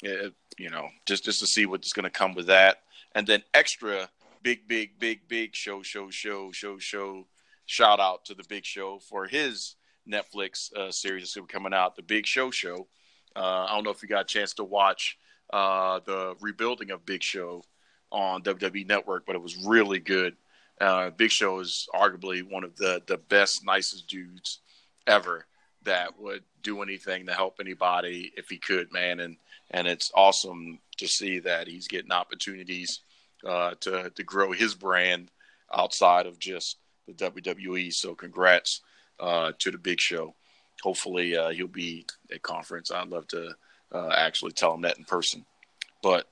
[0.03, 2.83] it, you know, just just to see what's going to come with that,
[3.15, 4.09] and then extra
[4.45, 7.27] big, big, big, big show, show, show, show, show.
[7.67, 9.77] Shout out to the Big Show for his
[10.07, 12.87] Netflix uh, series that's coming out, The Big Show Show.
[13.35, 15.19] Uh, I don't know if you got a chance to watch
[15.51, 17.65] uh, the rebuilding of Big Show
[18.15, 20.37] on WWE Network, but it was really good.
[20.81, 24.61] Uh, Big Show is arguably one of the the best, nicest dudes
[25.07, 25.47] ever
[25.83, 29.21] that would do anything to help anybody if he could, man.
[29.21, 29.37] And
[29.73, 33.01] and it's awesome to see that he's getting opportunities
[33.47, 35.31] uh, to to grow his brand
[35.75, 37.93] outside of just the WWE.
[37.93, 38.81] So congrats
[39.19, 40.35] uh, to the Big Show.
[40.83, 42.91] Hopefully, uh, he'll be at conference.
[42.91, 43.55] I'd love to
[43.93, 45.45] uh, actually tell him that in person.
[46.03, 46.29] But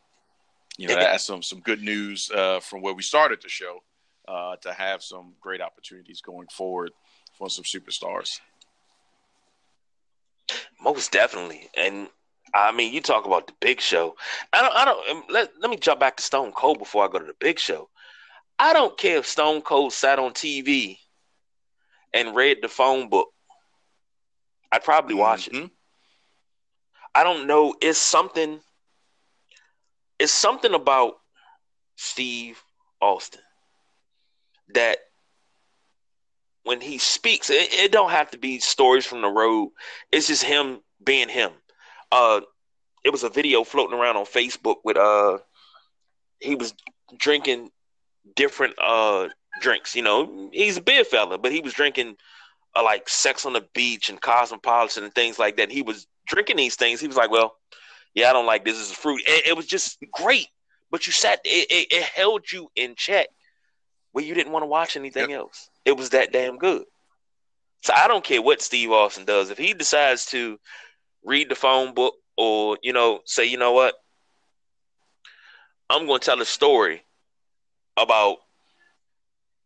[0.79, 3.81] you know, that's some some good news uh, from where we started the show
[4.29, 6.93] uh, to have some great opportunities going forward
[7.35, 8.41] for some superstars.
[10.81, 12.09] Most definitely, and
[12.55, 14.17] I mean, you talk about the Big Show.
[14.53, 14.75] I don't.
[14.75, 15.11] I don't.
[15.11, 17.59] Um, let Let me jump back to Stone Cold before I go to the Big
[17.59, 17.89] Show.
[18.59, 20.99] I don't care if Stone Cold sat on TV
[22.13, 23.29] and read the phone book,
[24.71, 25.65] I'd probably watch mm-hmm.
[25.65, 25.71] it.
[27.15, 27.75] I don't know.
[27.81, 28.61] It's something.
[30.19, 31.15] It's something about
[31.97, 32.63] Steve
[33.01, 33.41] Austin
[34.75, 34.99] that
[36.65, 39.71] when he speaks, it, it don't have to be stories from the road.
[40.13, 41.51] It's just him being him.
[42.11, 42.41] Uh,
[43.05, 45.39] it was a video floating around on Facebook with uh,
[46.41, 46.75] he was
[47.17, 47.71] drinking
[48.37, 49.29] different uh
[49.61, 49.95] drinks.
[49.97, 52.17] You know, he's a beer fella, but he was drinking
[52.77, 55.71] uh, like Sex on the Beach and Cosmopolitan and things like that.
[55.71, 57.01] He was drinking these things.
[57.01, 57.57] He was like, "Well,
[58.15, 58.79] yeah, I don't like this.
[58.79, 60.49] This is fruit." It, it was just great,
[60.91, 61.41] but you sat.
[61.45, 63.29] It, it, it, held you in check
[64.13, 65.41] where you didn't want to watch anything yep.
[65.41, 65.71] else.
[65.85, 66.85] It was that damn good.
[67.83, 69.51] So I don't care what Steve Austin does.
[69.51, 70.59] If he decides to
[71.25, 73.95] read the phone book or you know say, you know what,
[75.91, 77.05] I'm going to tell a story
[77.97, 78.39] about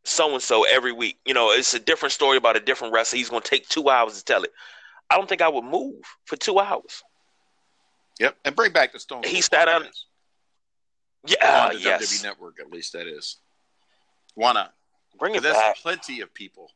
[0.07, 1.19] so and so every week.
[1.27, 3.19] You know, it's a different story about a different wrestler.
[3.19, 4.53] He's going to take two hours to tell it.
[5.11, 7.03] I don't think I would move for two hours.
[8.21, 9.23] Yep, and bring back the Stone.
[9.25, 9.83] He sat out.
[11.27, 12.07] Yeah, on the yes.
[12.21, 12.61] WWE Network.
[12.61, 13.37] At least that is.
[14.35, 14.73] Why not?
[15.19, 15.77] Bring it there's back.
[15.79, 16.71] plenty of people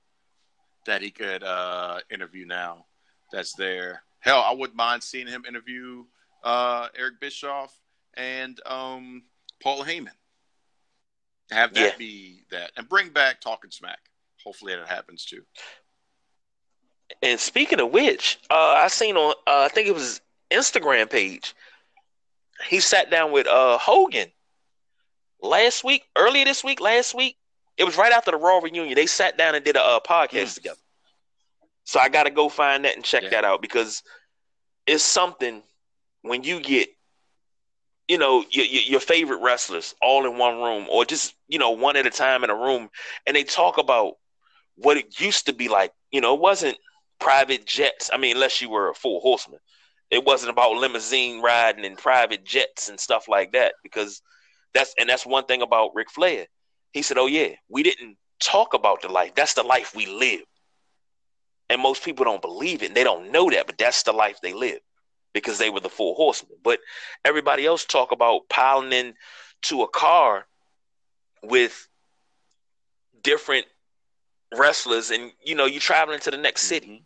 [0.86, 2.86] that he could uh, interview now.
[3.32, 4.02] That's there.
[4.20, 6.04] Hell, I wouldn't mind seeing him interview
[6.42, 7.72] uh, Eric Bischoff
[8.14, 9.22] and um,
[9.62, 10.08] Paul Heyman.
[11.52, 11.96] Have that Yeah.
[11.98, 13.98] be that, and bring back Talking Smack.
[14.44, 15.42] Hopefully that happens too.
[17.22, 20.20] And speaking of which, uh, I seen on uh, I think it was
[20.50, 21.54] Instagram page.
[22.68, 24.30] He sat down with uh, Hogan
[25.42, 27.36] last week, earlier this week, last week.
[27.76, 28.94] It was right after the Raw reunion.
[28.94, 30.54] They sat down and did a uh, podcast Mm.
[30.54, 30.80] together.
[31.84, 33.30] So I got to go find that and check Yeah.
[33.30, 34.02] that out because
[34.86, 35.62] it's something
[36.22, 36.88] when you get,
[38.08, 41.70] you know, your, your, your favorite wrestlers all in one room or just you know
[41.70, 42.90] one at a time in a room,
[43.26, 44.14] and they talk about
[44.76, 45.92] what it used to be like.
[46.10, 46.76] You know, it wasn't
[47.20, 48.10] private jets.
[48.12, 49.60] I mean, unless you were a four horseman,
[50.10, 53.74] it wasn't about limousine riding and private jets and stuff like that.
[53.82, 54.22] Because
[54.74, 56.46] that's and that's one thing about Ric Flair.
[56.92, 59.34] He said, "Oh yeah, we didn't talk about the life.
[59.34, 60.42] That's the life we live."
[61.70, 62.86] And most people don't believe it.
[62.88, 64.80] And they don't know that, but that's the life they live
[65.32, 66.58] because they were the four horsemen.
[66.62, 66.80] But
[67.24, 69.14] everybody else talk about piling in
[69.62, 70.46] to a car
[71.42, 71.88] with
[73.22, 73.66] different
[74.54, 77.04] wrestlers, and you know, you traveling to the next city Mhm.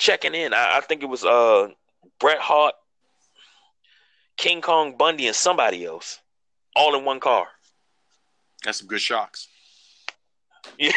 [0.00, 0.52] Checking in.
[0.52, 1.68] I, I think it was uh
[2.18, 2.74] Bret Hart,
[4.36, 6.18] King Kong Bundy, and somebody else,
[6.74, 7.46] all in one car.
[8.64, 9.46] That's some good shocks.
[10.78, 10.92] Yeah.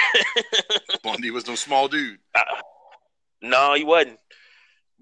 [1.03, 2.19] Bundy was no small dude.
[3.41, 4.19] no, he wasn't.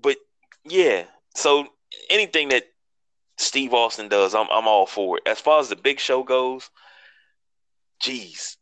[0.02, 0.18] But
[0.66, 1.06] yeah,
[1.36, 1.68] so
[2.10, 2.66] anything that
[3.38, 5.24] Steve Austin does, I'm I'm all for it.
[5.28, 6.70] As far as the Big Show goes,
[8.02, 8.58] geez,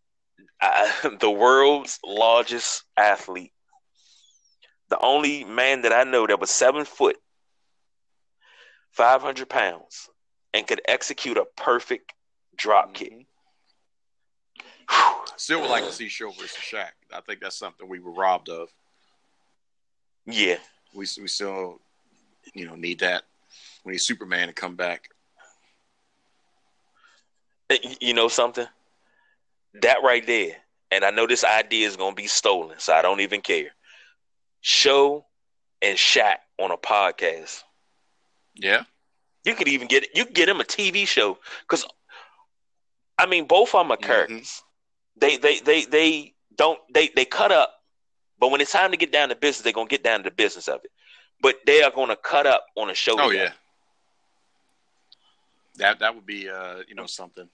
[0.61, 3.53] I, the world's largest athlete,
[4.89, 7.17] the only man that I know that was seven foot,
[8.91, 10.09] five hundred pounds,
[10.53, 12.13] and could execute a perfect
[12.55, 13.13] drop kick.
[13.13, 13.25] Mhm.
[14.89, 15.25] Whew.
[15.37, 16.91] Still would like to see Show versus Shaq.
[17.13, 18.69] I think that's something we were robbed of.
[20.25, 20.57] Yeah,
[20.93, 21.79] We we still,
[22.53, 23.23] you know, need that.
[23.83, 25.09] We need Superman to come back.
[28.01, 28.67] You know something?
[29.81, 30.57] That right there,
[30.91, 33.71] and I know this idea is gonna be stolen, so I don't even care.
[34.61, 35.25] Show
[35.81, 37.63] and Shaq on a podcast.
[38.55, 38.83] Yeah.
[39.45, 41.85] You could even get you get him a TV show because,
[43.17, 44.61] I mean, both of them are characters.
[45.17, 47.73] They they they they don't they they cut up,
[48.39, 50.35] but when it's time to get down to business, they're gonna get down to the
[50.35, 50.91] business of it.
[51.41, 53.13] But they are gonna cut up on a show.
[53.17, 53.45] Oh together.
[53.45, 53.51] yeah.
[55.77, 57.49] That that would be uh, you know, something.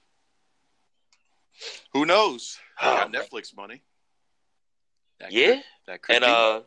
[1.94, 2.58] Who knows?
[2.82, 3.20] They got Oh.
[3.20, 3.82] Netflix money.
[5.20, 5.48] That yeah.
[5.56, 6.28] could, that could and be.
[6.32, 6.60] uh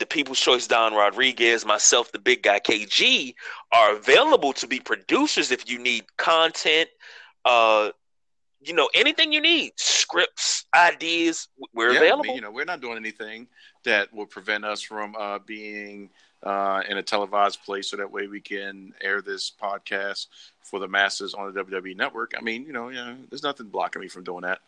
[0.00, 3.34] the people's choice don rodriguez myself the big guy kg
[3.72, 6.88] are available to be producers if you need content
[7.44, 7.90] uh
[8.60, 12.64] you know anything you need scripts ideas we're Yeah, I mean, available you know, we're
[12.64, 13.48] not doing anything
[13.84, 16.10] that will prevent us from uh, being
[16.42, 20.26] uh, in a televised place, so that way we can air this podcast
[20.62, 22.32] for the masses on the WWE Network.
[22.36, 24.60] I mean, you know, you know, there's nothing blocking me from doing that.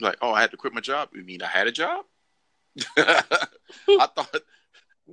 [0.00, 1.10] Like, oh, I had to quit my job.
[1.14, 2.04] You mean I had a job?
[2.96, 3.22] I
[3.88, 4.42] thought.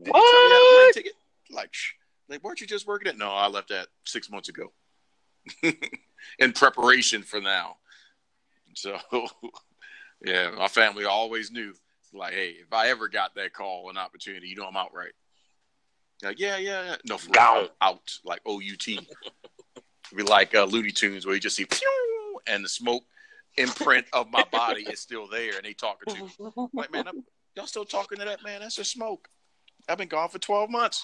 [0.03, 1.13] Did you tell you had a what ticket?
[1.51, 1.93] Like, shh.
[2.27, 3.17] like, weren't you just working it?
[3.17, 4.71] No, I left that six months ago.
[6.39, 7.77] in preparation for now.
[8.75, 8.97] So,
[10.25, 11.73] yeah, my family always knew,
[12.13, 15.13] like, hey, if I ever got that call, an opportunity, you know, I'm out, right?
[16.23, 16.95] Like, yeah, yeah, yeah.
[17.07, 18.99] No, for real, out, like O U T.
[20.15, 23.03] Be like uh, Looney Tunes, where you just see, pew, and the smoke
[23.57, 26.67] imprint of my body is still there, and they talking to me.
[26.73, 27.23] Like, man, I'm,
[27.55, 28.61] y'all still talking to that man?
[28.61, 29.27] That's just smoke.
[29.87, 31.03] I've been gone for 12 months.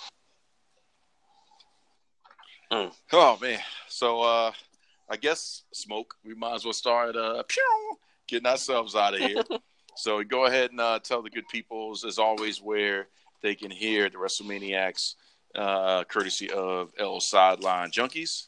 [2.71, 2.93] Mm.
[3.11, 3.59] Oh man.
[3.87, 4.51] So uh
[5.09, 6.15] I guess smoke.
[6.23, 7.97] We might as well start uh pew,
[8.27, 9.43] getting ourselves out of here.
[9.97, 13.07] so go ahead and uh, tell the good peoples, as always, where
[13.41, 15.15] they can hear the WrestleManiacs,
[15.55, 18.47] uh, courtesy of L Sideline Junkies.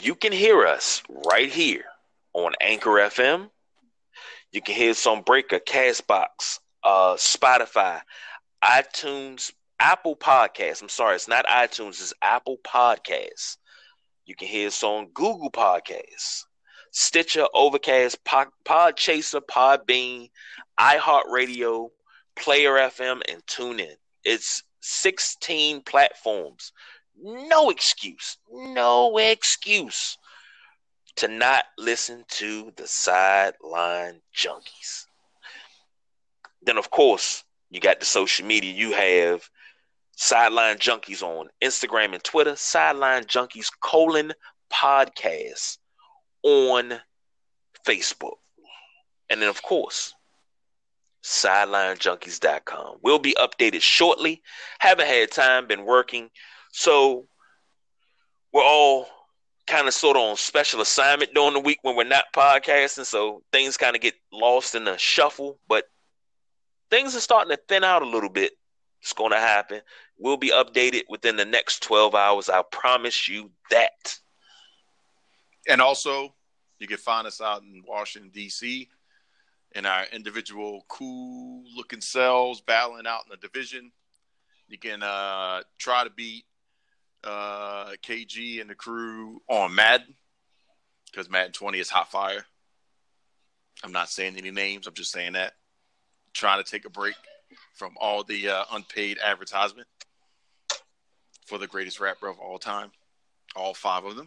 [0.00, 1.84] You can hear us right here
[2.32, 3.50] on Anchor FM.
[4.50, 8.00] You can hear us on Breaker, Castbox, uh, Spotify,
[8.62, 10.82] iTunes, Apple Podcasts.
[10.82, 13.56] I'm sorry, it's not iTunes, it's Apple Podcasts.
[14.24, 16.44] You can hear us on Google Podcasts,
[16.92, 20.30] Stitcher, Overcast, Pod, Podchaser, Podbean,
[20.78, 21.90] iHeartRadio,
[22.36, 23.96] Player FM, and TuneIn.
[24.24, 26.72] It's 16 platforms.
[27.20, 30.16] No excuse, no excuse
[31.16, 35.06] to not listen to the sideline junkies.
[36.64, 38.72] Then, of course, you got the social media.
[38.72, 39.48] You have
[40.16, 44.32] Sideline Junkies on Instagram and Twitter, Sideline Junkies colon
[44.72, 45.78] podcast
[46.42, 47.00] on
[47.86, 48.36] Facebook.
[49.30, 50.14] And then, of course,
[51.22, 52.98] sidelinejunkies.com.
[53.02, 54.42] We'll be updated shortly.
[54.78, 56.30] Haven't had time, been working.
[56.72, 57.26] So
[58.52, 59.06] we're all
[59.66, 63.06] kind of sort of on special assignment during the week when we're not podcasting.
[63.06, 65.84] So things kind of get lost in the shuffle, but
[66.92, 68.52] things are starting to thin out a little bit.
[69.00, 69.80] It's going to happen.
[70.18, 72.48] We'll be updated within the next 12 hours.
[72.48, 74.18] I promise you that.
[75.68, 76.34] And also,
[76.78, 78.88] you can find us out in Washington, D.C
[79.74, 83.90] in our individual cool looking cells battling out in the division.
[84.68, 86.44] You can uh, try to beat
[87.24, 90.14] uh, KG and the crew on Madden
[91.10, 92.44] because Madden 20 is hot fire.
[93.84, 94.86] I'm not saying any names.
[94.86, 95.54] I'm just saying that.
[96.34, 97.14] Trying to take a break
[97.74, 99.88] from all the uh, unpaid advertisement
[101.46, 102.90] for the greatest rapper of all time,
[103.54, 104.26] all five of them.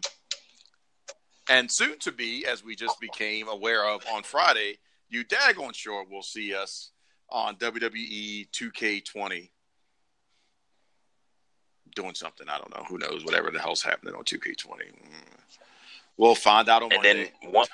[1.48, 4.78] And soon to be, as we just became aware of on Friday,
[5.08, 6.90] you daggone sure will see us
[7.30, 9.50] on WWE 2K20
[11.94, 12.48] doing something.
[12.48, 12.84] I don't know.
[12.88, 13.24] Who knows?
[13.24, 14.66] Whatever the hell's happening on 2K20.
[14.66, 14.92] Mm.
[16.16, 17.10] We'll find out on Monday.
[17.10, 17.32] and Monday.
[17.42, 17.70] then once,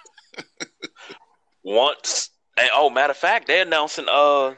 [1.63, 4.55] once and oh, matter of fact, they're announcing uh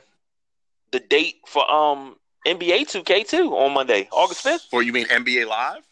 [0.93, 2.17] the date for um
[2.47, 4.69] NBA 2K two on Monday, August fifth.
[4.73, 5.83] Or you mean NBA Live?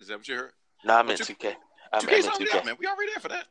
[0.00, 0.52] Is that what you heard?
[0.84, 1.54] No, nah, I meant 2K.
[1.92, 2.54] I 2K's meant 2K.
[2.56, 2.76] Out, man.
[2.78, 3.46] We already there for that.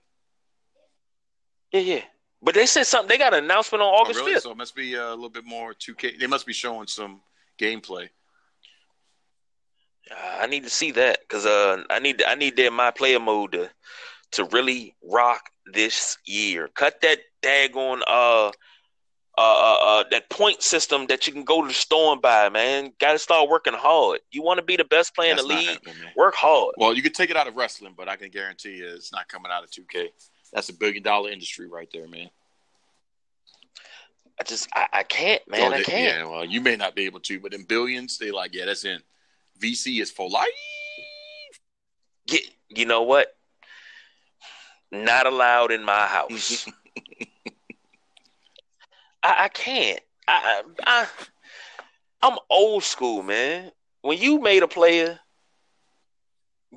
[1.72, 2.02] Yeah, yeah.
[2.44, 3.08] But they said something.
[3.08, 4.38] They got an announcement on August oh, really?
[4.38, 4.44] 5th.
[4.44, 6.20] So it must be uh, a little bit more 2K.
[6.20, 7.22] They must be showing some
[7.60, 8.10] gameplay.
[10.12, 13.20] Uh, I need to see that because uh, I need I need that my player
[13.20, 13.70] mode to
[14.34, 16.70] to really rock this year.
[16.74, 18.52] Cut that daggone uh, uh
[19.38, 22.92] uh, uh, that point system that you can go to the store and buy, man.
[23.00, 24.20] Got to start working hard.
[24.32, 25.80] You want to be the best player That's in the league?
[26.16, 26.76] Work hard.
[26.78, 29.28] Well, you can take it out of wrestling, but I can guarantee you it's not
[29.28, 30.10] coming out of 2K
[30.54, 32.30] that's a billion dollar industry right there, man.
[34.40, 35.74] I just I, I can't, man.
[35.74, 36.20] I can't.
[36.20, 38.86] Yeah, well, you may not be able to, but in billions, they like, yeah, that's
[38.86, 39.00] in.
[39.60, 40.48] VC is for life.
[42.28, 43.36] Get, you know what?
[44.94, 46.68] Not allowed in my house.
[49.24, 50.00] I, I can't.
[50.28, 51.08] I, I
[52.22, 53.72] I'm old school, man.
[54.02, 55.20] When you made a player,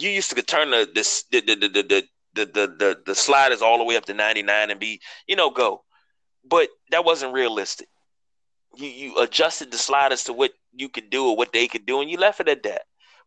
[0.01, 3.79] you used to turn the the the the, the, the the the the sliders all
[3.79, 5.83] the way up to 99 and be you know go
[6.49, 7.89] but that wasn't realistic
[8.77, 12.01] you you adjusted the sliders to what you could do or what they could do
[12.01, 12.83] and you left it at that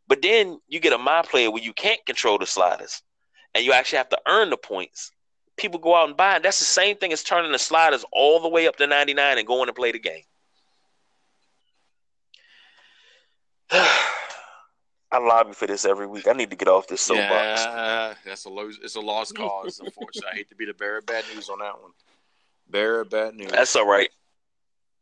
[0.07, 3.01] but then you get a my player where you can't control the sliders
[3.55, 5.11] and you actually have to earn the points
[5.57, 8.39] people go out and buy it that's the same thing as turning the sliders all
[8.39, 10.23] the way up to 99 and going to play the game
[15.11, 16.27] I lobby for this every week.
[16.27, 17.61] I need to get off this soapbox.
[17.63, 19.79] Yeah, that's a low, it's a lost cause.
[19.83, 21.91] Unfortunately, I hate to be the bearer of bad news on that one.
[22.69, 23.51] Bearer of bad news.
[23.51, 24.09] That's all right.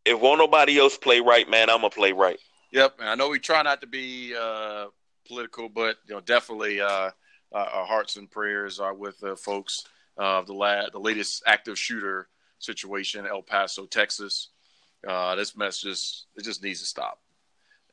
[0.06, 2.40] If won't nobody else play right, man, I'm gonna play right.
[2.72, 4.86] Yep, and I know we try not to be uh,
[5.28, 7.11] political, but you know, definitely uh,
[7.53, 9.84] uh, our hearts and prayers are with the folks
[10.18, 12.28] of the la- the latest active shooter
[12.60, 14.49] situation, El Paso, Texas.
[15.07, 17.19] Uh, this mess just it just needs to stop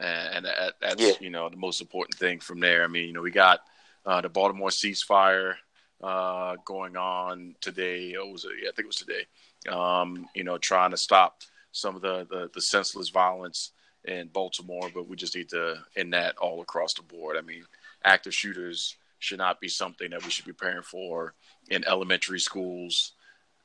[0.00, 1.12] and, and that's yeah.
[1.20, 2.84] you know the most important thing from there.
[2.84, 3.60] I mean, you know, we got
[4.06, 5.54] uh, the Baltimore ceasefire
[6.02, 8.14] uh, going on today.
[8.18, 8.52] Oh, was it?
[8.62, 9.26] Yeah, I think it was today.
[9.68, 13.70] Um, you know, trying to stop some of the, the, the senseless violence
[14.04, 17.36] in Baltimore, but we just need to end that all across the board.
[17.38, 17.64] I mean,
[18.04, 21.34] active shooters should not be something that we should be preparing for
[21.68, 23.12] in elementary schools,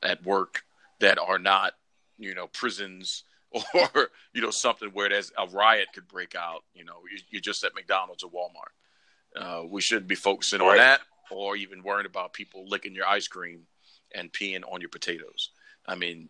[0.02, 0.62] at work,
[1.00, 1.74] that are not,
[2.18, 3.24] you know, prisons
[3.74, 6.62] or you know something where there's a riot could break out.
[6.72, 6.98] You know,
[7.30, 9.40] you, are just at McDonald's or Walmart.
[9.40, 10.70] Uh, we shouldn't be focusing right.
[10.70, 11.00] on that.
[11.30, 13.66] or even worrying about people licking your ice cream
[14.14, 15.50] and peeing on your potatoes.
[15.86, 16.28] I mean,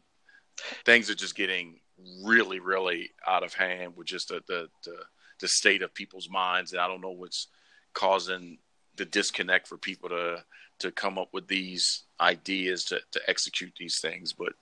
[0.85, 1.81] things are just getting
[2.25, 4.97] really, really out of hand with just the, the, the,
[5.41, 6.73] the state of people's minds.
[6.73, 7.49] And I don't know what's
[7.95, 8.59] causing
[9.01, 10.45] the disconnect for people to,
[10.79, 14.35] to come up with these ideas to, to execute these things.
[14.35, 14.53] But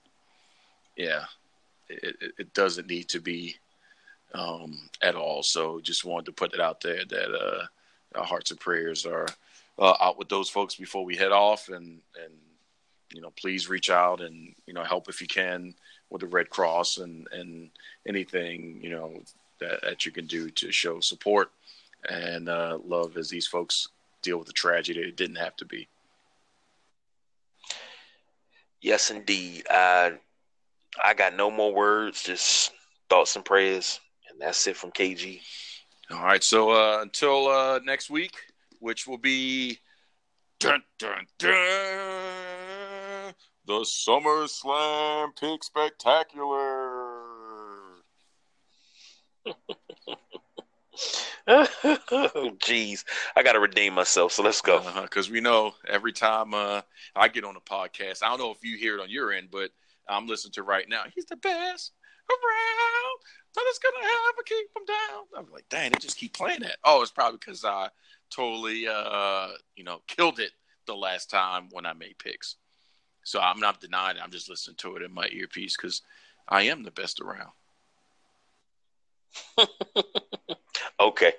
[0.95, 1.25] yeah,
[1.89, 3.57] it, it, doesn't need to be
[4.33, 5.43] um, at all.
[5.43, 7.65] So just wanted to put it out there that uh,
[8.17, 9.27] our hearts and prayers are
[9.77, 12.33] uh, out with those folks before we head off, and and
[13.13, 15.73] you know please reach out and you know help if you can
[16.09, 17.71] with the Red Cross and and
[18.07, 19.21] anything you know
[19.59, 21.51] that, that you can do to show support
[22.07, 23.89] and uh, love as these folks
[24.21, 25.87] deal with the tragedy it didn't have to be.
[28.81, 29.65] Yes, indeed.
[29.69, 30.13] I
[31.03, 32.71] I got no more words, just
[33.09, 35.41] thoughts and prayers, and that's it from KG.
[36.11, 36.43] All right.
[36.43, 38.35] So uh, until uh, next week,
[38.79, 39.79] which will be
[40.59, 43.33] dun, dun, dun,
[43.65, 47.19] the SummerSlam Pick Spectacular.
[51.49, 51.67] oh,
[52.59, 53.03] jeez.
[53.35, 54.31] I got to redeem myself.
[54.31, 54.79] So let's go.
[55.01, 56.81] Because uh-huh, we know every time uh,
[57.15, 59.49] I get on a podcast, I don't know if you hear it on your end,
[59.51, 59.71] but
[60.07, 61.03] I'm listening to right now.
[61.13, 61.91] He's the best
[62.29, 63.19] around.
[63.55, 64.43] Nothing's gonna happen.
[64.45, 65.23] Keep him down.
[65.37, 66.77] I'm like, dang, they just keep playing that.
[66.83, 67.89] Oh, it's probably because I
[68.29, 70.51] totally, uh, you know, killed it
[70.85, 72.55] the last time when I made picks.
[73.23, 74.23] So I'm not denying it.
[74.23, 76.01] I'm just listening to it in my earpiece because
[76.47, 77.51] I am the best around.
[80.99, 81.33] okay.